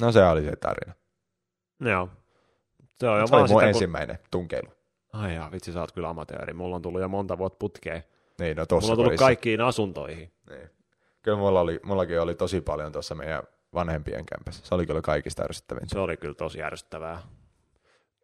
no 0.02 0.12
se 0.12 0.24
oli 0.26 0.42
se 0.44 0.56
tarina. 0.56 0.94
Joo. 1.80 2.10
Se 3.00 3.08
on 3.10 3.20
jo 3.20 3.28
Se 3.28 3.36
oli 3.36 3.48
mun 3.48 3.60
sitä, 3.60 3.68
ensimmäinen 3.70 4.20
tunkeilu. 4.32 4.68
kun... 4.68 4.76
Ai 5.22 5.36
jaa, 5.36 5.52
vitsi, 5.52 5.72
sä 5.74 5.80
oot 5.82 5.92
kyllä 5.92 6.10
amatööri. 6.10 6.54
Mulla 6.54 6.76
on 6.76 6.82
tullut 6.82 7.02
jo 7.02 7.08
monta 7.08 7.38
vuotta 7.38 7.58
putkeen. 7.60 8.04
Niin, 8.40 8.58
no 8.58 8.62
Mulla 8.62 8.66
tossa 8.66 8.92
on 8.92 8.98
tullut 8.98 9.10
kodissa. 9.10 9.26
kaikkiin 9.26 9.62
asuntoihin. 9.62 10.34
Niin. 10.50 10.70
Kyllä 11.22 11.38
mulla 11.38 11.62
oli, 11.62 11.80
mullakin 11.84 12.22
oli 12.22 12.36
tosi 12.36 12.62
paljon 12.62 12.92
tuossa 12.92 13.16
meidän 13.16 13.44
vanhempien 13.74 14.26
kämpässä. 14.26 14.66
Se 14.66 14.76
oli 14.76 14.86
kyllä 14.86 15.02
kaikista 15.02 15.44
ärsyttävintä. 15.44 15.90
Se 15.90 16.00
oli 16.00 16.18
kyllä 16.18 16.34
tosi 16.34 16.60
järjestävää. 16.60 17.22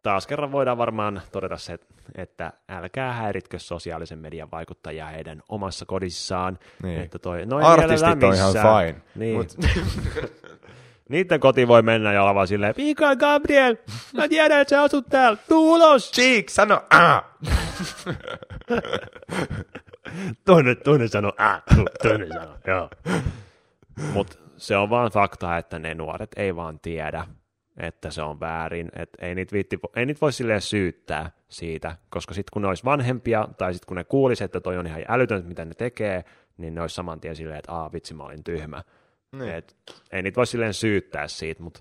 Taas 0.02 0.26
kerran 0.26 0.52
voidaan 0.52 0.78
varmaan 0.78 1.22
todeta 1.32 1.56
se, 1.56 1.78
että 2.14 2.52
älkää 2.68 3.12
häiritkö 3.12 3.58
sosiaalisen 3.58 4.18
median 4.18 4.50
vaikuttajia 4.50 5.06
heidän 5.06 5.42
omassa 5.48 5.86
kodissaan. 5.86 6.58
Niin. 6.82 7.00
Että 7.00 7.18
toi, 7.18 7.46
no 7.46 7.58
ei 7.58 7.64
Artistit 7.64 8.22
on 8.22 8.34
ihan 8.34 8.52
fine. 8.52 9.02
Niin. 9.14 9.36
Mut, 9.36 9.56
Niiden 11.08 11.40
koti 11.40 11.68
voi 11.68 11.82
mennä 11.82 12.12
ja 12.12 12.22
olla 12.22 12.34
vaan 12.34 12.48
silleen, 12.48 12.74
Mika 12.76 13.16
Gabriel, 13.16 13.76
mä 14.12 14.28
tiedän, 14.28 14.60
että 14.60 14.70
sä 14.70 14.82
asut 14.82 15.06
täällä, 15.08 15.38
tuu 15.48 15.72
ulos! 15.72 16.12
Cheek, 16.12 16.48
sano 16.48 16.82
ah! 16.90 17.24
Toinen, 20.44 20.76
toinen 20.84 21.08
sanoo, 21.08 21.32
äh, 21.40 21.62
toinen 22.02 22.28
sanoo, 22.28 22.54
joo. 22.66 22.90
Mutta 24.12 24.36
se 24.58 24.76
on 24.76 24.90
vaan 24.90 25.10
fakta, 25.10 25.56
että 25.56 25.78
ne 25.78 25.94
nuoret 25.94 26.30
ei 26.36 26.56
vaan 26.56 26.80
tiedä, 26.80 27.26
että 27.76 28.10
se 28.10 28.22
on 28.22 28.40
väärin. 28.40 28.88
Et 28.96 29.10
ei, 29.20 29.34
niitä 29.34 29.52
viitti, 29.52 29.78
ei 29.96 30.06
niitä 30.06 30.20
voi 30.20 30.32
silleen 30.32 30.60
syyttää 30.60 31.30
siitä, 31.48 31.96
koska 32.10 32.34
sitten 32.34 32.50
kun 32.52 32.62
ne 32.62 32.68
olisi 32.68 32.84
vanhempia, 32.84 33.48
tai 33.58 33.74
sitten 33.74 33.86
kun 33.86 33.96
ne 33.96 34.04
kuulisi, 34.04 34.44
että 34.44 34.60
toi 34.60 34.76
on 34.78 34.86
ihan 34.86 35.04
älytön, 35.08 35.46
mitä 35.46 35.64
ne 35.64 35.74
tekee, 35.74 36.24
niin 36.56 36.74
ne 36.74 36.80
olisi 36.80 36.94
saman 36.94 37.20
tien 37.20 37.36
silleen, 37.36 37.58
että 37.58 37.72
aa 37.72 37.92
vitsi, 37.92 38.14
mä 38.14 38.24
olin 38.24 38.44
tyhmä. 38.44 38.84
Niin. 39.32 39.54
Et, 39.54 39.76
ei 40.12 40.22
niitä 40.22 40.36
voi 40.36 40.46
silleen 40.46 40.74
syyttää 40.74 41.28
siitä, 41.28 41.62
mutta 41.62 41.80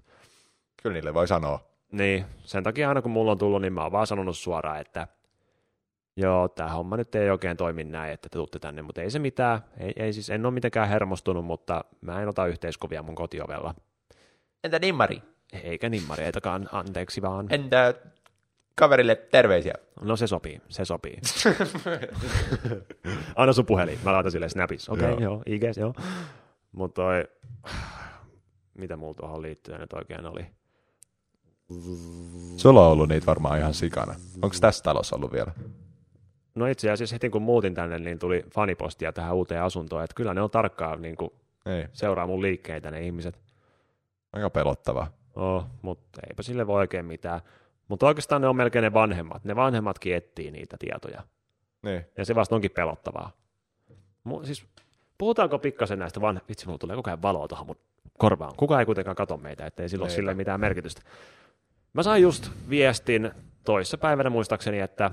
Kyllä 0.84 0.94
niille 0.94 1.14
voi 1.14 1.28
sanoa. 1.28 1.60
niin, 1.92 2.26
sen 2.44 2.64
takia 2.64 2.90
aina 2.90 3.02
kun 3.02 3.12
mulla 3.12 3.32
on 3.32 3.38
tullut, 3.38 3.62
niin 3.62 3.74
mä 3.74 3.84
oon 3.84 3.92
vaan 3.92 4.08
sanonut 4.08 4.38
suoraan, 4.38 4.82
että 4.82 5.08
joo, 6.18 6.48
tämä 6.48 6.70
homma 6.70 6.98
nyt 6.98 7.16
ei 7.16 7.30
oikein 7.30 7.58
toimi 7.58 7.84
näin, 7.84 8.14
että 8.14 8.30
te 8.30 8.34
tuutte 8.38 8.60
tänne, 8.60 8.82
mutta 8.82 9.02
ei 9.02 9.12
se 9.12 9.20
mitään. 9.20 9.60
Ei, 9.78 9.94
ei 9.96 10.14
siis, 10.14 10.30
en 10.30 10.46
ole 10.46 10.54
mitenkään 10.54 10.90
hermostunut, 10.90 11.46
mutta 11.46 11.86
mä 12.02 12.22
en 12.22 12.30
ota 12.30 12.46
yhteiskuvia 12.48 13.04
mun 13.04 13.16
kotiovella. 13.16 13.76
Entä 14.64 14.80
nimmari? 14.80 15.22
Eikä 15.64 15.90
nimmareitakaan, 15.90 16.70
anteeksi 16.72 17.22
vaan. 17.22 17.48
Entä 17.50 17.94
kaverille 18.76 19.16
terveisiä? 19.16 19.74
No 20.02 20.16
se 20.16 20.28
sopii, 20.28 20.62
se 20.70 20.86
sopii. 20.86 21.18
Anna 23.36 23.54
sun 23.54 23.66
puhelin, 23.66 24.00
mä 24.04 24.14
laitan 24.14 24.32
sille 24.32 24.50
snapis. 24.50 24.90
Okei, 24.90 25.12
okay, 25.12 25.24
Joo. 25.24 25.34
joo, 25.34 25.44
IGS, 25.46 25.78
joo. 25.78 25.94
Mutta 26.72 27.02
toi, 27.02 27.28
mitä 28.74 28.98
mulla 28.98 29.14
tuohon 29.14 29.42
liittyen 29.42 29.80
nyt 29.80 29.94
oikein 29.94 30.26
oli? 30.26 30.46
Sulla 32.58 32.86
on 32.86 32.92
ollut 32.92 33.10
niitä 33.10 33.26
varmaan 33.26 33.60
ihan 33.60 33.74
sikana. 33.74 34.16
Onko 34.42 34.56
tässä 34.62 34.84
talossa 34.84 35.16
ollut 35.16 35.34
vielä? 35.34 35.52
No 36.58 36.66
itse 36.66 36.92
asiassa 36.92 37.16
heti 37.16 37.30
kun 37.30 37.42
muutin 37.42 37.74
tänne, 37.74 38.00
niin 38.00 38.20
tuli 38.20 38.44
fanipostia 38.54 39.14
tähän 39.14 39.36
uuteen 39.36 39.62
asuntoon, 39.62 40.04
että 40.04 40.14
kyllä 40.16 40.34
ne 40.34 40.42
on 40.42 40.50
tarkkaan 40.50 41.02
niin 41.02 41.16
kuin, 41.16 41.32
Ei. 41.66 41.86
seuraa 41.94 42.28
mun 42.28 42.42
liikkeitä 42.42 42.92
ne 42.92 43.02
ihmiset. 43.02 43.40
Aika 44.34 44.50
pelottavaa. 44.50 45.12
Oh, 45.36 45.66
mutta 45.82 46.22
eipä 46.30 46.44
sille 46.44 46.68
voi 46.68 46.80
oikein 46.80 47.06
mitään. 47.06 47.42
Mutta 47.88 48.06
oikeastaan 48.08 48.42
ne 48.42 48.48
on 48.48 48.56
melkein 48.56 48.84
ne 48.84 48.94
vanhemmat. 48.94 49.44
Ne 49.44 49.56
vanhemmatkin 49.56 50.16
etsii 50.16 50.52
niitä 50.52 50.78
tietoja. 50.80 51.24
Niin. 51.82 52.06
Ja 52.18 52.26
se 52.26 52.36
vasta 52.36 52.56
onkin 52.56 52.72
pelottavaa. 52.72 53.32
Mu- 54.30 54.46
siis, 54.46 54.66
puhutaanko 55.18 55.60
pikkasen 55.60 56.00
näistä 56.00 56.22
vanha... 56.22 56.42
Vitsi, 56.50 56.66
mulla 56.66 56.78
tulee 56.78 56.96
koko 56.96 57.10
ajan 57.10 57.22
valoa 57.22 57.48
tuohon 57.48 57.68
mun 57.68 57.78
korvaan. 58.18 58.56
Kukaan 58.58 58.80
ei 58.80 58.86
kuitenkaan 58.86 59.16
kato 59.16 59.38
meitä, 59.38 59.66
ettei 59.66 59.90
sillä 59.90 60.04
ole 60.04 60.10
sille 60.10 60.34
mitään 60.34 60.60
merkitystä. 60.60 61.02
Mä 61.94 62.04
sain 62.04 62.24
just 62.24 62.50
viestin 62.70 63.32
toissa 63.64 63.98
päivänä 63.98 64.30
muistaakseni, 64.30 64.80
että 64.80 65.12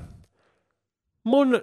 mun 1.25 1.62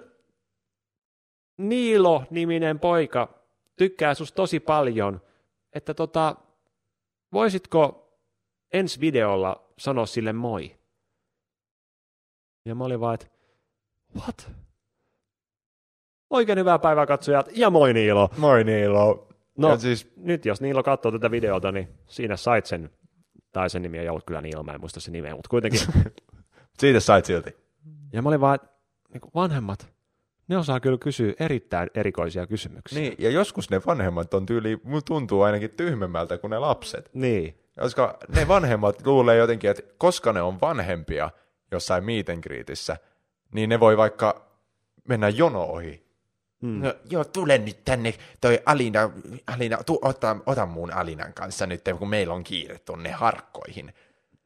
Niilo-niminen 1.58 2.80
poika 2.80 3.42
tykkää 3.76 4.14
sus 4.14 4.32
tosi 4.32 4.60
paljon, 4.60 5.20
että 5.72 5.94
tota, 5.94 6.36
voisitko 7.32 8.08
ensi 8.72 9.00
videolla 9.00 9.72
sanoa 9.78 10.06
sille 10.06 10.32
moi? 10.32 10.76
Ja 12.64 12.74
mä 12.74 12.84
olin 12.84 13.00
vaan, 13.00 13.14
että 13.14 13.26
what? 14.16 14.50
Oikein 16.30 16.58
hyvää 16.58 16.78
päivää 16.78 17.06
katsojat 17.06 17.48
ja 17.52 17.70
moi 17.70 17.92
Niilo. 17.94 18.30
Moi 18.36 18.64
Niilo. 18.64 19.28
No 19.58 19.68
Ja 19.68 19.76
siis, 19.76 20.12
nyt 20.16 20.44
jos 20.44 20.60
Niilo 20.60 20.82
katsoo 20.82 21.12
tätä 21.12 21.30
videota, 21.30 21.72
niin 21.72 21.88
siinä 22.06 22.36
sait 22.36 22.66
sen, 22.66 22.90
tai 23.52 23.70
sen 23.70 23.82
nimi 23.82 23.98
ei 23.98 24.08
ollut 24.08 24.24
kyllä 24.26 24.40
Niilo, 24.40 24.62
mä 24.62 24.72
en 24.72 24.80
muista 24.80 25.00
sen 25.00 25.12
nimeä, 25.12 25.34
mutta 25.34 25.48
kuitenkin. 25.48 25.80
siitä 26.80 27.00
sait 27.00 27.24
silti. 27.24 27.56
ja 28.12 28.22
mä 28.22 28.28
olin 28.28 28.40
vaan, 28.40 28.58
niin 29.12 29.30
vanhemmat, 29.34 29.92
ne 30.48 30.58
osaa 30.58 30.80
kyllä 30.80 30.98
kysyä 30.98 31.32
erittäin 31.40 31.90
erikoisia 31.94 32.46
kysymyksiä. 32.46 33.00
Niin, 33.00 33.14
ja 33.18 33.30
joskus 33.30 33.70
ne 33.70 33.80
vanhemmat 33.86 34.34
on 34.34 34.46
tyyli, 34.46 34.78
tuntuu 35.04 35.42
ainakin 35.42 35.70
tyhmemmältä 35.70 36.38
kuin 36.38 36.50
ne 36.50 36.58
lapset. 36.58 37.10
Niin. 37.14 37.58
Koska 37.80 38.18
ne 38.36 38.48
vanhemmat 38.48 39.06
luulee 39.06 39.36
jotenkin, 39.36 39.70
että 39.70 39.82
koska 39.98 40.32
ne 40.32 40.42
on 40.42 40.60
vanhempia 40.60 41.30
jossain 41.70 42.04
meet 42.04 42.28
and 42.28 42.42
greetissä, 42.42 42.96
niin 43.54 43.68
ne 43.68 43.80
voi 43.80 43.96
vaikka 43.96 44.48
mennä 45.08 45.28
jono 45.28 45.62
ohi. 45.62 46.06
Mm. 46.62 46.82
No, 46.82 46.94
joo, 47.10 47.24
tule 47.24 47.58
nyt 47.58 47.84
tänne, 47.84 48.14
toi 48.40 48.60
Alina, 48.66 49.10
Alina 49.46 49.84
tu, 49.84 49.98
ota, 50.02 50.36
ota 50.46 50.66
mun 50.66 50.92
Alinan 50.92 51.34
kanssa 51.34 51.66
nyt, 51.66 51.82
kun 51.98 52.08
meillä 52.08 52.34
on 52.34 52.44
kiire 52.44 52.78
tonne 52.78 53.10
harkkoihin. 53.10 53.94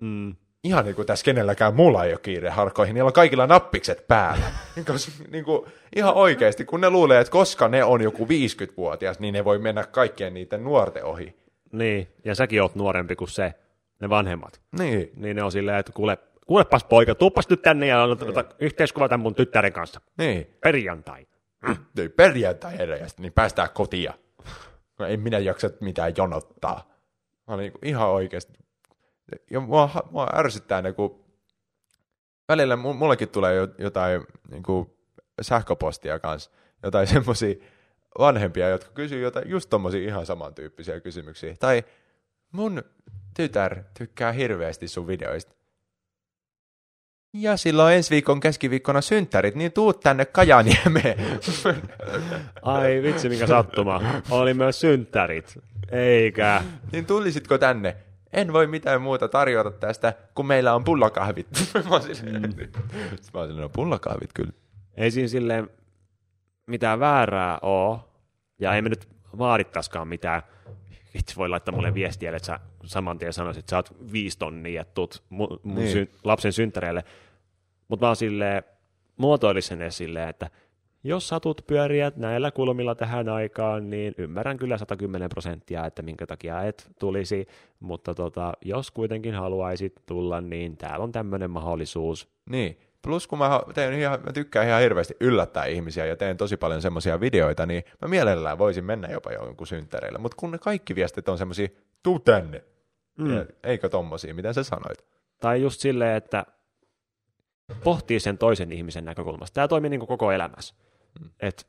Mm. 0.00 0.36
Ihan 0.66 0.84
niin 0.84 0.94
kuin 0.94 1.06
tässä 1.06 1.24
kenelläkään 1.24 1.74
mulla 1.74 2.04
ei 2.04 2.12
ole 2.12 2.18
kiire 2.22 2.50
harkkoihin, 2.50 2.94
niillä 2.94 3.08
on 3.08 3.12
kaikilla 3.12 3.46
nappikset 3.46 4.08
päällä. 4.08 4.44
Koska, 4.86 5.12
niin 5.30 5.44
kuin, 5.44 5.66
ihan 5.96 6.14
oikeasti, 6.14 6.64
kun 6.64 6.80
ne 6.80 6.90
luulee, 6.90 7.20
että 7.20 7.30
koska 7.30 7.68
ne 7.68 7.84
on 7.84 8.02
joku 8.02 8.24
50-vuotias, 8.24 9.20
niin 9.20 9.34
ne 9.34 9.44
voi 9.44 9.58
mennä 9.58 9.84
kaikkien 9.84 10.34
niiden 10.34 10.64
nuorten 10.64 11.04
ohi. 11.04 11.36
Niin, 11.72 12.08
ja 12.24 12.34
säkin 12.34 12.62
oot 12.62 12.74
nuorempi 12.74 13.16
kuin 13.16 13.28
se, 13.28 13.54
ne 14.00 14.08
vanhemmat. 14.08 14.60
Niin. 14.78 15.10
Niin 15.16 15.36
ne 15.36 15.42
on 15.42 15.52
silleen, 15.52 15.78
että 15.78 15.92
kuule, 15.92 16.18
kuulepas 16.46 16.84
poika, 16.84 17.14
tuuppas 17.14 17.48
nyt 17.48 17.62
tänne 17.62 17.86
ja 17.86 18.02
ota 18.02 18.44
yhteiskuva 18.58 19.08
tämän 19.08 19.22
mun 19.22 19.34
tyttären 19.34 19.72
kanssa. 19.72 20.00
Niin. 20.18 20.46
Perjantai. 20.60 21.26
Niin, 21.96 22.12
perjantai 22.12 22.78
heräjästä, 22.78 23.22
niin 23.22 23.32
päästään 23.32 23.68
kotia. 23.74 24.14
Ei 25.08 25.16
minä 25.16 25.38
jaksa 25.38 25.70
mitään 25.80 26.12
jonottaa. 26.16 26.90
Mä 27.46 27.54
olin 27.54 27.72
niin 27.72 27.78
ihan 27.82 28.08
oikeasti. 28.08 28.65
Ja 29.50 29.60
mua, 29.60 29.90
mua 30.10 30.28
ärsyttää 30.34 30.82
ne, 30.82 30.92
kun 30.92 31.24
välillä 32.48 32.76
mullekin 32.76 33.28
tulee 33.28 33.68
jotain 33.78 34.26
niin 34.50 34.62
kuin 34.62 34.90
sähköpostia 35.42 36.18
kanssa, 36.18 36.50
jotain 36.82 37.06
semmoisia 37.14 37.54
vanhempia, 38.18 38.68
jotka 38.68 38.90
kysyy 38.90 39.22
jotain 39.22 39.48
just 39.48 39.70
tommosia 39.70 40.08
ihan 40.08 40.26
samantyyppisiä 40.26 41.00
kysymyksiä. 41.00 41.56
Tai 41.60 41.84
mun 42.52 42.82
tytär 43.36 43.82
tykkää 43.98 44.32
hirveästi 44.32 44.88
sun 44.88 45.06
videoista. 45.06 45.56
Ja 47.32 47.56
silloin 47.56 47.94
ensi 47.94 48.10
viikon 48.10 48.40
keskiviikkona 48.40 49.00
synttärit, 49.00 49.54
niin 49.54 49.72
tuu 49.72 49.92
tänne 49.92 50.24
Kajaniemeen. 50.24 51.18
Ai 52.62 53.02
vitsi, 53.02 53.28
mikä 53.28 53.46
sattuma. 53.46 54.02
Oli 54.30 54.54
myös 54.54 54.80
synttärit. 54.80 55.58
Eikä. 55.90 56.62
Niin 56.92 57.06
tulisitko 57.06 57.58
tänne? 57.58 57.96
En 58.36 58.52
voi 58.52 58.66
mitään 58.66 59.02
muuta 59.02 59.28
tarjota 59.28 59.70
tästä, 59.70 60.12
kun 60.34 60.46
meillä 60.46 60.74
on 60.74 60.84
pullakahvit. 60.84 61.46
mä 61.88 61.90
oon 61.90 62.02
silleen, 62.02 62.42
mm. 62.42 62.48
mä 63.34 63.40
oon 63.40 63.48
silleen, 63.48 63.62
no 63.62 63.68
pullakahvit 63.68 64.32
kyllä. 64.32 64.52
Ei 64.96 65.10
siinä 65.10 65.28
silleen 65.28 65.70
mitään 66.66 67.00
väärää 67.00 67.58
oo, 67.62 68.12
ja 68.58 68.74
ei 68.74 68.82
me 68.82 68.88
nyt 68.88 69.08
vaadittaiskaan 69.38 70.08
mitään. 70.08 70.42
Itse 71.14 71.36
voi 71.36 71.48
laittaa 71.48 71.74
mulle 71.74 71.94
viestiä, 71.94 72.36
että 72.36 72.46
sä 72.46 72.60
saman 72.84 73.18
tien 73.18 73.32
sanoisit, 73.32 73.58
että 73.58 73.70
sä 73.70 73.76
oot 73.76 74.12
viisi 74.12 74.38
tonnia, 74.38 74.82
että 74.82 74.94
tuut 74.94 75.22
mun, 75.28 75.60
mun 75.62 75.74
niin. 75.74 75.92
sy- 75.92 76.10
lapsen 76.24 76.52
synttäreille. 76.52 77.04
Mutta 77.88 78.04
mä 78.06 78.08
oon 78.08 78.16
silleen, 78.16 78.62
muotoillisen 79.16 79.92
silleen, 79.92 80.28
että 80.28 80.50
jos 81.06 81.28
satut 81.28 81.62
pyöriä 81.66 82.12
näillä 82.16 82.50
kulmilla 82.50 82.94
tähän 82.94 83.28
aikaan, 83.28 83.90
niin 83.90 84.14
ymmärrän 84.18 84.56
kyllä 84.56 84.78
110 84.78 85.28
prosenttia, 85.28 85.86
että 85.86 86.02
minkä 86.02 86.26
takia 86.26 86.62
et 86.62 86.90
tulisi, 86.98 87.46
mutta 87.80 88.14
tota, 88.14 88.52
jos 88.64 88.90
kuitenkin 88.90 89.34
haluaisit 89.34 90.02
tulla, 90.06 90.40
niin 90.40 90.76
täällä 90.76 91.04
on 91.04 91.12
tämmöinen 91.12 91.50
mahdollisuus. 91.50 92.28
Niin, 92.50 92.78
plus 93.02 93.26
kun 93.26 93.38
mä, 93.38 93.60
teen 93.74 93.94
ihan, 93.94 94.20
mä 94.24 94.32
tykkään 94.32 94.68
ihan 94.68 94.82
hirveästi 94.82 95.16
yllättää 95.20 95.64
ihmisiä 95.64 96.06
ja 96.06 96.16
teen 96.16 96.36
tosi 96.36 96.56
paljon 96.56 96.82
semmoisia 96.82 97.20
videoita, 97.20 97.66
niin 97.66 97.82
mä 98.02 98.08
mielellään 98.08 98.58
voisin 98.58 98.84
mennä 98.84 99.08
jopa 99.08 99.32
jonkun 99.32 99.66
synttäreille, 99.66 100.18
mutta 100.18 100.36
kun 100.40 100.50
ne 100.50 100.58
kaikki 100.58 100.94
viestit 100.94 101.28
on 101.28 101.38
semmoisia, 101.38 101.68
tuu 102.02 102.18
tänne, 102.18 102.64
mm. 103.18 103.36
ja, 103.36 103.46
eikö 103.64 103.88
tommosia, 103.88 104.34
miten 104.34 104.54
sä 104.54 104.62
sanoit? 104.62 105.04
Tai 105.40 105.62
just 105.62 105.80
silleen, 105.80 106.16
että 106.16 106.46
pohtii 107.84 108.20
sen 108.20 108.38
toisen 108.38 108.72
ihmisen 108.72 109.04
näkökulmasta. 109.04 109.54
Tämä 109.54 109.68
toimii 109.68 109.90
niin 109.90 110.00
kuin 110.00 110.08
koko 110.08 110.32
elämässä. 110.32 110.74
Mm. 111.20 111.30
Et 111.40 111.66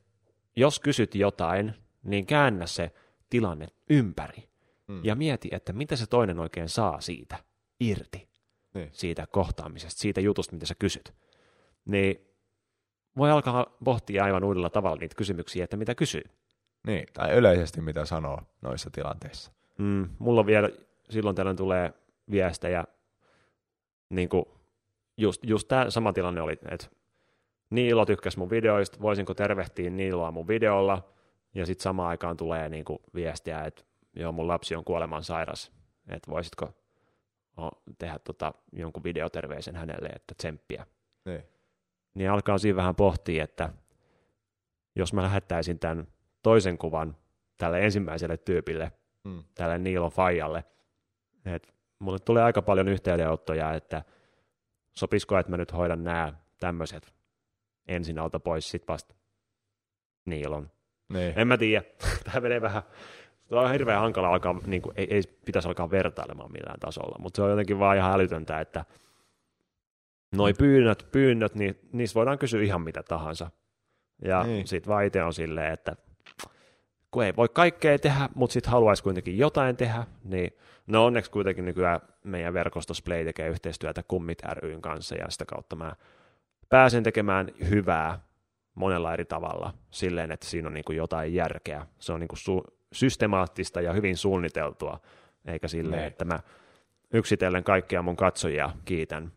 jos 0.56 0.80
kysyt 0.80 1.16
jotain, 1.16 1.74
niin 2.04 2.26
käännä 2.26 2.66
se 2.66 2.91
tilanne 3.30 3.68
ympäri 3.89 4.50
mm. 4.88 5.06
ja 5.06 5.16
mieti, 5.16 5.50
että 5.52 5.74
mitä 5.74 5.95
se 5.95 6.08
toinen 6.08 6.39
oikein 6.39 6.70
saa 6.70 7.02
siitä 7.02 7.38
irti, 7.80 8.30
niin. 8.74 8.89
siitä 8.91 9.28
kohtaamisesta, 9.28 10.02
siitä 10.02 10.22
jutusta, 10.22 10.54
mitä 10.54 10.66
sä 10.66 10.76
kysyt. 10.80 11.14
Niin 11.86 12.28
voi 13.18 13.32
alkaa 13.32 13.78
pohtia 13.84 14.24
aivan 14.24 14.43
uudella 14.43 14.70
tavalla 14.70 14.98
niitä 15.00 15.16
kysymyksiä, 15.16 15.64
että 15.64 15.78
mitä 15.78 15.95
kysyy. 15.95 16.24
Niin, 16.88 17.08
tai 17.14 17.38
yleisesti 17.38 17.82
mitä 17.82 18.06
sanoo 18.06 18.41
noissa 18.62 18.89
tilanteissa. 18.89 19.52
Mm, 19.78 20.10
mulla 20.20 20.39
on 20.39 20.45
vielä, 20.45 20.70
silloin 21.10 21.36
tällöin 21.36 21.58
tulee 21.58 21.93
viestejä, 22.32 22.84
niin 24.10 24.30
kuin 24.30 24.45
just, 25.18 25.45
just 25.45 25.68
tämä 25.68 25.89
sama 25.89 26.14
tilanne 26.14 26.41
oli, 26.41 26.54
että 26.72 26.88
Niilo 27.70 28.05
tykkäsi 28.05 28.39
mun 28.39 28.49
videoista, 28.49 29.01
voisinko 29.01 29.34
tervehtiä 29.34 29.89
Niiloa 29.89 30.32
mun 30.32 30.47
videolla, 30.47 31.03
ja 31.55 31.65
sitten 31.65 31.84
samaan 31.84 32.09
aikaan 32.09 32.38
tulee 32.38 32.70
niinku 32.70 33.01
viestiä, 33.15 33.61
että 33.61 33.84
joo, 34.15 34.32
mun 34.32 34.47
lapsi 34.47 34.76
on 34.76 34.84
kuoleman 34.84 35.24
sairas, 35.24 35.72
että 36.09 36.32
voisitko 36.32 36.74
tehdä 37.97 38.20
tota, 38.20 38.53
jonkun 38.72 39.03
videoterveisen 39.03 39.76
hänelle, 39.76 40.09
että 40.09 40.36
tsemppiä. 40.38 40.86
Niin. 41.26 41.43
niin 42.13 42.32
alkaa 42.32 42.57
siinä 42.57 42.76
vähän 42.76 42.95
pohtia, 42.95 43.43
että 43.43 43.70
jos 44.95 45.13
mä 45.13 45.24
lähettäisin 45.24 45.80
tämän 45.80 46.07
toisen 46.43 46.78
kuvan 46.78 47.18
tälle 47.57 47.86
ensimmäiselle 47.86 48.38
tyypille, 48.38 48.91
mm. 49.24 49.43
tälle 49.55 49.78
Niilon 49.78 50.11
Fajalle, 50.11 50.63
että 51.45 51.74
mulle 51.99 52.20
tulee 52.20 52.43
aika 52.43 52.61
paljon 52.61 52.88
yhteydenottoja, 52.88 53.74
että 53.74 54.03
sopisiko, 54.93 55.38
että 55.38 55.51
mä 55.51 55.57
nyt 55.57 55.74
hoidan 55.74 56.03
nämä 56.03 56.34
tämmöiset 56.59 57.16
ensin 57.88 58.20
alta 58.20 58.40
pois, 58.40 58.70
sit 58.70 58.88
vasta 58.88 59.16
Niilon. 60.26 60.72
Niin. 61.10 61.34
En 61.40 61.48
mä 61.48 61.58
tiedä. 61.58 61.84
Tämä 62.26 62.40
menee 62.40 62.62
vähän, 62.62 62.84
Tämä 63.50 63.62
on 63.62 63.72
hirveän 63.72 64.00
hankala 64.00 64.28
alkaa, 64.28 64.60
niin 64.66 64.82
kuin, 64.82 64.94
ei, 64.98 65.08
ei 65.10 65.22
pitäisi 65.46 65.68
alkaa 65.68 65.92
vertailemaan 65.92 66.52
millään 66.52 66.80
tasolla, 66.80 67.18
mutta 67.20 67.38
se 67.38 67.42
on 67.42 67.50
jotenkin 67.50 67.80
vaan 67.80 67.98
ihan 67.98 68.14
älytöntä, 68.14 68.60
että 68.60 68.86
noi 70.36 70.54
pyynnöt, 70.54 71.08
pyynnöt 71.12 71.56
niin 71.56 71.80
niissä 71.92 72.16
voidaan 72.16 72.38
kysyä 72.38 72.62
ihan 72.62 72.82
mitä 72.82 73.04
tahansa. 73.04 73.52
Ja 74.26 74.44
niin. 74.44 74.68
sitten 74.68 74.90
vaan 74.90 75.06
itse 75.06 75.24
on 75.24 75.34
silleen, 75.34 75.74
että 75.74 75.96
kun 77.12 77.24
ei 77.24 77.36
voi 77.36 77.50
kaikkea 77.50 78.00
tehdä, 78.00 78.30
mutta 78.36 78.54
sitten 78.54 78.72
haluaisi 78.72 79.04
kuitenkin 79.04 79.38
jotain 79.38 79.78
tehdä, 79.78 80.04
niin 80.24 80.52
no 80.88 81.06
onneksi 81.06 81.32
kuitenkin 81.32 81.66
nykyään 81.66 82.00
meidän 82.24 82.54
verkostossa 82.54 83.04
Play 83.06 83.26
tekee 83.26 83.48
yhteistyötä 83.48 84.04
Kummit 84.08 84.42
ryn 84.54 84.82
kanssa, 84.82 85.16
ja 85.16 85.30
sitä 85.30 85.46
kautta 85.46 85.76
mä 85.76 85.96
pääsen 86.70 87.03
tekemään 87.03 87.51
hyvää 87.70 88.20
monella 88.76 89.13
eri 89.13 89.26
tavalla 89.26 89.74
silleen, 89.91 90.32
että 90.32 90.45
siinä 90.45 90.68
on 90.68 90.74
niin 90.74 90.86
kuin 90.86 90.97
jotain 90.97 91.34
järkeä. 91.34 91.86
Se 91.99 92.13
on 92.13 92.20
niin 92.20 92.28
kuin 92.28 92.39
su- 92.39 92.76
systemaattista 92.93 93.82
ja 93.82 93.93
hyvin 93.93 94.18
suunniteltua, 94.18 94.99
eikä 95.45 95.68
silleen, 95.68 96.01
ne. 96.01 96.07
että 96.07 96.26
mä 96.26 96.39
yksitellen 97.13 97.63
kaikkia 97.63 98.01
mun 98.01 98.15
katsojia 98.15 98.70
kiitän 98.86 99.32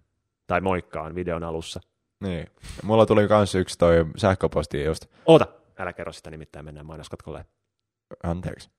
tai 0.47 0.61
moikkaan 0.61 1.15
videon 1.15 1.45
alussa. 1.45 1.81
Niin. 2.21 2.47
Mulla 2.83 3.07
tuli 3.07 3.29
myös 3.29 3.55
yksi 3.55 3.79
toi 3.79 4.07
sähköposti 4.17 4.85
just. 4.85 5.07
Oota, 5.27 5.47
älä 5.79 5.93
kerro 5.93 6.13
sitä 6.13 6.31
nimittäin, 6.31 6.65
mennään 6.65 6.87
mainoskatkolle. 6.87 7.45
Anteeksi. 8.23 8.71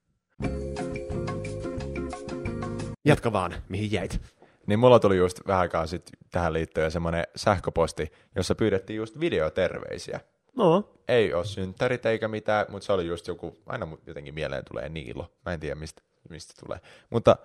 Jatka 3.05 3.33
vaan, 3.33 3.53
mihin 3.69 3.91
jäit. 3.91 4.40
Niin 4.67 4.79
mulla 4.79 4.99
tuli 4.99 5.17
just 5.17 5.41
vähän 5.47 5.61
aikaa 5.61 5.87
sitten 5.87 6.19
tähän 6.31 6.53
liittyen 6.53 6.91
semmoinen 6.91 7.23
sähköposti, 7.35 8.11
jossa 8.35 8.55
pyydettiin 8.55 8.97
just 8.97 9.19
videoterveisiä. 9.19 10.19
No. 10.55 10.93
Ei 11.07 11.33
ole 11.33 11.45
synttärit 11.45 12.05
eikä 12.05 12.27
mitään, 12.27 12.65
mutta 12.69 12.85
se 12.85 12.93
oli 12.93 13.07
just 13.07 13.27
joku, 13.27 13.57
aina 13.65 13.87
jotenkin 14.07 14.33
mieleen 14.33 14.63
tulee 14.71 14.89
Niilo. 14.89 15.31
Mä 15.45 15.53
en 15.53 15.59
tiedä 15.59 15.75
mistä, 15.75 16.01
mistä 16.29 16.53
tulee. 16.65 16.79
Mutta 17.09 17.37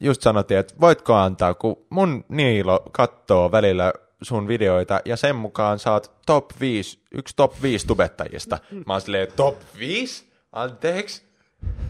just 0.00 0.22
sanottiin, 0.22 0.60
että 0.60 0.74
voitko 0.80 1.14
antaa, 1.14 1.54
kun 1.54 1.86
mun 1.90 2.24
Niilo 2.28 2.82
katsoo 2.92 3.52
välillä 3.52 3.92
sun 4.22 4.48
videoita 4.48 5.00
ja 5.04 5.16
sen 5.16 5.36
mukaan 5.36 5.78
saat 5.78 6.12
top 6.26 6.50
5, 6.60 6.98
yksi 7.12 7.36
top 7.36 7.62
5 7.62 7.86
tubettajista. 7.86 8.58
Mä 8.86 8.92
oon 8.92 9.00
silleen, 9.00 9.28
top 9.36 9.56
5? 9.78 10.32
Anteeksi? 10.52 11.22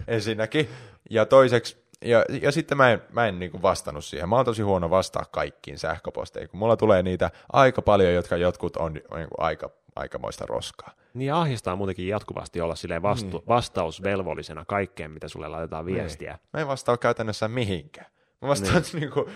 Ensinnäkin. 0.09 0.69
Ja 1.11 1.27
toiseksi 1.27 1.82
ja, 2.03 2.24
ja 2.42 2.53
sitten 2.53 2.78
mä 2.78 2.92
en, 2.92 3.03
mä 3.12 3.26
en 3.26 3.38
niin 3.38 3.50
kuin 3.50 3.62
vastannut 3.62 4.05
siihen. 4.05 4.28
Mä 4.28 4.36
oon 4.36 4.44
tosi 4.44 4.62
huono 4.62 4.90
vastaa 4.90 5.24
kaikkiin 5.24 5.78
sähköposteihin, 5.78 6.50
kun 6.50 6.59
mulla 6.59 6.76
tulee 6.76 7.03
niitä 7.03 7.30
aika 7.53 7.82
paljon, 7.82 8.14
jotka 8.14 8.36
jotkut 8.36 8.76
on, 8.76 8.92
niin 8.92 9.05
aika, 9.38 9.70
aikamoista 9.96 10.46
roskaa. 10.46 10.90
Niin 11.14 11.32
ahdistaa 11.34 11.76
muutenkin 11.76 12.09
jatkuvasti 12.09 12.61
olla 12.61 12.74
silleen 12.74 13.03
vastu, 13.03 13.36
niin. 13.38 13.48
vastausvelvollisena 13.48 14.64
kaikkeen, 14.64 15.11
mitä 15.11 15.28
sulle 15.28 15.48
laitetaan 15.48 15.86
niin. 15.86 15.96
viestiä. 15.96 16.32
Niin. 16.32 16.40
Mä 16.53 16.61
en 16.61 16.68
vastaa 16.68 16.96
käytännössä 16.96 17.48
mihinkään. 17.48 18.07
Mä 18.42 18.48
vastaan 18.48 18.82
niin. 18.92 19.00
niin 19.00 19.11
kuin, 19.11 19.26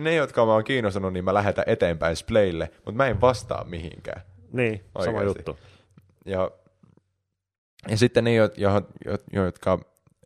ne, 0.00 0.14
jotka 0.14 0.46
mä 0.46 0.52
oon 0.52 0.64
kiinnostunut, 0.64 1.12
niin 1.12 1.24
mä 1.24 1.34
lähetän 1.34 1.64
eteenpäin 1.66 2.16
Splaylle, 2.16 2.70
mutta 2.74 2.92
mä 2.92 3.06
en 3.06 3.20
vastaa 3.20 3.64
mihinkään. 3.64 4.22
Niin, 4.52 4.72
Oikeasti. 4.94 5.04
sama 5.04 5.22
juttu. 5.22 5.58
Ja, 6.26 6.50
ja 7.88 7.96
sitten 7.96 8.24
ne, 8.24 8.34
jotka 9.32 9.78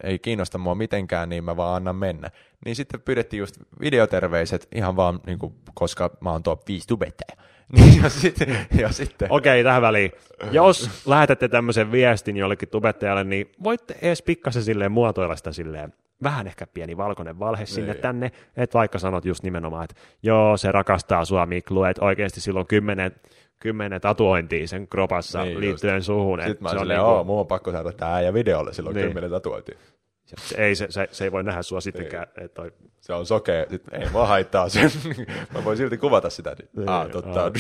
ei 0.02 0.18
kiinnosta 0.18 0.58
mua 0.58 0.74
mitenkään, 0.74 1.28
niin 1.28 1.44
mä 1.44 1.56
vaan 1.56 1.76
annan 1.76 1.96
mennä. 1.96 2.30
Niin 2.64 2.76
sitten 2.76 3.02
pyydettiin 3.02 3.38
just 3.38 3.56
videoterveiset 3.80 4.68
ihan 4.74 4.96
vaan, 4.96 5.20
niin 5.26 5.38
kuin, 5.38 5.54
koska 5.74 6.10
mä 6.20 6.30
oon 6.30 6.42
top 6.42 6.68
5 6.68 6.88
tubettaja. 6.88 7.36
Niin, 7.72 8.02
ja 8.02 8.08
sitten, 8.08 8.58
ja 8.78 8.92
sitten. 8.92 9.32
Okei, 9.32 9.64
tähän 9.64 9.82
väliin. 9.82 10.12
Jos 10.50 10.90
lähetätte 11.06 11.48
tämmöisen 11.48 11.92
viestin 11.92 12.36
jollekin 12.36 12.68
tubettajalle, 12.68 13.24
niin 13.24 13.52
voitte 13.62 13.96
edes 14.02 14.22
pikkasen 14.22 14.62
silleen 14.62 14.92
muotoilla 14.92 15.36
sitä 15.36 15.52
silleen, 15.52 15.92
vähän 16.22 16.46
ehkä 16.46 16.66
pieni 16.66 16.96
valkoinen 16.96 17.38
valhe 17.38 17.66
sinne 17.66 17.92
niin. 17.92 18.02
tänne, 18.02 18.32
että 18.56 18.78
vaikka 18.78 18.98
sanot 18.98 19.24
just 19.24 19.42
nimenomaan, 19.42 19.84
että 19.84 19.94
joo, 20.22 20.56
se 20.56 20.72
rakastaa 20.72 21.24
sua 21.24 21.46
Miklu, 21.46 21.84
että 21.84 22.04
oikeasti 22.04 22.40
silloin 22.40 22.66
kymmenen, 22.66 23.12
kymmenen 23.58 24.00
tatuointia 24.00 24.68
sen 24.68 24.88
kropassa 24.88 25.44
niin 25.44 25.60
liittyen 25.60 25.94
just. 25.94 26.06
suhun. 26.06 26.40
Sitten 26.46 26.62
mä 26.62 26.70
se 26.70 26.78
on 26.78 26.88
niinku... 26.88 27.24
mun 27.24 27.40
on 27.40 27.46
pakko 27.46 27.72
saada 27.72 27.92
tämä 27.92 28.20
ja 28.20 28.34
videolle 28.34 28.72
silloin 28.72 28.96
niin. 28.96 29.06
kymmenen 29.06 29.30
tatuointia. 29.30 29.78
Se, 30.26 30.56
ei, 30.56 30.74
se, 30.74 30.86
se, 30.90 31.08
se, 31.12 31.24
ei 31.24 31.32
voi 31.32 31.44
nähdä 31.44 31.62
sua 31.62 31.80
sittenkään. 31.80 32.26
Ei. 32.40 32.48
Toi... 32.48 32.72
Se 33.00 33.12
on 33.12 33.26
sokea, 33.26 33.66
Sitten 33.70 34.02
ei 34.02 34.08
mua 34.08 34.26
haittaa 34.26 34.68
sen. 34.68 34.90
mä 35.54 35.64
voin 35.64 35.76
silti 35.76 35.98
kuvata 35.98 36.30
sitä. 36.30 36.56
Niin. 36.76 36.88
Ah, 36.88 37.10
totta. 37.10 37.52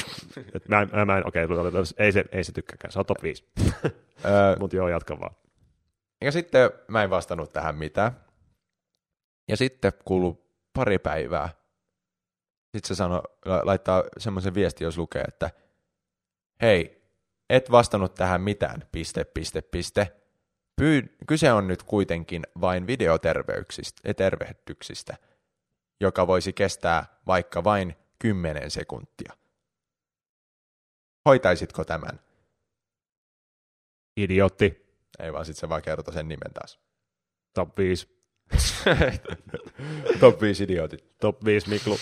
Et 0.54 0.68
mä, 0.68 0.86
mä, 0.92 1.04
mä 1.04 1.22
okei, 1.24 1.44
okay, 1.44 1.82
ei 1.98 2.12
se, 2.12 2.24
ei 2.32 2.44
se 2.44 2.52
tykkääkään. 2.52 2.92
Se 2.92 2.98
on 2.98 3.06
top 3.06 3.22
5. 3.22 3.44
Mutta 4.60 4.76
joo, 4.76 4.88
jatka 4.88 5.20
vaan. 5.20 5.34
Ja 6.20 6.32
sitten 6.32 6.70
mä 6.88 7.02
en 7.02 7.10
vastannut 7.10 7.52
tähän 7.52 7.76
mitään. 7.76 8.12
Ja 9.48 9.56
sitten 9.56 9.92
kuuluu 10.04 10.46
pari 10.72 10.98
päivää. 10.98 11.48
Sitten 12.76 12.88
se 12.88 12.94
sano, 12.94 13.22
la- 13.44 13.62
laittaa 13.64 14.04
semmoisen 14.18 14.54
viesti, 14.54 14.84
jos 14.84 14.98
lukee, 14.98 15.22
että 15.22 15.50
hei, 16.62 17.02
et 17.50 17.70
vastannut 17.70 18.14
tähän 18.14 18.40
mitään, 18.40 18.82
piste, 18.92 19.24
piste, 19.24 19.62
piste. 19.62 20.12
Pyy- 20.80 21.16
kyse 21.26 21.52
on 21.52 21.68
nyt 21.68 21.82
kuitenkin 21.82 22.42
vain 22.60 22.86
videoterveyksistä, 22.86 24.14
tervehdyksistä, 24.14 25.16
joka 26.00 26.26
voisi 26.26 26.52
kestää 26.52 27.06
vaikka 27.26 27.64
vain 27.64 27.94
10 28.18 28.70
sekuntia. 28.70 29.32
Hoitaisitko 31.26 31.84
tämän? 31.84 32.20
Idiotti. 34.16 34.86
Ei 35.18 35.32
vaan 35.32 35.44
sit 35.44 35.56
se 35.56 35.68
vaan 35.68 35.82
kertoo 35.82 36.14
sen 36.14 36.28
nimen 36.28 36.52
taas. 36.54 36.80
Top 37.54 37.78
5. 37.78 38.08
Top 40.20 40.40
5 40.42 40.64
idiotit. 40.64 41.18
Top 41.20 41.44
5 41.44 41.68
Miklu. 41.68 41.96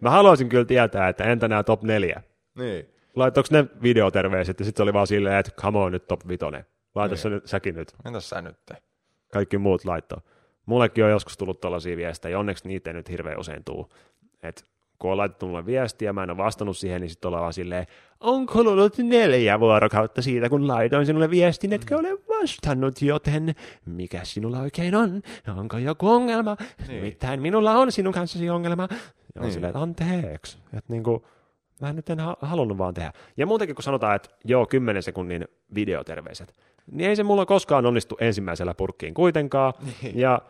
Mä 0.00 0.10
haluaisin 0.10 0.48
kyllä 0.48 0.64
tietää, 0.64 1.08
että 1.08 1.24
entä 1.24 1.48
nämä 1.48 1.62
top 1.62 1.82
4? 1.82 2.22
Niin. 2.54 2.93
Laitoiko 3.16 3.48
ne 3.50 3.66
videoterveiset 3.82 4.58
ja 4.58 4.64
sitten 4.64 4.82
oli 4.82 4.92
vaan 4.92 5.06
silleen, 5.06 5.36
että 5.36 5.52
come 5.52 5.78
on 5.78 5.92
nyt 5.92 6.06
top 6.06 6.28
5. 6.28 6.44
Laita 6.94 7.14
Niin. 7.24 7.32
nyt, 7.32 7.46
säkin 7.46 7.74
nyt. 7.74 7.92
Entäs 8.04 8.28
sä 8.28 8.42
nyt? 8.42 8.56
Kaikki 9.32 9.58
muut 9.58 9.84
laittoi. 9.84 10.18
Mullekin 10.66 11.04
on 11.04 11.10
joskus 11.10 11.36
tullut 11.36 11.60
tällaisia 11.60 11.96
viestejä, 11.96 12.38
onneksi 12.38 12.68
niitä 12.68 12.90
ei 12.90 12.94
nyt 12.94 13.08
hirveän 13.08 13.40
usein 13.40 13.64
tuu. 13.64 13.92
Et 14.42 14.64
kun 14.98 15.10
on 15.10 15.16
laitettu 15.16 15.46
mulle 15.46 15.66
viestiä, 15.66 16.12
mä 16.12 16.22
en 16.22 16.30
ole 16.30 16.36
vastannut 16.38 16.76
siihen, 16.76 17.00
niin 17.00 17.10
sitten 17.10 17.28
ollaan 17.28 17.40
vaan 17.42 17.52
silleen, 17.52 17.86
on 18.20 18.46
kulunut 18.46 18.98
neljä 18.98 19.60
vuorokautta 19.60 20.22
siitä, 20.22 20.48
kun 20.48 20.68
laitoin 20.68 21.06
sinulle 21.06 21.30
viestin, 21.30 21.72
etkä 21.72 21.96
ole 21.96 22.08
vastannut, 22.40 23.02
joten 23.02 23.54
mikä 23.86 24.20
sinulla 24.24 24.60
oikein 24.60 24.94
on? 24.94 25.22
Onko 25.56 25.78
joku 25.78 26.08
ongelma? 26.08 26.56
Niin. 26.78 26.88
Nimittäin 26.88 27.42
minulla 27.42 27.72
on 27.72 27.92
sinun 27.92 28.14
kanssasi 28.14 28.50
ongelma. 28.50 28.82
Ja 28.90 28.96
on 29.36 29.42
Niin. 29.42 29.52
silleen, 29.52 29.70
että 29.70 29.82
anteeksi. 29.82 30.58
Että 30.64 30.92
niinku, 30.92 31.26
mä 31.84 31.92
nyt 31.92 32.10
en 32.10 32.20
ha- 32.20 32.36
halunnut 32.40 32.78
vaan 32.78 32.94
tehdä. 32.94 33.12
Ja 33.36 33.46
muutenkin, 33.46 33.76
kun 33.76 33.82
sanotaan, 33.82 34.16
että 34.16 34.28
joo, 34.44 34.66
10 34.66 35.02
sekunnin 35.02 35.48
videoterveiset, 35.74 36.54
niin 36.92 37.10
ei 37.10 37.16
se 37.16 37.22
mulla 37.22 37.46
koskaan 37.46 37.86
onnistu 37.86 38.16
ensimmäisellä 38.20 38.74
purkkiin 38.74 39.14
kuitenkaan. 39.14 39.72
Niin. 40.02 40.18
Ja 40.18 40.42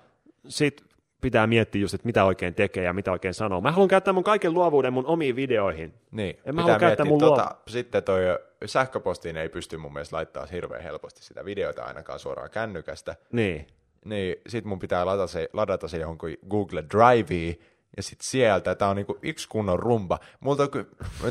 sit 0.49 0.85
pitää 1.21 1.47
miettiä 1.47 1.81
just, 1.81 1.95
että 1.95 2.07
mitä 2.07 2.25
oikein 2.25 2.55
tekee 2.55 2.85
ja 2.85 2.93
mitä 2.93 3.13
oikein 3.13 3.35
sanoo. 3.35 3.61
Mä 3.61 3.73
haluan 3.73 3.89
käyttää 3.89 4.13
mun 4.15 4.25
kaiken 4.25 4.55
luovuuden 4.55 4.93
mun 4.93 5.07
omiin 5.07 5.37
videoihin. 5.37 5.95
Niin, 6.11 6.39
En 6.45 6.55
mä 6.55 6.63
pitää 6.63 6.79
käyttää 6.79 7.07
mun 7.07 7.21
tota, 7.21 7.55
sitten 7.69 8.03
toi 8.03 8.21
sähköpostiin 8.67 9.37
ei 9.37 9.49
pysty 9.49 9.77
mun 9.77 9.93
mielestä 9.93 10.17
laittaa 10.17 10.47
hirveän 10.47 10.83
helposti 10.83 11.23
sitä 11.23 11.45
videota 11.45 11.85
ainakaan 11.85 12.19
suoraan 12.19 12.51
kännykästä. 12.51 13.17
Niin. 13.33 13.67
Niin 14.05 14.37
sit 14.49 14.65
mun 14.65 14.79
pitää 14.79 15.07
ladata 15.07 15.27
se, 15.27 15.49
ladata 15.53 15.89
se 15.89 15.99
johonkin 15.99 16.39
Google 16.51 16.85
Driveen, 16.91 17.57
ja 17.97 18.03
sit 18.03 18.21
sieltä, 18.21 18.75
tää 18.75 18.89
on 18.89 18.97
niinku 18.97 19.19
yksi 19.23 19.49
kunnon 19.49 19.79
rumba. 19.79 20.19
Multa, 20.41 20.69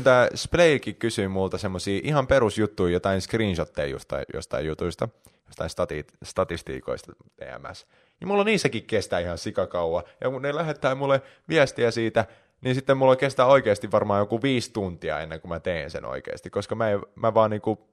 tää 0.04 0.28
Splaykin 0.34 0.96
kysyy 0.96 1.28
multa 1.28 1.58
semmosia 1.58 2.00
ihan 2.04 2.26
perusjuttuja, 2.26 2.92
jotain 2.92 3.20
screenshotteja 3.20 3.88
jostain, 3.88 4.24
jostain 4.34 4.66
jutuista, 4.66 5.08
jostain 5.46 5.70
stati, 5.70 6.06
statistiikoista 6.24 7.12
TMS. 7.36 7.86
Ja 8.20 8.26
mulla 8.26 8.44
niissäkin 8.44 8.84
kestää 8.84 9.20
ihan 9.20 9.38
sikakauan, 9.38 10.04
ja 10.20 10.30
kun 10.30 10.42
ne 10.42 10.54
lähettää 10.54 10.94
mulle 10.94 11.22
viestiä 11.48 11.90
siitä, 11.90 12.24
niin 12.60 12.74
sitten 12.74 12.96
mulla 12.96 13.16
kestää 13.16 13.46
oikeasti 13.46 13.90
varmaan 13.90 14.20
joku 14.20 14.42
viisi 14.42 14.72
tuntia 14.72 15.20
ennen 15.20 15.40
kuin 15.40 15.48
mä 15.48 15.60
teen 15.60 15.90
sen 15.90 16.04
oikeasti, 16.04 16.50
koska 16.50 16.74
mä, 16.74 16.90
en, 16.90 17.00
mä 17.14 17.34
vaan 17.34 17.50
niinku, 17.50 17.88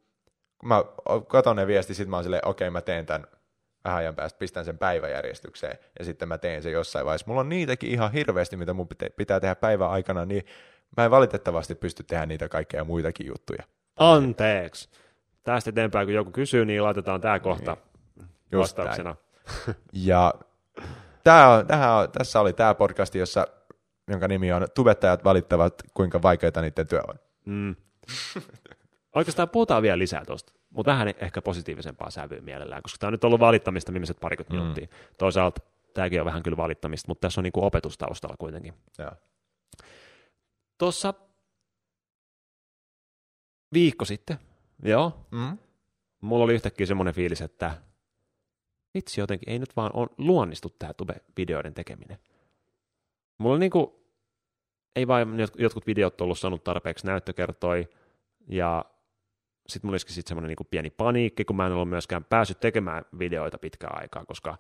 mä 0.64 0.84
katon 1.28 1.56
ne 1.56 1.68
viesti, 1.68 1.94
sit 1.94 2.08
mä 2.08 2.16
oon 2.16 2.24
silleen, 2.24 2.48
okei 2.48 2.70
mä 2.70 2.82
teen 2.82 3.06
tämän 3.06 3.28
vähän 3.84 4.00
ajan 4.00 4.16
päästä, 4.16 4.40
pistän 4.40 4.66
sen 4.66 4.78
päiväjärjestykseen 4.78 5.78
ja 6.00 6.06
sitten 6.06 6.28
mä 6.28 6.38
teen 6.38 6.64
sen 6.64 6.72
jossain 6.72 7.06
vaiheessa. 7.06 7.28
Mulla 7.28 7.42
on 7.42 7.50
niitäkin 7.50 7.92
ihan 7.92 8.12
hirveästi, 8.12 8.58
mitä 8.58 8.74
mun 8.74 8.88
pitä- 8.88 9.10
pitää 9.18 9.40
tehdä 9.40 9.56
päivän 9.56 9.90
aikana, 9.90 10.26
niin 10.26 10.46
mä 10.98 11.06
en 11.06 11.12
valitettavasti 11.12 11.76
pysty 11.76 12.04
tehdä 12.04 12.26
niitä 12.26 12.50
kaikkea 12.50 12.84
muitakin 12.84 13.28
juttuja. 13.28 13.64
Anteeksi. 13.96 14.90
Tästä 15.44 15.70
eteenpäin, 15.70 16.08
kun 16.08 16.14
joku 16.14 16.32
kysyy, 16.32 16.66
niin 16.66 16.84
laitetaan 16.84 17.22
tämä 17.22 17.40
kohta 17.40 17.78
Just 18.52 18.78
vastauksena. 18.78 19.16
Ja 19.94 20.34
tää 21.24 21.50
on, 21.50 21.68
tähän 21.68 21.92
on, 21.92 22.12
tässä 22.12 22.40
oli 22.40 22.54
tämä 22.54 22.76
podcast, 22.76 23.16
jossa, 23.16 23.48
jonka 24.08 24.28
nimi 24.28 24.52
on 24.52 24.68
Tubettajat 24.76 25.24
valittavat, 25.24 25.74
kuinka 25.94 26.22
vaikeita 26.22 26.62
niiden 26.62 26.88
työ 26.88 27.02
on. 27.08 27.16
Mm. 27.46 27.76
Oikeastaan 29.16 29.50
puhutaan 29.50 29.84
vielä 29.84 29.98
lisää 29.98 30.26
tuosta, 30.26 30.54
mutta 30.72 30.92
vähän 30.92 31.08
ehkä 31.18 31.42
positiivisempaa 31.42 32.12
sävyä 32.12 32.42
mielellään, 32.42 32.82
koska 32.82 32.98
tämä 33.00 33.08
on 33.08 33.14
nyt 33.14 33.24
ollut 33.24 33.40
valittamista 33.40 33.94
viimeiset 33.94 34.20
parikymmentä 34.20 34.54
Mm. 34.54 34.60
minuuttia. 34.60 34.88
Toisaalta 35.18 35.62
tämäkin 35.94 36.20
on 36.20 36.26
vähän 36.26 36.44
kyllä 36.44 36.58
valittamista, 36.58 37.08
mutta 37.08 37.28
tässä 37.28 37.42
on 37.42 37.44
niinku 37.44 37.66
opetustaustalla 37.66 38.36
kuitenkin. 38.40 38.74
Ja. 38.98 39.12
Tuossa 40.78 41.14
viikko 43.74 44.06
sitten, 44.06 44.40
joo, 44.84 45.28
Mm? 45.32 45.58
mulla 46.22 46.44
oli 46.44 46.54
yhtäkkiä 46.54 46.86
semmoinen 46.86 47.14
fiilis, 47.14 47.42
että 47.42 47.78
vitsi 48.94 49.22
jotenkin, 49.22 49.50
ei 49.50 49.60
nyt 49.60 49.76
vaan 49.76 49.92
on 49.94 50.08
luonnistu 50.18 50.70
tämä 50.80 50.94
tube-videoiden 50.94 51.74
tekeminen. 51.74 52.18
Mulla 53.38 53.54
on 53.54 53.60
niinku, 53.60 54.06
ei 54.96 55.08
vain 55.08 55.28
jot- 55.28 55.62
jotkut 55.62 55.88
videot 55.88 56.22
ollut 56.22 56.40
saanut 56.40 56.64
tarpeeksi 56.64 57.06
näyttökertoi, 57.08 57.90
ja 58.48 58.86
sitten 59.68 59.88
mulla 59.88 59.94
olisikin 59.94 60.16
sitten 60.16 60.30
semmoinen 60.30 60.48
niinku 60.48 60.64
pieni 60.64 60.90
paniikki, 60.90 61.46
kun 61.46 61.56
mä 61.56 61.66
en 61.66 61.72
ollut 61.72 61.90
myöskään 61.90 62.24
päässyt 62.24 62.60
tekemään 62.60 63.06
videoita 63.20 63.58
pitkään 63.58 64.02
aikaa, 64.02 64.26
koska 64.26 64.58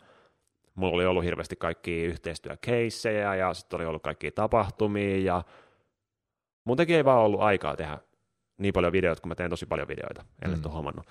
mulla 0.75 0.95
oli 0.95 1.05
ollut 1.05 1.23
hirveästi 1.23 1.55
kaikki 1.55 2.03
yhteistyökeissejä, 2.03 3.35
ja 3.35 3.53
sitten 3.53 3.77
oli 3.77 3.85
ollut 3.85 4.03
kaikki 4.03 4.31
tapahtumia, 4.31 5.17
ja 5.17 5.43
muutenkin 6.63 6.95
ei 6.95 7.05
vaan 7.05 7.19
ollut 7.19 7.41
aikaa 7.41 7.75
tehdä 7.75 7.97
niin 8.57 8.73
paljon 8.73 8.93
videoita, 8.93 9.21
kun 9.21 9.29
mä 9.29 9.35
teen 9.35 9.49
tosi 9.49 9.65
paljon 9.65 9.87
videoita, 9.87 10.25
ellei 10.41 10.59
Mm. 10.59 10.63
mm. 10.65 10.71
huomannut. 10.71 11.05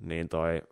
Niin 0.00 0.28
toi 0.28 0.62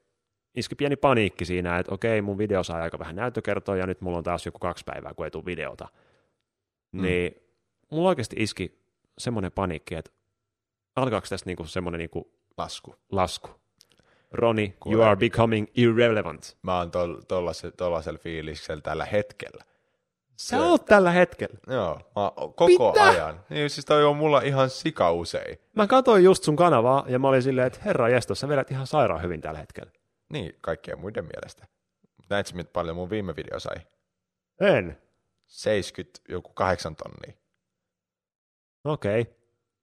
iski 0.54 0.74
pieni 0.74 0.96
paniikki 0.96 1.44
siinä, 1.44 1.78
että 1.78 1.94
okei, 1.94 2.22
mun 2.22 2.38
video 2.38 2.62
saa 2.62 2.82
aika 2.82 2.98
vähän 2.98 3.16
näyttökertoja, 3.16 3.80
ja 3.80 3.86
nyt 3.86 4.00
mulla 4.00 4.18
on 4.18 4.24
taas 4.24 4.46
joku 4.46 4.58
kaksi 4.58 4.84
päivää, 4.84 5.14
kun 5.14 5.26
ei 5.26 5.30
tule 5.30 5.44
videota. 5.44 5.88
Mm. 6.92 7.02
Niin 7.02 7.34
mulla 7.90 8.08
oikeasti 8.08 8.36
iski 8.38 8.80
semmoinen 9.18 9.52
paniikki, 9.52 9.94
että 9.94 10.10
alkaako 10.96 11.26
tästä 11.30 11.48
niinku 11.48 11.64
semmoinen 11.64 11.98
niinku 11.98 12.39
Lasku. 12.60 12.94
lasku? 13.12 13.50
Roni, 14.32 14.62
you 14.64 14.76
Kuule. 14.80 15.04
are 15.04 15.16
becoming 15.16 15.66
irrelevant. 15.74 16.56
Mä 16.62 16.78
oon 16.78 16.90
tollasella 17.76 18.18
fiiliksellä 18.18 18.80
tällä 18.80 19.04
hetkellä. 19.04 19.64
Sä 20.36 20.62
oot 20.62 20.84
tällä 20.84 21.10
hetkellä. 21.10 21.58
Joo, 21.66 21.94
mä, 21.94 22.32
koko 22.36 22.66
Mitä? 22.66 23.04
ajan. 23.04 23.44
Niin 23.48 23.70
siis 23.70 23.84
toi 23.84 24.04
on 24.04 24.16
mulla 24.16 24.40
ihan 24.40 24.70
sika 24.70 25.12
usein. 25.12 25.58
Mä 25.76 25.86
katsoin 25.86 26.24
just 26.24 26.44
sun 26.44 26.56
kanavaa, 26.56 27.04
ja 27.08 27.18
mä 27.18 27.28
olin 27.28 27.42
silleen, 27.42 27.66
että 27.66 27.80
herra 27.84 28.08
jestos, 28.08 28.40
sä 28.40 28.48
vedät 28.48 28.70
ihan 28.70 28.86
sairaan 28.86 29.22
hyvin 29.22 29.40
tällä 29.40 29.58
hetkellä. 29.58 29.92
Niin, 30.32 30.52
kaikkien 30.60 30.98
muiden 30.98 31.24
mielestä. 31.24 31.66
Näit 32.30 32.46
sä, 32.46 32.56
mitä 32.56 32.70
paljon 32.72 32.96
mun 32.96 33.10
viime 33.10 33.36
video 33.36 33.60
sai? 33.60 33.76
En. 34.60 34.98
70, 35.46 36.20
joku 36.28 36.52
8 36.54 36.96
tonnia. 36.96 37.36
Okei, 38.84 39.20
okay. 39.20 39.34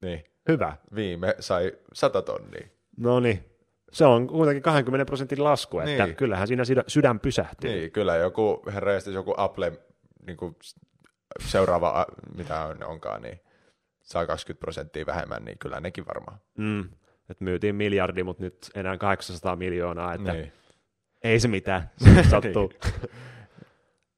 Niin, 0.01 0.23
hyvä. 0.47 0.77
viime 0.95 1.35
sai 1.39 1.71
100 1.93 2.21
tonnia. 2.21 2.67
No 2.97 3.19
niin. 3.19 3.43
Se 3.91 4.05
on 4.05 4.27
kuitenkin 4.27 4.63
20 4.63 5.05
prosentin 5.05 5.43
lasku, 5.43 5.79
että 5.79 6.05
Niin. 6.05 6.15
kyllähän 6.15 6.47
siinä 6.47 6.65
sydä- 6.65 6.83
sydän 6.87 7.19
pysähtyy. 7.19 7.69
Niin, 7.69 7.91
kyllä 7.91 8.15
joku, 8.15 8.63
herra 8.73 8.91
joku 9.13 9.33
Apple 9.37 9.71
niin 10.27 10.37
kuin 10.37 10.55
seuraava, 11.39 12.05
mitä 12.37 12.63
on, 12.63 12.83
onkaan, 12.83 13.21
niin 13.21 13.39
saa 14.03 14.25
20 14.27 14.59
prosenttia 14.59 15.05
vähemmän, 15.05 15.45
niin 15.45 15.57
kyllä 15.57 15.79
nekin 15.79 16.07
varmaan. 16.07 16.37
Mm. 16.57 16.89
Et 17.29 17.41
myytiin 17.41 17.75
miljardi, 17.75 18.23
mutta 18.23 18.43
nyt 18.43 18.57
enää 18.75 18.97
800 18.97 19.55
miljoonaa, 19.55 20.13
että 20.13 20.31
niin. 20.31 20.41
Niin. 20.41 20.53
ei 21.23 21.39
se 21.39 21.47
mitään, 21.47 21.91
se 21.97 22.23
sattuu. 22.29 22.73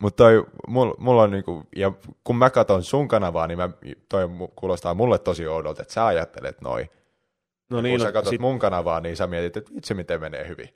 Mutta 0.02 0.24
toi, 0.24 0.46
mulla 0.68 0.96
mul 0.98 1.18
on 1.18 1.32
niinku, 1.32 1.64
ja 1.76 1.92
kun 2.24 2.36
mä 2.36 2.50
katson 2.50 2.84
sun 2.84 3.08
kanavaa, 3.08 3.48
niin 3.48 3.58
mä, 3.58 3.70
toi 4.10 4.30
kuulostaa 4.56 4.94
mulle 4.94 5.20
tosi 5.20 5.48
oudolta, 5.48 5.82
että 5.82 5.94
sä 5.94 6.06
ajattelet 6.06 6.62
noin. 6.62 6.90
No 7.70 7.78
kun 7.78 7.84
niin, 7.84 8.00
sä 8.00 8.06
no, 8.06 8.12
katsot 8.12 8.30
sit, 8.30 8.42
mun 8.42 8.60
kanavaa, 8.60 9.00
niin 9.00 9.18
sä 9.18 9.28
mietit, 9.28 9.58
että 9.58 9.74
vitsi 9.76 9.94
miten 9.94 10.22
menee 10.22 10.48
hyvin. 10.48 10.70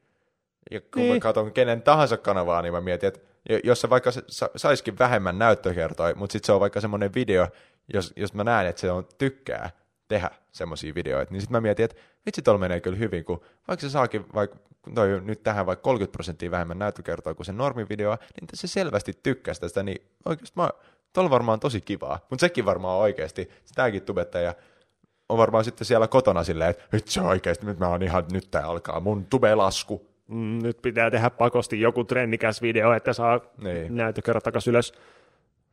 Ja 0.72 0.82
kun 0.82 0.90
niin. 0.96 1.14
Mä 1.14 1.20
katson 1.20 1.52
kenen 1.52 1.82
tahansa 1.82 2.18
kanavaa, 2.18 2.62
niin 2.62 2.74
mä 2.74 2.82
mietin, 2.82 3.08
että 3.08 3.20
jo- 3.50 3.60
jos 3.64 3.82
se 3.82 3.90
vaikka 3.90 4.12
saisikin 4.56 5.00
vähemmän 5.00 5.40
näyttökertoja, 5.40 6.16
mutta 6.16 6.34
sitten 6.34 6.46
se 6.46 6.52
on 6.52 6.60
vaikka 6.60 6.82
semmoinen 6.82 7.14
video, 7.14 7.48
jos, 7.94 8.14
jos 8.16 8.34
mä 8.34 8.44
näen, 8.44 8.68
että 8.68 8.82
se 8.82 8.92
on 8.92 9.08
tykkää 9.18 9.70
tehdä 10.08 10.30
semmoisia 10.52 10.96
videoita, 10.96 11.32
niin 11.34 11.42
sitten 11.42 11.58
mä 11.58 11.62
mietin, 11.62 11.86
että 11.86 11.98
vitsi 12.26 12.42
tuolla 12.42 12.60
menee 12.60 12.82
kyllä 12.82 12.98
hyvin, 12.98 13.26
kun 13.26 13.42
vaikka 13.68 13.82
se 13.82 13.90
saakin 13.90 14.26
vaikka, 14.34 14.58
toi 14.96 15.22
nyt 15.22 15.44
tähän 15.44 15.66
vaikka 15.66 15.84
30 15.84 16.12
prosenttia 16.12 16.52
vähemmän 16.52 16.80
näyttökertoja 16.80 17.34
kuin 17.34 17.46
se 17.46 17.52
normivideo, 17.52 18.18
niin 18.42 18.48
se 18.54 18.68
selvästi 18.68 19.14
tykkäsi 19.24 19.62
tästä, 19.62 19.84
niin 19.84 20.02
oikeasti 20.26 20.54
mä, 20.56 20.70
tuolla 21.14 21.30
varmaan 21.30 21.60
tosi 21.60 21.82
kivaa, 21.82 22.20
mutta 22.30 22.44
sekin 22.44 22.66
varmaan 22.66 22.98
oikeasti, 23.00 23.50
tämäkin 23.76 24.02
tubettaja 24.02 24.54
on 25.30 25.38
varmaan 25.38 25.64
sitten 25.64 25.86
siellä 25.86 26.08
kotona 26.08 26.44
silleen, 26.44 26.70
että 26.70 26.84
nyt 26.92 27.08
se 27.08 27.22
oikeasti, 27.22 27.66
nyt 27.66 27.80
mä 27.80 27.88
oon 27.88 28.04
ihan, 28.04 28.26
nyt 28.32 28.52
tää 28.52 28.66
alkaa 28.66 29.00
mun 29.00 29.26
tubelasku. 29.26 30.08
mm, 30.28 30.60
nyt 30.64 30.82
pitää 30.82 31.12
tehdä 31.12 31.30
pakosti 31.30 31.82
joku 31.82 32.04
trendikäs 32.04 32.62
video, 32.62 32.94
että 32.94 33.14
saa 33.14 33.40
Niin. 33.64 33.96
näyttökerrat 33.96 34.44
takaisin 34.44 34.72
ylös. 34.72 34.94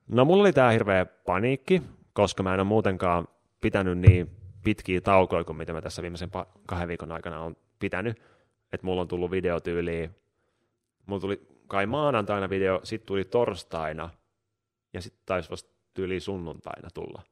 No 0.09 0.25
mulla 0.25 0.43
oli 0.43 0.53
tää 0.53 0.71
hirveä 0.71 1.05
paniikki, 1.07 1.83
koska 2.13 2.43
mä 2.43 2.55
en 2.55 2.61
ole 2.61 2.67
muutenkaan 2.69 3.29
pitänyt 3.61 3.99
niin 3.99 4.31
pitkiä 4.65 5.01
taukoja 5.01 5.45
kuin 5.45 5.57
mitä 5.57 5.73
mä 5.73 5.81
tässä 5.81 6.03
viimeisen 6.03 6.31
kahden 6.67 6.89
viikon 6.89 7.13
aikana 7.13 7.41
on 7.41 7.57
pitänyt. 7.79 8.23
Että 8.73 8.87
mulla 8.87 9.01
on 9.01 9.09
tullut 9.09 9.31
videotyyliin, 9.31 10.11
mulla 11.07 11.21
tuli 11.21 11.47
kai 11.67 11.87
maanantaina 11.87 12.51
video, 12.51 12.81
sitten 12.85 13.07
tuli 13.07 13.25
torstaina 13.25 14.11
ja 14.93 15.03
sitten 15.03 15.23
taisi 15.27 15.51
vasta 15.51 15.71
tyyliin 15.95 16.21
sunnuntaina 16.21 16.89
tulla. 16.95 17.23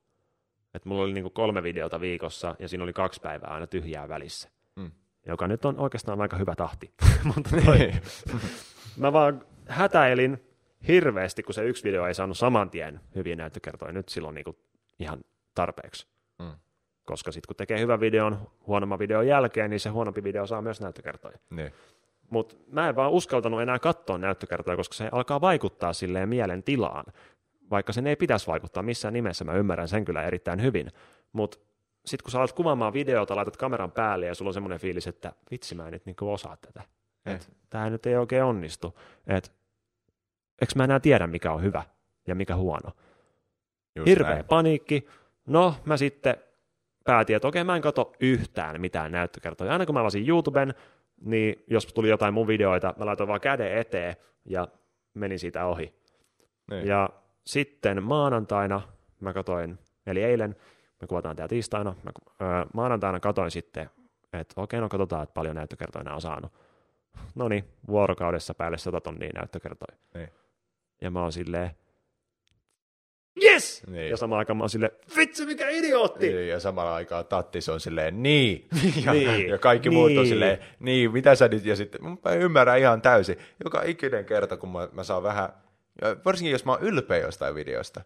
että 0.74 0.88
mulla 0.88 1.02
oli 1.02 1.12
niinku 1.12 1.30
kolme 1.30 1.62
videota 1.62 2.00
viikossa 2.00 2.56
ja 2.58 2.68
siinä 2.68 2.84
oli 2.84 2.92
kaksi 2.92 3.20
päivää 3.20 3.50
aina 3.50 3.66
tyhjää 3.66 4.08
välissä. 4.08 4.48
Mm. 4.76 4.90
Joka 5.26 5.48
nyt 5.48 5.64
on 5.64 5.78
oikeastaan 5.78 6.20
aika 6.20 6.36
hyvä 6.36 6.54
tahti. 6.54 6.94
Mutta 7.34 7.50
toi, 7.64 7.92
mä 8.96 9.12
vaan 9.12 9.46
hätäilin 9.68 10.42
hirveästi, 10.88 11.42
kun 11.42 11.54
se 11.54 11.64
yksi 11.64 11.84
video 11.84 12.06
ei 12.06 12.14
saanut 12.14 12.38
saman 12.38 12.70
tien 12.70 13.00
hyviä 13.14 13.36
näyttökertoja. 13.36 13.92
Nyt 13.92 14.08
silloin 14.08 14.34
niinku 14.34 14.58
ihan 14.98 15.20
tarpeeksi. 15.54 16.06
Koska 17.08 17.32
sitten 17.32 17.46
kun 17.48 17.56
tekee 17.56 17.80
hyvän 17.80 18.00
videon 18.00 18.38
huonomman 18.66 18.98
videon 18.98 19.26
jälkeen, 19.26 19.70
niin 19.70 19.80
se 19.80 19.88
huonompi 19.88 20.24
video 20.24 20.46
saa 20.46 20.62
myös 20.62 20.80
näyttökertoja. 20.80 21.38
Niin. 21.50 21.72
Mutta 22.30 22.56
mä 22.72 22.88
en 22.88 22.96
vaan 22.96 23.10
uskaltanut 23.10 23.60
enää 23.62 23.78
katsoa 23.78 24.18
näyttökertoja, 24.18 24.76
koska 24.76 24.94
se 24.94 25.08
alkaa 25.12 25.40
vaikuttaa 25.40 25.92
silleen 25.92 26.28
mielen 26.28 26.62
tilaan. 26.62 27.04
Vaikka 27.70 27.92
sen 27.92 28.06
ei 28.06 28.16
pitäisi 28.16 28.46
vaikuttaa 28.46 28.82
missään 28.82 29.14
nimessä, 29.14 29.44
mä 29.44 29.52
ymmärrän 29.52 29.88
sen 29.88 30.04
kyllä 30.04 30.22
erittäin 30.22 30.62
hyvin. 30.62 30.92
Mutta 31.32 31.58
sitten 32.06 32.24
kun 32.24 32.30
sä 32.30 32.38
alat 32.38 32.52
kuvaamaan 32.52 32.92
videota, 32.92 33.36
laitat 33.36 33.56
kameran 33.56 33.92
päälle 33.92 34.26
ja 34.26 34.34
sulla 34.34 34.48
on 34.48 34.54
semmoinen 34.54 34.80
fiilis, 34.80 35.06
että 35.06 35.32
vitsi 35.50 35.74
mä 35.74 35.86
en 35.86 35.92
nyt 35.92 36.06
niinku 36.06 36.32
osaa 36.32 36.56
tätä. 36.56 36.82
Et, 37.26 37.52
tää 37.70 37.90
nyt 37.90 38.06
ei 38.06 38.16
oikein 38.16 38.44
onnistu. 38.44 38.98
Et, 39.26 39.52
eikö 40.60 40.72
mä 40.76 40.84
enää 40.84 41.00
tiedä 41.00 41.26
mikä 41.26 41.52
on 41.52 41.62
hyvä 41.62 41.82
ja 42.26 42.34
mikä 42.34 42.56
huono. 42.56 42.90
Just 43.96 44.06
Hirveä 44.06 44.34
näin. 44.34 44.44
paniikki. 44.44 45.08
No, 45.46 45.74
mä 45.84 45.96
sitten 45.96 46.36
päätin, 47.08 47.36
että 47.36 47.48
okei, 47.48 47.64
mä 47.64 47.76
en 47.76 47.82
katso 47.82 48.12
yhtään 48.20 48.80
mitään 48.80 49.12
näyttökertoja. 49.12 49.72
Aina 49.72 49.86
kun 49.86 49.94
mä 49.94 50.00
avasin 50.00 50.28
YouTuben, 50.28 50.74
niin 51.20 51.64
jos 51.66 51.86
tuli 51.86 52.08
jotain 52.08 52.34
mun 52.34 52.46
videoita, 52.46 52.94
mä 52.98 53.06
laitoin 53.06 53.28
vaan 53.28 53.40
käden 53.40 53.78
eteen 53.78 54.16
ja 54.44 54.68
menin 55.14 55.38
siitä 55.38 55.66
ohi. 55.66 55.94
Niin. 56.70 56.86
Ja 56.86 57.10
sitten 57.46 58.02
maanantaina 58.02 58.80
mä 59.20 59.32
katoin, 59.32 59.78
eli 60.06 60.22
eilen, 60.22 60.56
me 61.00 61.06
kuvataan 61.06 61.36
tää 61.36 61.48
tiistaina, 61.48 61.94
mä, 62.02 62.10
öö, 62.42 62.64
maanantaina 62.74 63.20
katoin 63.20 63.50
sitten, 63.50 63.90
että 64.32 64.60
okei, 64.60 64.80
no 64.80 64.88
katsotaan, 64.88 65.22
että 65.22 65.34
paljon 65.34 65.56
näyttökertoja 65.56 66.04
nämä 66.04 66.14
on 66.14 66.20
saanut. 66.20 66.52
No 67.34 67.48
niin, 67.48 67.64
vuorokaudessa 67.88 68.54
päälle 68.54 68.78
100 68.78 69.00
tonnia 69.00 69.30
näyttökertoja. 69.34 69.98
Niin. 70.14 70.28
Ja 71.00 71.10
mä 71.10 71.22
oon 71.22 71.32
silleen, 71.32 71.70
yes! 73.44 73.82
Niin. 73.86 74.10
Ja 74.10 74.16
samaan 74.16 74.38
aikaan 74.38 74.56
mä 74.56 74.62
oon 74.62 74.70
silleen, 74.70 74.92
vitsi 75.16 75.46
mikä 75.46 75.68
idiootti! 75.68 76.28
Niin, 76.32 76.48
ja 76.48 76.60
samalla 76.60 76.94
aikaa 76.94 77.24
Tattis 77.24 77.68
on 77.68 77.80
silleen, 77.80 78.22
niin. 78.22 78.68
ja, 79.04 79.12
Niin. 79.12 79.48
ja 79.48 79.58
kaikki 79.58 79.90
muut 79.90 80.10
on 80.10 80.16
Niin. 80.16 80.26
silleen, 80.26 80.58
niin, 80.78 81.12
mitä 81.12 81.34
sä 81.34 81.48
nyt, 81.48 81.64
ja 81.64 81.76
sitten 81.76 82.00
mä 82.04 82.32
ymmärrän 82.32 82.78
ihan 82.78 83.02
täysin. 83.02 83.36
Joka 83.64 83.82
ikinen 83.82 84.24
kerta, 84.24 84.56
kun 84.56 84.68
mä, 84.72 84.88
mä 84.92 85.04
saan 85.04 85.22
vähän, 85.22 85.48
varsinkin 86.24 86.52
jos 86.52 86.64
mä 86.64 86.72
oon 86.72 86.82
ylpeä 86.82 87.18
jostain 87.18 87.54
videosta, 87.54 88.00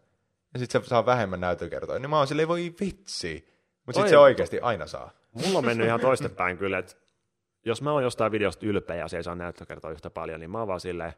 ja 0.52 0.58
sitten 0.58 0.82
se 0.82 0.88
saa 0.88 1.06
vähemmän 1.06 1.40
näyttökertoja, 1.40 1.98
niin 1.98 2.10
mä 2.10 2.18
oon 2.18 2.26
silleen, 2.26 2.48
voi 2.48 2.74
vitsi. 2.80 3.52
Mutta 3.86 3.92
sitten 4.00 4.10
se 4.10 4.18
oikeasti 4.18 4.60
aina 4.60 4.86
saa. 4.86 5.10
Mulla 5.46 5.58
on 5.58 5.64
mennyt 5.66 5.86
ihan 5.86 6.00
toistepäin 6.00 6.58
kyllä, 6.58 6.78
että 6.78 6.94
jos 7.64 7.82
mä 7.82 7.92
oon 7.92 8.02
jostain 8.02 8.32
videosta 8.32 8.66
ylpeä 8.66 8.96
ja 8.96 9.08
se 9.08 9.16
ei 9.16 9.22
saa 9.22 9.34
näyttökertoa 9.34 9.90
yhtä 9.90 10.10
paljon, 10.10 10.40
niin 10.40 10.50
mä 10.50 10.58
oon 10.58 10.68
vaan 10.68 10.80
silleen, 10.80 11.12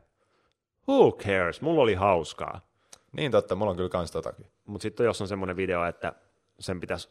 who 0.89 1.13
cares, 1.13 1.61
mulla 1.61 1.83
oli 1.83 1.95
hauskaa. 1.95 2.74
Niin 3.17 3.31
totta, 3.33 3.55
mulla 3.55 3.71
on 3.71 3.77
kyllä 3.77 3.89
kans 3.89 4.11
totakin. 4.11 4.47
Mutta 4.67 4.83
sitten 4.83 5.05
jos 5.05 5.21
on 5.21 5.29
semmoinen 5.29 5.57
video, 5.57 5.85
että 5.85 6.13
sen 6.61 6.81
pitäisi, 6.81 7.09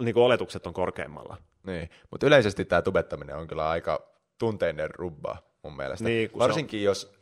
niin 0.00 0.14
kuin 0.14 0.24
oletukset 0.24 0.66
on 0.66 0.72
korkeammalla. 0.72 1.36
Niin, 1.66 1.90
mutta 2.10 2.26
yleisesti 2.26 2.64
tämä 2.64 2.82
tubettaminen 2.82 3.36
on 3.36 3.46
kyllä 3.46 3.68
aika 3.70 4.06
tunteinen 4.38 4.90
rubba 4.94 5.36
mun 5.62 5.76
mielestä. 5.76 6.04
Niin, 6.04 6.30
kun 6.30 6.42
se 6.42 6.48
Varsinkin 6.48 6.82
jos 6.84 7.12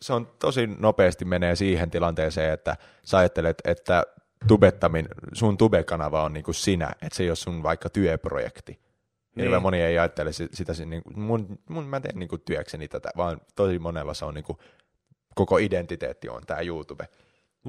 se 0.00 0.12
on 0.12 0.28
tosi 0.38 0.66
nopeasti 0.66 1.24
menee 1.24 1.56
siihen 1.56 1.90
tilanteeseen, 1.90 2.52
että 2.52 2.76
sä 3.04 3.18
ajattelet, 3.18 3.58
että 3.64 4.02
tubettamin, 4.46 5.08
sun 5.32 5.56
tube-kanava 5.58 6.22
on 6.22 6.32
niinku 6.32 6.52
sinä, 6.52 6.90
että 7.02 7.16
se 7.16 7.22
ei 7.22 7.30
ole 7.30 7.36
sun 7.36 7.62
vaikka 7.62 7.90
työprojekti. 7.90 8.78
Hirveän 9.36 9.52
Niin. 9.52 9.62
moni 9.62 9.80
ei 9.82 9.98
ajattele 9.98 10.32
si- 10.32 10.48
sitä, 10.52 10.74
si- 10.74 10.86
niinku, 10.86 11.10
mun, 11.10 11.58
mun, 11.68 11.86
mä 11.86 12.00
teen 12.00 12.18
niinku 12.18 12.38
työkseni 12.38 12.88
tätä, 12.88 13.10
vaan 13.16 13.40
tosi 13.56 13.78
monella 13.78 14.14
se 14.14 14.24
on 14.24 14.34
niinku, 14.34 14.58
koko 15.34 15.58
identiteetti 15.58 16.28
on 16.28 16.42
tämä 16.46 16.60
YouTube. 16.60 17.08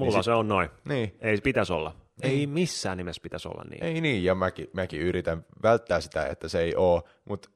Mulla 0.06 0.18
sit- 0.18 0.24
se 0.24 0.32
on 0.32 0.48
noin. 0.48 0.70
Niin, 0.84 1.16
Ei 1.20 1.40
pitäisi 1.40 1.72
olla. 1.72 1.96
Ei 2.22 2.46
missään 2.46 2.98
nimessä 2.98 3.22
pitäisi 3.22 3.48
olla 3.48 3.64
niin. 3.70 3.84
Ei 3.84 4.00
niin, 4.00 4.24
ja 4.24 4.34
mäkin, 4.34 4.70
mäkin 4.72 5.00
yritän 5.00 5.44
välttää 5.62 6.00
sitä, 6.00 6.26
että 6.26 6.48
se 6.48 6.60
ei 6.60 6.74
ole, 6.76 7.02
mutta 7.24 7.50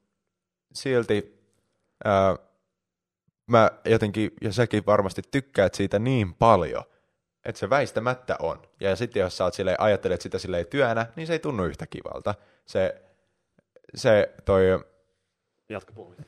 silti 0.73 1.39
ää, 2.05 2.35
mä 3.47 3.71
jotenkin, 3.85 4.31
ja 4.41 4.53
säkin 4.53 4.85
varmasti 4.85 5.21
tykkäät 5.31 5.73
siitä 5.73 5.99
niin 5.99 6.33
paljon, 6.33 6.83
että 7.45 7.59
se 7.59 7.69
väistämättä 7.69 8.35
on. 8.39 8.61
Ja 8.79 8.95
sitten 8.95 9.19
jos 9.19 9.37
sä 9.37 9.43
oot 9.43 9.53
silleen, 9.53 9.81
ajattelet 9.81 10.21
sitä 10.21 10.39
silleen 10.39 10.67
työnä, 10.67 11.05
niin 11.15 11.27
se 11.27 11.33
ei 11.33 11.39
tunnu 11.39 11.65
yhtä 11.65 11.87
kivalta. 11.87 12.35
Se, 12.65 13.01
se, 13.95 14.33
toi, 14.45 14.63
Jatka 15.69 15.93
puhumista. 15.93 16.23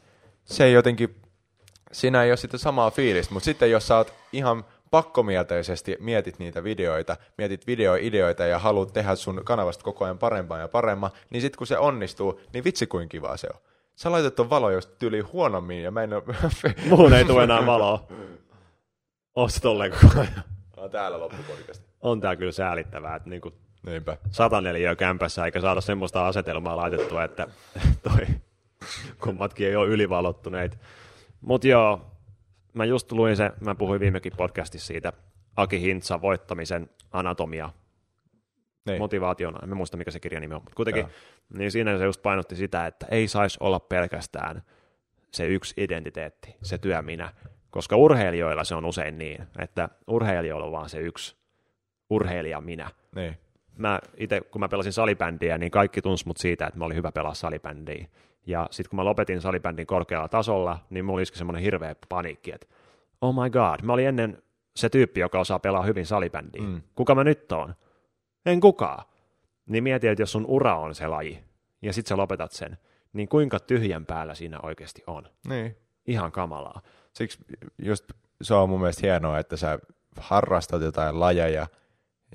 se 0.45 0.65
ei 0.65 0.73
jotenkin, 0.73 1.21
siinä 1.91 2.23
ei 2.23 2.31
ole 2.31 2.37
sitä 2.37 2.57
samaa 2.57 2.91
fiilistä, 2.91 3.33
mutta 3.33 3.45
sitten 3.45 3.71
jos 3.71 3.87
sä 3.87 3.97
oot 3.97 4.13
ihan 4.33 4.65
pakkomielteisesti 4.91 5.97
mietit 5.99 6.39
niitä 6.39 6.63
videoita, 6.63 7.17
mietit 7.37 7.67
videoideoita 7.67 8.45
ja 8.45 8.59
haluat 8.59 8.93
tehdä 8.93 9.15
sun 9.15 9.41
kanavasta 9.43 9.83
koko 9.83 10.05
ajan 10.05 10.17
parempaa 10.17 10.59
ja 10.59 10.67
paremman, 10.67 11.11
niin 11.29 11.41
sitten 11.41 11.57
kun 11.57 11.67
se 11.67 11.77
onnistuu, 11.77 12.41
niin 12.53 12.63
vitsi 12.63 12.87
kuin 12.87 13.09
kivaa 13.09 13.37
se 13.37 13.47
on. 13.53 13.59
Sä 13.95 14.11
laitat 14.11 14.35
ton 14.35 14.49
valo 14.49 14.71
jos 14.71 14.87
tyyli 14.87 15.19
huonommin 15.19 15.83
ja 15.83 15.91
mä 15.91 16.03
en 16.03 16.13
ole... 16.13 16.23
Muun 16.89 17.13
ei 17.13 17.25
tule 17.25 17.43
enää 17.43 17.65
valoa. 17.65 18.07
Oot 19.35 19.51
tolleen 19.61 19.91
koko 19.91 20.19
ajan. 20.19 20.43
on 20.77 20.89
täällä 20.89 21.19
loppupodcast. 21.19 21.83
On 22.01 22.21
tää 22.21 22.35
kyllä 22.35 22.51
säälittävää, 22.51 23.15
että 23.15 23.29
niinku 23.29 23.53
Niinpä. 23.87 24.17
104 24.31 24.95
kämpässä 24.95 25.45
eikä 25.45 25.61
saada 25.61 25.81
semmoista 25.81 26.27
asetelmaa 26.27 26.77
laitettua, 26.77 27.23
että 27.23 27.47
toi 28.03 28.27
kummatkin 29.21 29.67
ei 29.67 29.75
ole 29.75 29.87
ylivalottuneet. 29.87 30.79
Mutta 31.41 31.67
joo, 31.67 32.01
mä 32.77 32.85
just 32.85 33.11
luin 33.11 33.35
se, 33.37 33.51
mä 33.59 33.75
puhuin 33.75 33.99
viimekin 33.99 34.33
podcastissa 34.37 34.87
siitä 34.87 35.13
Aki 35.55 35.81
Hintsa 35.81 36.21
voittamisen 36.21 36.89
anatomia, 37.11 37.69
Niin. 38.85 38.99
motivaationa, 38.99 39.59
en 39.63 39.69
mä 39.69 39.75
muista 39.75 39.97
mikä 39.97 40.11
se 40.11 40.19
kirjan 40.19 40.41
nimi 40.41 40.53
on, 40.55 40.61
mutta 40.61 40.75
kuitenkin, 40.75 41.01
Joo. 41.01 41.09
niin 41.57 41.71
siinä 41.71 41.97
se 41.97 42.05
just 42.05 42.21
painotti 42.21 42.55
sitä, 42.55 42.85
että 42.87 43.07
ei 43.11 43.27
saisi 43.27 43.57
olla 43.61 43.79
pelkästään 43.79 44.61
se 45.31 45.47
yksi 45.47 45.73
identiteetti, 45.77 46.55
se 46.61 46.77
työ 46.77 47.01
minä, 47.01 47.33
koska 47.69 47.95
urheilijoilla 47.95 48.63
se 48.63 48.75
on 48.75 48.85
usein 48.85 49.17
niin, 49.17 49.47
että 49.59 49.89
urheilijoilla 50.07 50.65
on 50.65 50.71
vaan 50.71 50.89
se 50.89 50.99
yksi 50.99 51.35
urheilija 52.09 52.61
minä, 52.61 52.89
niin. 53.15 53.37
mä 53.77 53.99
itse, 54.17 54.41
kun 54.41 54.61
mä 54.61 54.69
pelasin 54.69 54.93
salibändiä, 54.93 55.57
niin 55.57 55.71
kaikki 55.71 56.01
tunsi 56.01 56.27
mut 56.27 56.37
siitä, 56.37 56.67
että 56.67 56.79
mä 56.79 56.85
olin 56.85 56.97
hyvä 56.97 57.11
pelaa 57.11 57.33
salibändiä. 57.33 58.07
Ja 58.47 58.67
sitten 58.71 58.89
kun 58.89 58.97
mä 58.97 59.05
lopetin 59.05 59.41
salibändin 59.41 59.87
korkealla 59.87 60.27
tasolla, 60.27 60.79
niin 60.89 61.05
mulla 61.05 61.21
iski 61.21 61.37
semmoinen 61.37 61.63
hirveä 61.63 61.95
paniikki, 62.09 62.51
että 62.51 62.67
oh 63.21 63.43
my 63.43 63.49
god, 63.49 63.79
mä 63.83 63.93
olin 63.93 64.07
ennen 64.07 64.43
se 64.75 64.89
tyyppi, 64.89 65.19
joka 65.19 65.39
osaa 65.39 65.59
pelaa 65.59 65.83
hyvin 65.83 66.05
salibändiä. 66.05 66.61
Mm. 66.61 66.81
Kuka 66.95 67.15
mä 67.15 67.23
nyt 67.23 67.51
oon? 67.51 67.75
En 68.45 68.59
kukaan. 68.59 69.05
Niin 69.65 69.83
mieti, 69.83 70.07
että 70.07 70.21
jos 70.21 70.31
sun 70.31 70.45
ura 70.45 70.77
on 70.77 70.95
se 70.95 71.07
laji, 71.07 71.43
ja 71.81 71.93
sit 71.93 72.07
sä 72.07 72.17
lopetat 72.17 72.51
sen, 72.51 72.77
niin 73.13 73.29
kuinka 73.29 73.59
tyhjän 73.59 74.05
päällä 74.05 74.35
siinä 74.35 74.59
oikeasti 74.63 75.03
on? 75.07 75.29
niin. 75.47 75.77
Ihan 76.05 76.31
kamalaa. 76.31 76.81
Siksi 77.13 77.39
just 77.83 78.05
se 78.41 78.53
on 78.53 78.69
mun 78.69 78.79
mielestä 78.79 79.07
hienoa, 79.07 79.39
että 79.39 79.57
sä 79.57 79.79
harrastat 80.17 80.81
jotain 80.81 81.19
lajeja 81.19 81.67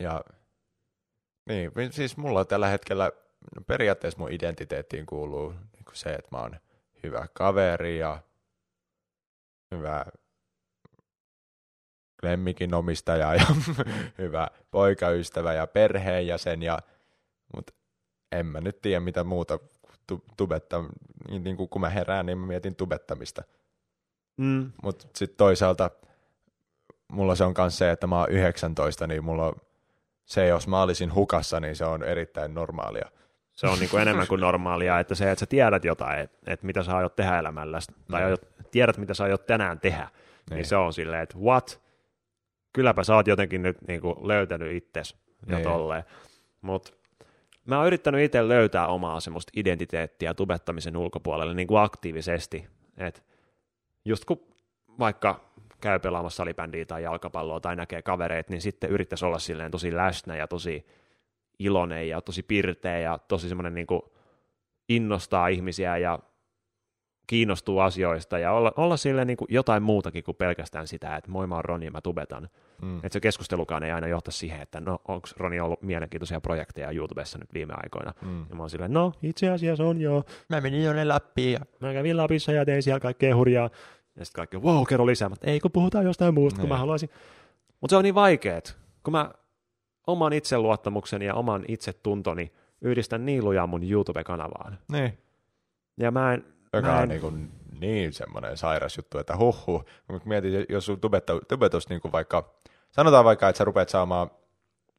ja 0.01 0.25
niin, 1.49 1.73
siis 1.91 2.17
mulla 2.17 2.45
tällä 2.45 2.69
hetkellä 2.69 3.11
no 3.57 3.63
periaatteessa 3.67 4.19
mun 4.19 4.33
identiteettiin 4.33 5.07
kuuluu 5.07 5.55
kuin 5.93 5.99
se, 5.99 6.11
että 6.11 6.28
mä 6.32 6.38
oon 6.38 6.57
hyvä 7.03 7.26
kaveri 7.32 7.99
ja 7.99 8.18
hyvä 9.70 10.05
lemmikin 12.22 12.74
omistaja 12.74 13.34
ja 13.34 13.47
hyvä 14.18 14.49
poikaystävä 14.70 15.53
ja 15.53 15.66
perheenjäsen, 15.66 16.62
ja, 16.62 16.78
mutta 17.57 17.72
en 18.32 18.47
mä 18.47 18.61
nyt 18.61 18.80
tiedä 18.80 19.01
mitä 19.01 19.24
muuta 19.24 19.59
tu- 20.07 20.24
tubetta, 20.36 20.84
niin, 21.28 21.45
niin 21.45 21.57
kuin 21.57 21.68
kun 21.68 21.80
mä 21.80 21.90
herään, 21.90 22.26
niin 22.26 22.38
mä 22.38 22.47
mietin 22.47 22.76
tubettamista. 22.76 23.43
Mm. 24.36 24.72
Mutta 24.82 25.07
sitten 25.16 25.36
toisaalta 25.36 25.90
mulla 27.12 27.34
se 27.34 27.45
on 27.45 27.55
myös 27.59 27.78
se, 27.78 27.90
että 27.90 28.07
mä 28.07 28.20
oon 28.20 28.30
19, 28.30 29.07
niin 29.07 29.24
mulla 29.24 29.47
on 29.47 29.55
se, 30.24 30.47
jos 30.47 30.68
mä 30.68 30.82
olisin 30.82 31.14
hukassa, 31.14 31.61
niin 31.61 31.76
se 31.76 31.84
on 31.84 32.03
erittäin 32.03 32.55
normaalia. 32.55 33.11
Se 33.55 33.66
on 33.66 33.78
niin 33.78 33.90
kuin 33.90 34.03
enemmän 34.03 34.26
kuin 34.26 34.40
normaalia, 34.40 34.98
että 35.00 35.14
se, 35.14 35.30
että 35.30 35.40
sä 35.40 35.46
tiedät 35.46 35.84
jotain, 35.84 36.20
että, 36.20 36.38
että 36.53 36.66
mitä 36.66 36.82
sä 36.82 36.96
aiot 36.96 37.16
tehdä 37.16 37.38
elämälläsi, 37.38 37.92
tai 38.11 38.24
aiot, 38.24 38.40
tiedät, 38.70 38.98
mitä 38.98 39.14
sä 39.14 39.24
aiot 39.24 39.46
tänään 39.46 39.80
tehdä, 39.80 40.03
niin, 40.05 40.11
Niin. 40.50 40.57
niin 40.57 40.66
se 40.66 40.76
on 40.76 40.92
silleen, 40.92 41.22
että 41.22 41.38
what? 41.38 41.82
Kylläpä 42.72 43.05
sä 43.05 43.14
oot 43.14 43.26
jotenkin 43.26 43.62
nyt 43.62 43.76
niin 43.88 44.00
kuin 44.00 44.28
löytänyt 44.28 44.72
itses 44.72 45.16
ja 45.46 45.57
Niin. 45.57 45.68
tolleen. 45.68 46.05
Mutta 46.61 46.92
mä 47.64 47.78
oon 47.78 47.86
yrittänyt 47.86 48.20
itse 48.20 48.48
löytää 48.48 48.86
omaa 48.86 49.20
semmoista 49.20 49.53
identiteettiä 49.57 50.34
tubettamisen 50.34 50.96
ulkopuolelle 50.96 51.55
niin 51.55 51.68
kuin 51.68 51.80
aktiivisesti. 51.82 52.68
Et 52.96 53.22
just 54.05 54.24
kun 54.24 54.46
vaikka 54.98 55.40
käy 55.80 55.98
pelaamassa 55.98 56.36
salibändiä 56.36 56.84
tai 56.84 57.03
jalkapalloa 57.03 57.61
tai 57.61 57.76
näkee 57.76 58.03
kavereita, 58.03 58.50
niin 58.53 58.61
sitten 58.62 58.90
yrittäisi 58.90 59.24
olla 59.24 59.38
silleen 59.38 59.70
tosi 59.70 59.96
läsnä 59.96 60.36
ja 60.36 60.48
tosi 60.48 60.86
iloinen 61.59 62.09
ja 62.09 62.20
tosi 62.20 62.42
pirteä 62.42 62.98
ja 62.98 63.18
tosi 63.28 63.48
semmoinen 63.48 63.74
niin 63.74 63.86
innostaa 64.88 65.48
ihmisiä 65.48 65.96
ja 65.96 66.18
kiinnostuu 67.26 67.78
asioista 67.78 68.38
ja 68.38 68.53
olla, 68.53 68.72
olla 68.76 68.96
silleen 68.96 69.26
niin 69.26 69.36
kuin 69.36 69.48
jotain 69.50 69.82
muutakin 69.82 70.24
kuin 70.24 70.36
pelkästään 70.36 70.86
sitä, 70.86 71.16
että 71.16 71.30
moi 71.30 71.46
mä 71.46 71.55
oon 71.55 71.64
Roni 71.64 71.84
ja 71.84 71.90
mä 71.90 72.00
tubetan. 72.00 72.48
Mm. 72.82 72.96
Että 72.96 73.12
se 73.12 73.20
keskustelukaan 73.20 73.82
ei 73.82 73.92
aina 73.92 74.07
johta 74.07 74.30
siihen, 74.30 74.61
että 74.61 74.80
no 74.80 74.98
onko 75.09 75.28
Roni 75.36 75.61
ollut 75.61 75.82
mielenkiintoisia 75.82 76.40
projekteja 76.40 76.90
YouTubessa 76.90 77.38
nyt 77.38 77.55
viime 77.55 77.74
aikoina. 77.76 78.12
Mm. 78.22 78.46
Ja 78.48 78.55
mä 78.57 78.62
oon 78.62 78.70
silleen, 78.70 78.92
no 78.92 79.12
itse 79.22 79.50
asiassa 79.50 79.84
on 79.84 80.00
joo. 80.00 80.24
Mä 80.48 80.61
menin 80.61 80.84
jonne 80.84 81.05
Lappiin 81.05 81.53
ja... 81.53 81.61
Mä 81.80 81.92
kävin 81.92 82.16
Lapissa 82.16 82.53
ja 82.53 82.64
tein 82.64 82.82
siellä 82.82 83.00
kaikkea 83.00 83.36
hurjaa. 83.36 83.70
Ja 84.16 84.24
sitten 84.24 84.38
kaikki, 84.38 84.57
wow, 84.57 84.82
kerro 84.88 85.07
lisää. 85.07 85.28
Mutta 85.28 85.46
ei, 85.46 85.61
kun 85.61 85.70
puhutaan 85.70 86.05
jostain 86.05 86.34
muusta, 86.34 86.57
kun 86.61 86.62
Niin. 86.62 86.74
mä 86.74 86.78
haluaisin. 86.78 87.11
Mutta 87.80 87.92
se 87.92 87.96
on 87.96 88.05
niin 88.05 88.14
vaikeet, 88.14 88.76
kun 89.03 89.12
mä 89.12 89.30
oman 90.07 90.32
itseluottamukseni 90.32 91.24
ja 91.26 91.34
oman 91.34 91.64
itsetuntoni 91.68 92.53
yhdistän 92.80 93.26
niin 93.26 93.44
lujaa 93.44 93.66
mun 93.66 93.90
YouTube-kanavaan. 93.90 94.78
Niin. 94.92 95.18
Ja 96.00 96.11
mä 96.11 96.34
en, 96.34 96.44
Joka 96.72 96.88
mä 96.88 96.96
on 96.96 97.03
en 97.03 97.09
niin, 97.09 97.20
kuin 97.20 97.50
niin 97.80 98.12
semmoinen 98.12 98.57
sairas 98.57 98.96
juttu, 98.96 99.18
että 99.18 99.36
huh 99.36 99.84
Kun 100.07 100.20
mietit, 100.24 100.70
jos 100.70 100.86
sun 100.86 101.00
tubetta, 101.00 101.40
tubetus 101.48 101.88
niin 101.88 102.00
kuin 102.00 102.12
vaikka, 102.12 102.55
sanotaan 102.90 103.24
vaikka, 103.24 103.48
että 103.48 103.59
sä 103.59 103.64
rupeat 103.64 103.88
saamaan 103.88 104.30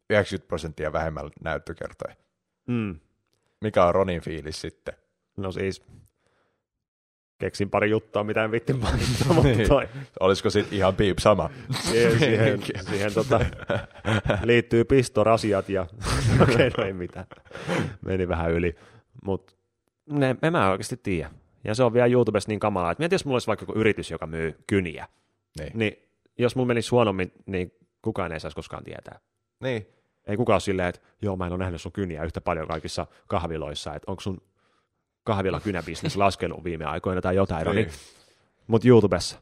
90 0.09 0.47
prosenttia 0.47 0.93
vähemmän 0.93 1.29
näyttökertoja. 1.43 2.15
mm, 2.67 2.99
Mikä 3.61 3.85
on 3.85 3.95
Ronin 3.95 4.21
fiilis 4.21 4.61
sitten? 4.61 4.93
no 5.37 5.51
siis, 5.51 5.85
keksin 7.43 7.69
pari 7.69 7.89
juttua, 7.89 8.23
mitä 8.23 8.43
en 8.43 8.51
vitti 8.51 8.73
mainita, 8.73 9.25
mutta 9.33 9.43
Niin. 9.49 9.67
toi, 9.67 9.87
Olisiko 10.19 10.49
sitten 10.49 10.77
ihan 10.77 10.95
piip 10.95 11.17
sama? 11.19 11.49
siihen, 11.81 12.19
siihen, 12.19 12.59
siihen 12.89 13.13
tota, 13.13 13.39
liittyy 14.43 14.83
pistorasiat 14.83 15.69
ja 15.69 15.81
okei, 16.41 16.53
okay, 16.55 16.71
no 16.77 16.83
ei 16.83 16.93
mitään. 16.93 17.25
Meni 18.05 18.27
vähän 18.27 18.51
yli. 18.51 18.75
Mutta 19.25 19.53
ne, 20.09 20.35
en 20.41 20.51
mä 20.51 20.71
oikeasti 20.71 20.97
tiedä. 21.03 21.29
Ja 21.63 21.75
se 21.75 21.83
on 21.83 21.93
vielä 21.93 22.07
YouTubessa 22.07 22.49
niin 22.49 22.59
kamalaa, 22.59 22.91
että 22.91 23.01
mietin, 23.01 23.15
jos 23.15 23.25
mulla 23.25 23.35
olisi 23.35 23.47
vaikka 23.47 23.63
joku 23.63 23.79
yritys, 23.79 24.11
joka 24.11 24.27
myy 24.27 24.55
kyniä, 24.67 25.07
Niin. 25.59 25.71
niin 25.73 25.93
jos 26.37 26.55
mulla 26.55 26.67
menisi 26.67 26.89
huonommin, 26.89 27.31
niin 27.45 27.71
kukaan 28.01 28.31
ei 28.31 28.39
saisi 28.39 28.55
koskaan 28.55 28.83
tietää. 28.83 29.19
niin. 29.63 29.87
Ei 30.27 30.37
kukaan 30.37 30.55
ole 30.55 30.59
silleen, 30.61 30.89
että 30.89 31.01
joo, 31.21 31.35
mä 31.35 31.45
en 31.45 31.51
ole 31.53 31.59
nähnyt 31.59 31.81
sun 31.81 31.91
kyniä 31.91 32.23
yhtä 32.23 32.41
paljon 32.41 32.67
kaikissa 32.67 33.07
kahviloissa, 33.27 33.95
että 33.95 34.11
onko 34.11 34.21
sun 34.21 34.41
kahvila 35.23 35.59
kynäbisnes 35.59 36.17
laskenut 36.17 36.63
viime 36.63 36.85
aikoina 36.85 37.21
tai 37.21 37.35
jotain. 37.35 37.65
Niin. 37.65 37.75
Niin. 37.75 37.89
Mutta 38.67 38.87
YouTubessa, 38.87 39.41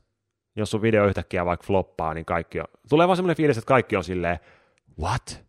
jos 0.56 0.72
sun 0.72 0.82
video 0.82 1.08
yhtäkkiä 1.08 1.46
vaikka 1.46 1.68
floppaa, 1.68 2.14
niin 2.14 2.26
kaikki 2.26 2.60
on, 2.60 2.66
tulee 2.90 3.08
vaan 3.08 3.18
semmoinen 3.18 3.38
fiilis, 3.38 3.58
että 3.58 3.68
kaikki 3.68 3.96
on 3.96 4.04
silleen, 4.04 4.40
what? 5.00 5.46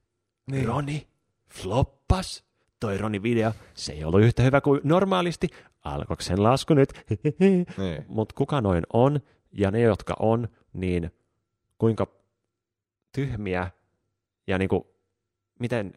Niin. 0.51 0.67
Roni 0.67 1.09
floppas? 1.51 2.45
Toi 2.81 2.99
Roni 2.99 3.23
video, 3.23 3.53
se 3.75 3.93
ei 3.93 4.05
ollut 4.05 4.21
yhtä 4.21 4.43
hyvä 4.43 4.61
kuin 4.61 4.81
normaalisti. 4.85 5.49
Alkoiko 5.85 6.23
sen 6.23 6.43
lasku 6.43 6.75
nyt? 6.75 6.93
Niin. 7.39 7.67
Mutta 8.09 8.35
kuka 8.35 8.61
noin 8.61 8.85
on, 8.93 9.21
ja 9.53 9.71
ne, 9.71 9.81
jotka 9.81 10.17
on, 10.19 10.49
niin 10.73 11.11
kuinka 11.79 12.07
tyhmiä 13.13 13.71
ja 14.47 14.59
niinku, 14.59 14.95
miten, 15.59 15.95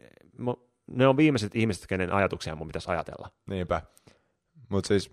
ne 0.87 1.07
on 1.07 1.17
viimeiset 1.17 1.55
ihmiset, 1.55 1.87
kenen 1.87 2.13
ajatuksia 2.13 2.55
mun 2.55 2.67
pitäisi 2.67 2.91
ajatella. 2.91 3.31
Niinpä. 3.49 3.81
Mutta 4.69 4.87
siis, 4.87 5.11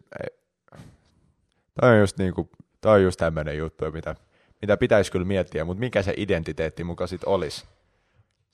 toi 1.80 1.90
on 1.90 1.98
just, 1.98 2.18
niinku, 2.18 2.50
toi 2.80 2.98
on 2.98 3.02
just 3.02 3.18
tämmöinen 3.18 3.58
juttu, 3.58 3.90
mitä, 3.90 4.16
mitä 4.62 4.76
pitäisi 4.76 5.12
kyllä 5.12 5.26
miettiä, 5.26 5.64
mutta 5.64 5.80
mikä 5.80 6.02
se 6.02 6.14
identiteetti 6.16 6.84
muka 6.84 7.06
sit 7.06 7.24
olisi? 7.24 7.64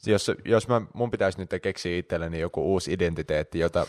Jos, 0.07 0.31
jos 0.45 0.69
mä, 0.69 0.83
mun 0.95 1.11
pitäisi 1.11 1.39
nyt 1.39 1.51
keksiä 1.63 1.99
itselleni 1.99 2.41
joku 2.41 2.73
uusi 2.73 2.93
identiteetti, 2.93 3.59
jota, 3.59 3.87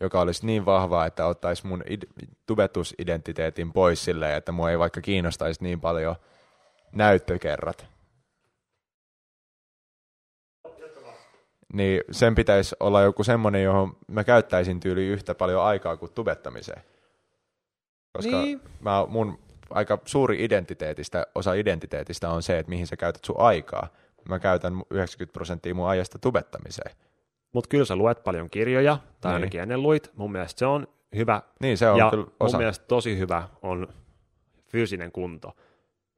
joka 0.00 0.20
olisi 0.20 0.46
niin 0.46 0.64
vahva, 0.64 1.06
että 1.06 1.26
ottaisi 1.26 1.66
mun 1.66 1.82
id, 1.86 2.02
tubetusidentiteetin 2.46 3.72
pois 3.72 4.04
silleen, 4.04 4.36
että 4.36 4.52
mua 4.52 4.70
ei 4.70 4.78
vaikka 4.78 5.00
kiinnostaisi 5.00 5.62
niin 5.62 5.80
paljon 5.80 6.16
näyttökerrat. 6.92 7.91
Niin 11.72 12.00
sen 12.10 12.34
pitäisi 12.34 12.76
olla 12.80 13.02
joku 13.02 13.24
semmoinen, 13.24 13.62
johon 13.62 13.96
mä 14.08 14.24
käyttäisin 14.24 14.80
tyyli 14.80 15.06
yhtä 15.06 15.34
paljon 15.34 15.62
aikaa 15.62 15.96
kuin 15.96 16.12
tubettamiseen. 16.14 16.82
Koska 18.12 18.42
Niin. 18.42 18.60
mä, 18.80 19.06
mun 19.08 19.38
aika 19.70 19.98
suuri 20.04 20.44
identiteetistä, 20.44 21.26
osa 21.34 21.54
identiteetistä 21.54 22.30
on 22.30 22.42
se, 22.42 22.58
että 22.58 22.70
mihin 22.70 22.86
sä 22.86 22.96
käytät 22.96 23.24
sun 23.24 23.36
aikaa. 23.40 23.88
Mä 24.28 24.38
käytän 24.38 24.72
90 24.90 25.32
prosenttia 25.32 25.74
mun 25.74 25.88
ajasta 25.88 26.18
tubettamiseen. 26.18 26.96
Mutta 27.52 27.68
kyllä 27.68 27.84
sä 27.84 27.96
luet 27.96 28.24
paljon 28.24 28.50
kirjoja, 28.50 28.98
tai 29.20 29.30
Niin. 29.30 29.34
ainakin 29.34 29.60
ennen 29.60 29.82
luit. 29.82 30.10
Mun 30.16 30.32
mielestä 30.32 30.58
se 30.58 30.66
on 30.66 30.86
hyvä. 31.16 31.42
Niin 31.60 31.78
se 31.78 31.90
on 31.90 31.98
ja 31.98 32.10
kyllä 32.10 32.24
mun 32.24 32.32
osa. 32.40 32.58
mielestä 32.58 32.84
tosi 32.88 33.18
hyvä 33.18 33.48
on 33.62 33.88
fyysinen 34.66 35.12
kunto, 35.12 35.56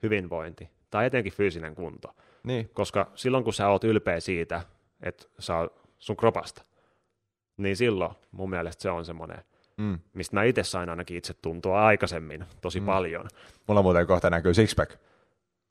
hyvinvointi, 0.02 0.70
tai 0.90 1.07
etenkin 1.07 1.32
fyysinen 1.32 1.74
kunto. 1.74 2.14
Niin, 2.44 2.70
Koska 2.74 3.11
silloin, 3.14 3.44
kun 3.44 3.52
sä 3.52 3.68
oot 3.68 3.84
ylpeä 3.84 4.20
siitä, 4.20 4.62
että 5.05 5.26
oot 5.55 5.88
sun 5.98 6.16
kropasta, 6.16 6.62
niin 7.57 7.76
silloin 7.76 8.14
mun 8.30 8.50
mielestä 8.50 8.82
se 8.82 8.90
on 8.90 9.05
semmoinen, 9.05 9.44
mm. 9.76 9.98
mistä 10.14 10.36
mä 10.36 10.42
itse 10.44 10.62
sain 10.62 10.88
ainakin 10.88 11.16
itse 11.16 11.34
tuntua 11.34 11.86
aikaisemmin 11.86 12.44
tosi 12.61 12.80
Mm. 12.80 12.86
paljon. 12.86 13.28
mulla 13.66 13.82
muuten 13.82 14.07
kohta 14.07 14.30
näkyy 14.30 14.55
sixpack. 14.55 14.92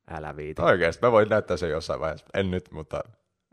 Älä 0.08 0.36
viitä. 0.36 0.64
Oikeesti, 0.64 1.06
mä 1.06 1.12
voin 1.12 1.30
näyttää 1.30 1.58
sen 1.58 1.70
jossain 1.70 2.00
vaiheessa. 2.00 2.26
En 2.34 2.52
nyt, 2.52 2.72
mutta 2.72 3.04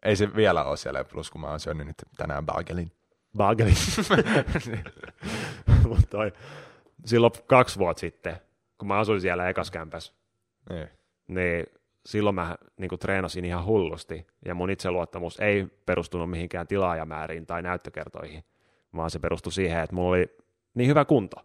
ei 0.03 0.17
se 0.17 0.37
vielä 0.37 0.65
ole 0.65 0.77
siellä, 0.77 1.05
plus 1.05 1.31
kun 1.31 1.41
mä 1.41 1.51
oon 1.51 1.61
syönyt 1.61 1.87
nyt 1.87 1.97
tänään 2.17 2.47
bagelin. 2.47 2.93
Bageli. 3.37 3.73
Mut 5.89 6.11
toi, 6.11 6.33
silloin 7.05 7.33
kaksi 7.47 7.79
vuotta 7.79 8.01
sitten, 8.01 8.37
kun 8.79 8.89
mä 8.89 8.99
asuin 8.99 9.21
siellä 9.21 9.49
ekaskämpässä, 9.49 10.13
Niin. 10.71 10.89
niin 11.29 11.67
silloin 12.11 12.35
mä 12.35 12.57
niin 12.77 12.99
treenasin 13.01 13.45
ihan 13.45 13.65
hullusti, 13.65 14.27
ja 14.45 14.55
mun 14.55 14.71
itseluottamus 14.71 15.41
ei 15.41 15.67
perustunut 15.87 16.31
mihinkään 16.31 16.67
tilaajamääriin 16.67 17.47
tai 17.47 17.63
näyttökertoihin, 17.63 18.45
vaan 18.97 19.11
se 19.11 19.19
perustui 19.19 19.53
siihen, 19.53 19.83
että 19.83 19.95
mulla 19.95 20.09
oli 20.09 20.37
niin 20.75 20.89
hyvä 20.89 21.05
kunto. 21.05 21.37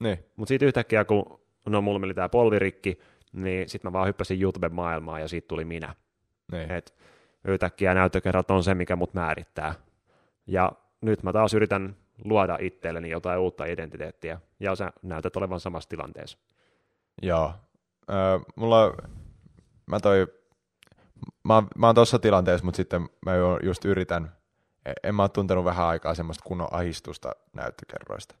Niin. 0.00 0.18
Mutta 0.36 0.48
siitä 0.48 0.64
yhtäkkiä, 0.64 1.04
kun 1.04 1.40
no, 1.66 1.82
mulla 1.82 1.98
meni 1.98 2.14
tämä 2.14 2.28
polvirikki, 2.28 2.98
niin 3.32 3.68
sitten 3.68 3.88
mä 3.88 3.92
vaan 3.92 4.06
hyppäsin 4.06 4.42
YouTube-maailmaan 4.42 5.20
ja 5.20 5.28
siitä 5.28 5.48
tuli 5.48 5.64
minä. 5.64 5.94
Niin. 6.52 6.70
Et 6.70 6.94
yhtäkkiä 7.44 7.94
näyttökerrat 7.94 8.50
on 8.50 8.64
se, 8.64 8.74
mikä 8.74 8.96
mut 8.96 9.14
määrittää. 9.14 9.74
Ja 10.46 10.72
nyt 11.00 11.22
mä 11.22 11.32
taas 11.32 11.54
yritän 11.54 11.96
luoda 12.24 12.58
itselleni 12.60 13.10
jotain 13.10 13.40
uutta 13.40 13.64
identiteettiä, 13.64 14.40
ja 14.60 14.74
sä 14.74 14.92
näytät 15.02 15.36
olevan 15.36 15.60
samassa 15.60 15.88
tilanteessa. 15.88 16.38
Joo. 17.22 17.52
Öö, 18.10 18.38
mulla, 18.56 18.94
mä 19.86 20.00
toi, 20.00 20.26
mä, 21.44 21.54
oon- 21.54 21.68
mä 21.78 21.86
oon 21.86 21.94
tossa 21.94 22.18
tilanteessa, 22.18 22.64
mutta 22.64 22.76
sitten 22.76 23.08
mä 23.26 23.32
just 23.62 23.84
yritän, 23.84 24.32
e- 24.86 24.92
en 25.08 25.14
mä 25.14 25.22
oon 25.22 25.30
tuntenut 25.30 25.64
vähän 25.64 25.86
aikaa 25.86 26.14
semmoista 26.14 26.44
kunnon 26.44 26.68
ahistusta 26.70 27.32
näyttökerroista. 27.52 28.34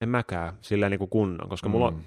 En 0.00 0.08
mäkään 0.08 0.52
silleen 0.60 0.90
niin 0.90 0.98
kuin 0.98 1.10
kunnon, 1.10 1.48
koska 1.48 1.68
mulla 1.68 1.86
on, 1.86 2.00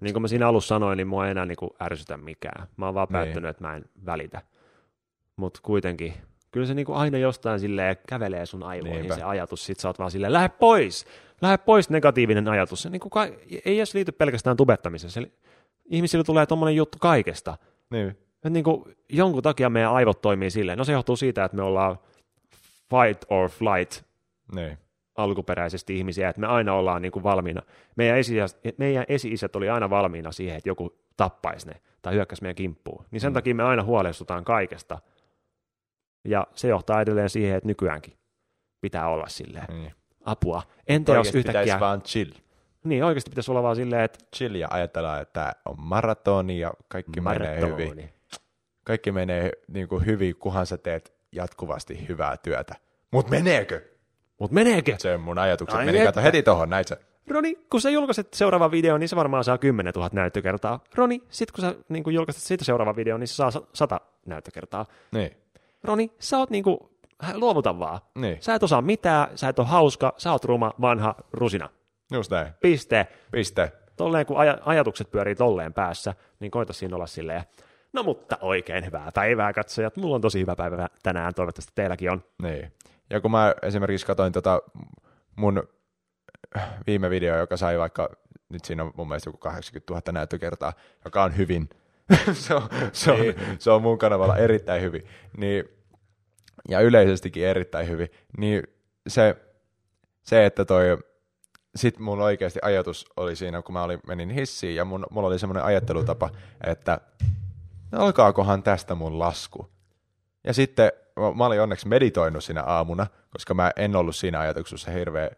niin 0.00 0.14
kuin 0.14 0.22
mä 0.22 0.28
siinä 0.28 0.48
alussa 0.48 0.68
sanoin, 0.68 0.96
niin 0.96 1.08
mua 1.08 1.24
ei 1.24 1.30
enää 1.30 1.46
niin 1.46 1.56
kuin 1.56 1.70
ärsytä 1.82 2.16
mikään. 2.16 2.68
Mä 2.76 2.84
oon 2.86 2.94
vaan 2.94 3.06
Niin. 3.10 3.12
päättänyt, 3.12 3.50
että 3.50 3.64
mä 3.64 3.76
en 3.76 3.84
välitä. 4.06 4.42
Mutta 5.36 5.60
kuitenkin, 5.62 6.14
kyllä 6.50 6.66
se 6.66 6.74
niin 6.74 6.86
kuin 6.86 6.96
aina 6.98 7.18
jostain 7.18 7.60
silleen 7.60 7.96
kävelee 8.08 8.46
sun 8.46 8.62
aivoihin 8.62 8.98
Niinpä. 9.00 9.14
se 9.14 9.22
ajatus. 9.22 9.66
Sit 9.66 9.80
sä 9.80 9.88
oot 9.88 9.98
vaan 9.98 10.10
silleen, 10.10 10.32
lähde 10.32 10.48
pois, 10.48 11.06
lähde 11.42 11.58
pois 11.58 11.90
negatiivinen 11.90 12.48
ajatus. 12.48 12.82
Se 12.82 12.90
niin 12.90 13.00
kuin 13.00 13.10
ka- 13.10 13.24
ei 13.64 13.78
edes 13.78 13.94
liity 13.94 14.12
pelkästään 14.12 14.56
tubettamiseen. 14.56 15.10
Se, 15.10 15.30
ihmisille 15.84 16.24
tulee 16.24 16.46
tommonen 16.46 16.76
juttu 16.76 16.98
kaikesta. 17.00 17.56
Niin. 17.90 18.18
Et 18.44 18.52
niin 18.52 18.64
kuin 18.64 18.96
jonkun 19.08 19.42
takia 19.42 19.70
meidän 19.70 19.92
aivot 19.92 20.20
toimii 20.20 20.50
silleen. 20.50 20.78
No 20.78 20.84
se 20.84 20.92
johtuu 20.92 21.16
siitä, 21.16 21.44
että 21.44 21.56
me 21.56 21.62
ollaan 21.62 21.98
fight 22.90 23.24
or 23.30 23.48
flight 23.48 24.04
Niin. 24.54 24.78
alkuperäisesti 25.16 25.96
ihmisiä, 25.98 26.28
että 26.28 26.40
me 26.40 26.46
aina 26.46 26.74
ollaan 26.74 27.02
niin 27.02 27.12
kuin 27.12 27.22
valmiina. 27.22 27.62
Meidän, 27.96 28.18
esi 28.18 28.34
meidän 28.78 29.04
esi-isät 29.08 29.56
oli 29.56 29.68
aina 29.68 29.90
valmiina 29.90 30.32
siihen, 30.32 30.56
että 30.56 30.68
joku 30.68 30.98
tappaisi 31.16 31.66
ne 31.68 31.74
tai 32.02 32.14
hyökkäisi 32.14 32.42
meidän 32.42 32.54
kimppuun. 32.56 33.04
Niin 33.10 33.20
sen 33.20 33.32
Mm. 33.32 33.34
takia 33.34 33.54
me 33.54 33.62
aina 33.62 33.82
huolestutaan 33.82 34.44
kaikesta. 34.44 34.98
Ja 36.24 36.46
se 36.54 36.68
johtaa 36.68 37.00
edelleen 37.00 37.30
siihen, 37.30 37.56
että 37.56 37.66
nykyäänkin 37.66 38.14
pitää 38.80 39.08
olla 39.08 39.28
silleen. 39.28 39.66
Niin. 39.68 39.92
Apua. 40.24 40.62
Entä 40.86 41.12
jos 41.12 41.34
yhtäkkiä... 41.34 41.80
vaan 41.80 42.02
chill. 42.02 42.32
Niin, 42.84 43.04
oikeasti 43.04 43.30
pitäisi 43.30 43.50
olla 43.50 43.62
vaan 43.62 43.76
silleen, 43.76 44.02
että 44.02 44.18
Chill 44.36 44.54
ja 44.54 44.68
ajatellaan, 44.70 45.22
että 45.22 45.52
on 45.64 45.74
maratoni 45.78 46.58
ja 46.58 46.72
kaikki 46.88 47.20
menee 47.20 47.56
hyvin. 47.60 47.70
maratoni. 47.70 48.12
Kaikki 48.84 49.12
menee 49.12 49.52
niin 49.68 49.88
kuin 49.88 50.06
hyvin, 50.06 50.36
kunhan 50.36 50.66
sä 50.66 50.78
teet 50.78 51.14
jatkuvasti 51.32 52.08
hyvää 52.08 52.36
työtä. 52.36 52.74
Mut 53.10 53.30
meneekö? 53.30 53.82
Mut 54.40 54.50
meneekö? 54.50 54.94
Se 54.98 55.14
on 55.14 55.20
mun 55.20 55.38
ajatukset. 55.38 55.78
Ai 55.78 55.86
Meni 55.86 56.04
kato 56.04 56.22
heti 56.22 56.42
tohon, 56.42 56.70
näit 56.70 56.88
sä. 56.88 56.96
Roni, 57.28 57.54
kun 57.70 57.80
sä 57.80 57.90
julkaiset 57.90 58.34
seuraavan 58.34 58.70
videon, 58.70 59.00
niin 59.00 59.08
se 59.08 59.16
varmaan 59.16 59.44
saa 59.44 59.58
10 59.58 59.92
000 59.96 60.10
näyttökertaa. 60.12 60.84
Roni, 60.94 61.22
sit 61.28 61.52
kun 61.52 61.60
sä 61.60 61.74
niin 61.88 62.04
kun 62.04 62.14
julkaiset 62.14 62.42
siitä 62.42 62.64
seuraavan 62.64 62.96
videon, 62.96 63.20
niin 63.20 63.28
se 63.28 63.34
saa 63.34 63.50
100 63.72 64.00
näyttökertaa. 64.26 64.86
Niin. 65.12 65.30
Roni, 65.84 66.10
sä 66.18 66.38
oot 66.38 66.50
niinku, 66.50 66.90
hä, 67.22 67.38
luovuta 67.38 67.78
vaan. 67.78 68.00
Niin. 68.14 68.36
Sä 68.40 68.54
et 68.54 68.62
osaa 68.62 68.82
mitään, 68.82 69.28
sä 69.38 69.48
et 69.48 69.58
ole 69.58 69.66
hauska, 69.66 70.14
sä 70.16 70.32
oot 70.32 70.44
ruma, 70.44 70.72
vanha 70.80 71.14
rusina. 71.32 71.70
Just 72.14 72.30
näin. 72.30 72.48
Piste. 72.60 73.06
Piste. 73.30 73.72
Tolleen 73.96 74.26
kun 74.26 74.36
aj- 74.36 74.62
ajatukset 74.64 75.10
pyörii 75.10 75.34
tolleen 75.34 75.72
päässä, 75.72 76.14
niin 76.40 76.50
koita 76.50 76.72
siinä 76.72 76.96
olla 76.96 77.06
silleen, 77.06 77.42
no 77.92 78.02
mutta 78.02 78.38
oikein 78.40 78.86
hyvää 78.86 79.10
päivää 79.14 79.52
katsojat. 79.52 79.96
Mulla 79.96 80.14
on 80.14 80.20
tosi 80.20 80.40
hyvä 80.40 80.56
päivä 80.56 80.88
tänään, 81.02 81.34
toivottavasti 81.34 81.72
teilläkin 81.74 82.10
on. 82.10 82.24
Niin. 82.42 82.72
Ja 83.10 83.20
kun 83.20 83.30
mä 83.30 83.54
esimerkiksi 83.62 84.06
katsoin 84.06 84.32
tota 84.32 84.62
mun 85.36 85.62
viime 86.86 87.10
video, 87.10 87.36
joka 87.36 87.56
sai 87.56 87.78
vaikka, 87.78 88.08
nyt 88.48 88.64
siinä 88.64 88.82
on 88.82 88.92
mun 88.96 89.08
mielestä 89.08 89.28
joku 89.28 89.38
80 89.38 89.92
000 89.92 90.12
näyttökertaa, 90.12 90.72
joka 91.04 91.22
on 91.22 91.36
hyvin, 91.36 91.68
se, 92.32 92.54
on, 92.54 92.62
se, 92.92 93.10
on, 93.10 93.18
se 93.58 93.70
on 93.70 93.82
mun 93.82 93.98
kanavalla 93.98 94.36
erittäin 94.36 94.82
hyvin, 94.82 95.02
niin, 95.36 95.64
ja 96.68 96.80
yleisestikin 96.80 97.46
erittäin 97.46 97.88
hyvin, 97.88 98.08
niin 98.38 98.62
se, 99.06 99.36
se 100.22 100.46
että 100.46 100.64
toi, 100.64 100.98
sit 101.76 101.98
mun 101.98 102.20
oikeasti 102.20 102.58
ajatus 102.62 103.06
oli 103.16 103.36
siinä, 103.36 103.62
kun 103.62 103.72
mä 103.72 103.82
olin, 103.82 104.00
menin 104.06 104.30
hissiin, 104.30 104.76
ja 104.76 104.84
mun, 104.84 105.06
mulla 105.10 105.28
oli 105.28 105.38
semmoinen 105.38 105.64
ajattelutapa, 105.64 106.30
että 106.66 107.00
no 107.92 107.98
alkaakohan 108.04 108.62
tästä 108.62 108.94
mun 108.94 109.18
lasku. 109.18 109.70
Ja 110.44 110.54
sitten 110.54 110.92
mä- 111.36 111.46
olin 111.46 111.60
onneksi 111.60 111.88
meditoinut 111.88 112.44
siinä 112.44 112.62
aamuna, 112.62 113.06
koska 113.30 113.54
mä 113.54 113.70
en 113.76 113.96
ollut 113.96 114.16
siinä 114.16 114.40
ajatuksessa 114.40 114.90
hirveän, 114.90 115.30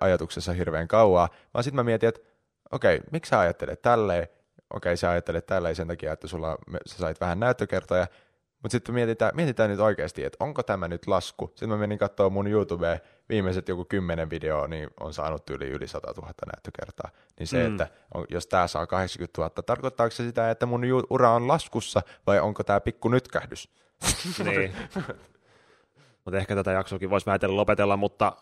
ajatuksessa 0.00 0.52
hirveän 0.52 0.88
kauaa, 0.88 1.28
vaan 1.54 1.64
sitten 1.64 1.76
mä 1.76 1.84
mietin, 1.84 2.08
että 2.08 2.20
okei, 2.72 3.00
miksi 3.12 3.30
sä 3.30 3.38
ajattelet 3.40 3.82
tälleen? 3.82 4.28
Okei, 4.74 4.96
sä 4.96 5.10
ajattelet 5.10 5.46
tälleen 5.46 5.76
sen 5.76 5.88
takia, 5.88 6.12
että 6.12 6.26
sulla, 6.26 6.58
sä 6.86 6.96
sait 6.96 7.20
vähän 7.20 7.40
näyttökertoja, 7.40 8.06
mutta 8.62 8.72
sitten 8.72 8.94
mietitään, 8.94 9.32
mietitään 9.34 9.70
nyt 9.70 9.80
oikeasti, 9.80 10.24
että 10.24 10.44
onko 10.44 10.62
tämä 10.62 10.88
nyt 10.88 11.06
lasku. 11.06 11.46
Sitten 11.46 11.68
mä 11.68 11.76
menin 11.76 11.98
katsoa 11.98 12.30
mun 12.30 12.46
YouTubeen, 12.46 13.00
viimeiset 13.28 13.68
joku 13.68 13.84
kymmenen 13.84 14.30
videoa, 14.30 14.68
niin 14.68 14.90
on 15.00 15.14
saanut 15.14 15.50
yli, 15.50 15.68
yli 15.68 15.88
100 15.88 16.12
000 16.16 16.32
näyttökertaa. 16.46 17.10
Niin 17.38 17.46
se, 17.46 17.68
mm. 17.68 17.72
että 17.72 17.88
on, 18.14 18.26
jos 18.28 18.46
tämä 18.46 18.66
saa 18.66 18.86
80 18.86 19.40
000, 19.40 19.50
tarkoittaako 19.50 20.10
se 20.10 20.24
sitä, 20.24 20.50
että 20.50 20.66
mun 20.66 20.82
ura 21.10 21.30
on 21.30 21.48
laskussa, 21.48 22.02
vai 22.26 22.40
onko 22.40 22.64
tämä 22.64 22.80
pikku 22.80 23.08
nytkähdys? 23.08 23.68
Niin. 24.44 24.72
mutta 26.24 26.38
ehkä 26.38 26.54
tätä 26.54 26.72
jaksoakin 26.72 27.10
voisi 27.10 27.26
väitellä 27.26 27.56
lopetella, 27.56 27.96
mutta 27.96 28.36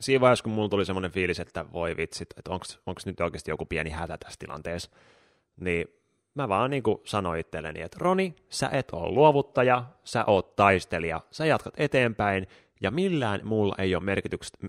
siinä 0.00 0.20
vaiheessa, 0.20 0.42
kun 0.42 0.52
mulla 0.52 0.68
tuli 0.68 0.84
semmoinen 0.84 1.10
fiilis, 1.10 1.40
että 1.40 1.64
voi 1.72 1.96
vitsit, 1.96 2.28
että 2.38 2.50
onko 2.52 3.00
nyt 3.06 3.20
oikeasti 3.20 3.50
joku 3.50 3.66
pieni 3.66 3.90
hätä 3.90 4.18
tässä 4.18 4.38
tilanteessa, 4.38 4.90
niin 5.60 5.86
mä 6.34 6.48
vaan 6.48 6.70
niin 6.70 6.82
kuin 6.82 6.98
sanoin 7.04 7.40
itselleni, 7.40 7.80
että 7.80 7.98
Roni, 8.00 8.36
sä 8.48 8.68
et 8.72 8.88
ole 8.92 9.10
luovuttaja, 9.10 9.84
sä 10.04 10.24
oot 10.24 10.56
taistelija, 10.56 11.20
sä 11.30 11.46
jatkat 11.46 11.74
eteenpäin, 11.76 12.46
ja 12.84 12.90
millään 12.90 13.40
muulla 13.44 13.74
ei 13.78 13.94
ole 13.94 14.04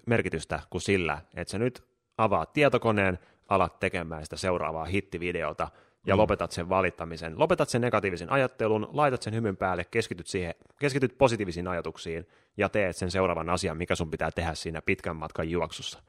merkitystä, 0.06 0.60
kuin 0.70 0.82
sillä, 0.82 1.22
että 1.34 1.52
sä 1.52 1.58
nyt 1.58 1.84
avaat 2.18 2.54
tietokoneen, 2.54 3.20
alat 3.48 3.80
tekemään 3.80 4.24
sitä 4.24 4.38
seuraavaa 4.38 4.86
hittivideota, 4.86 5.68
ja 6.06 6.16
mm. 6.16 6.20
lopetat 6.20 6.52
sen 6.52 6.70
valittamisen, 6.70 7.40
lopetat 7.40 7.70
sen 7.70 7.82
negatiivisen 7.82 8.32
ajattelun, 8.32 8.90
laitat 8.94 9.22
sen 9.22 9.34
hymyn 9.34 9.58
päälle, 9.58 9.86
keskityt, 9.92 10.28
siihen, 10.28 10.56
keskityt 10.80 11.18
positiivisiin 11.18 11.68
ajatuksiin, 11.68 12.28
ja 12.58 12.70
teet 12.70 12.96
sen 12.96 13.12
seuraavan 13.12 13.50
asian, 13.50 13.78
mikä 13.78 13.96
sun 13.96 14.12
pitää 14.12 14.32
tehdä 14.32 14.54
siinä 14.54 14.82
pitkän 14.82 15.16
matkan 15.16 15.50
juoksussa 15.50 16.00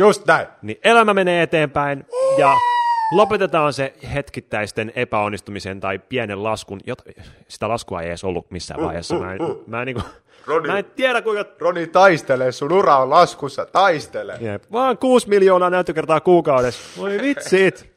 Just 0.00 0.26
näin! 0.26 0.46
niin 0.62 0.78
elämä 0.84 1.14
menee 1.14 1.42
eteenpäin 1.42 2.06
ja 2.38 2.52
lopetetaan 3.10 3.72
se 3.72 3.94
hetkittäisten 4.14 4.92
epäonnistumisen 4.96 5.80
tai 5.80 5.98
pienen 5.98 6.42
laskun, 6.42 6.80
jota, 6.86 7.04
sitä 7.48 7.68
laskua 7.68 8.02
ei 8.02 8.08
edes 8.08 8.24
ollut 8.24 8.50
missään 8.50 8.80
vaiheessa. 8.80 9.18
Mä 9.18 9.32
en, 9.32 9.38
mä 9.66 9.82
en, 9.82 9.86
niinku, 9.86 10.02
Roni. 10.46 10.68
mä 10.68 10.78
en 10.78 10.84
tiedä 10.84 11.22
kuinka... 11.22 11.44
Roni, 11.58 11.86
taistele, 11.86 12.52
sun 12.52 12.72
ura 12.72 12.96
on 12.96 13.10
laskussa, 13.10 13.66
taistele! 13.66 14.36
Jep, 14.40 14.64
vaan 14.72 14.98
6 14.98 15.28
miljoonaa 15.28 15.70
näyttökertaa 15.70 16.20
kuukaudessa. 16.20 17.00
Voi 17.00 17.18
vitsit. 17.22 17.96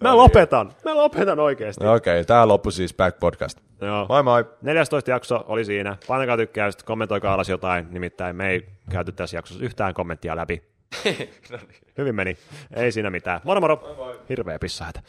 Mä 0.00 0.16
lopetan. 0.16 0.72
Mä 0.84 0.94
lopetan 0.94 1.40
oikeasti. 1.40 1.84
No 1.84 1.94
Okei, 1.94 2.14
okay, 2.20 2.24
tää 2.24 2.48
loppui 2.48 2.72
siis 2.72 2.94
Back 2.94 3.18
Podcast. 3.20 3.58
Joo. 3.80 4.06
Moi 4.08 4.22
moi! 4.22 4.44
14 4.62 5.10
jakso 5.10 5.44
oli 5.46 5.64
siinä. 5.64 5.96
Painakaa 6.06 6.36
tykkäystä, 6.36 6.84
kommentoikaa 6.84 7.34
alas 7.34 7.48
jotain. 7.48 7.86
Nimittäin 7.90 8.36
me 8.36 8.50
ei 8.50 8.68
käyty 8.90 9.12
tässä 9.12 9.36
jaksossa 9.36 9.64
yhtään 9.64 9.94
kommenttia 9.94 10.36
läpi. 10.36 10.62
Hyvin 11.98 12.14
meni. 12.14 12.36
Ei 12.76 12.92
siinä 12.92 13.10
mitään. 13.10 13.40
Moro 13.44 13.60
moro. 13.60 13.96
Hirveä 14.28 14.58
pissahätä. 14.58 15.02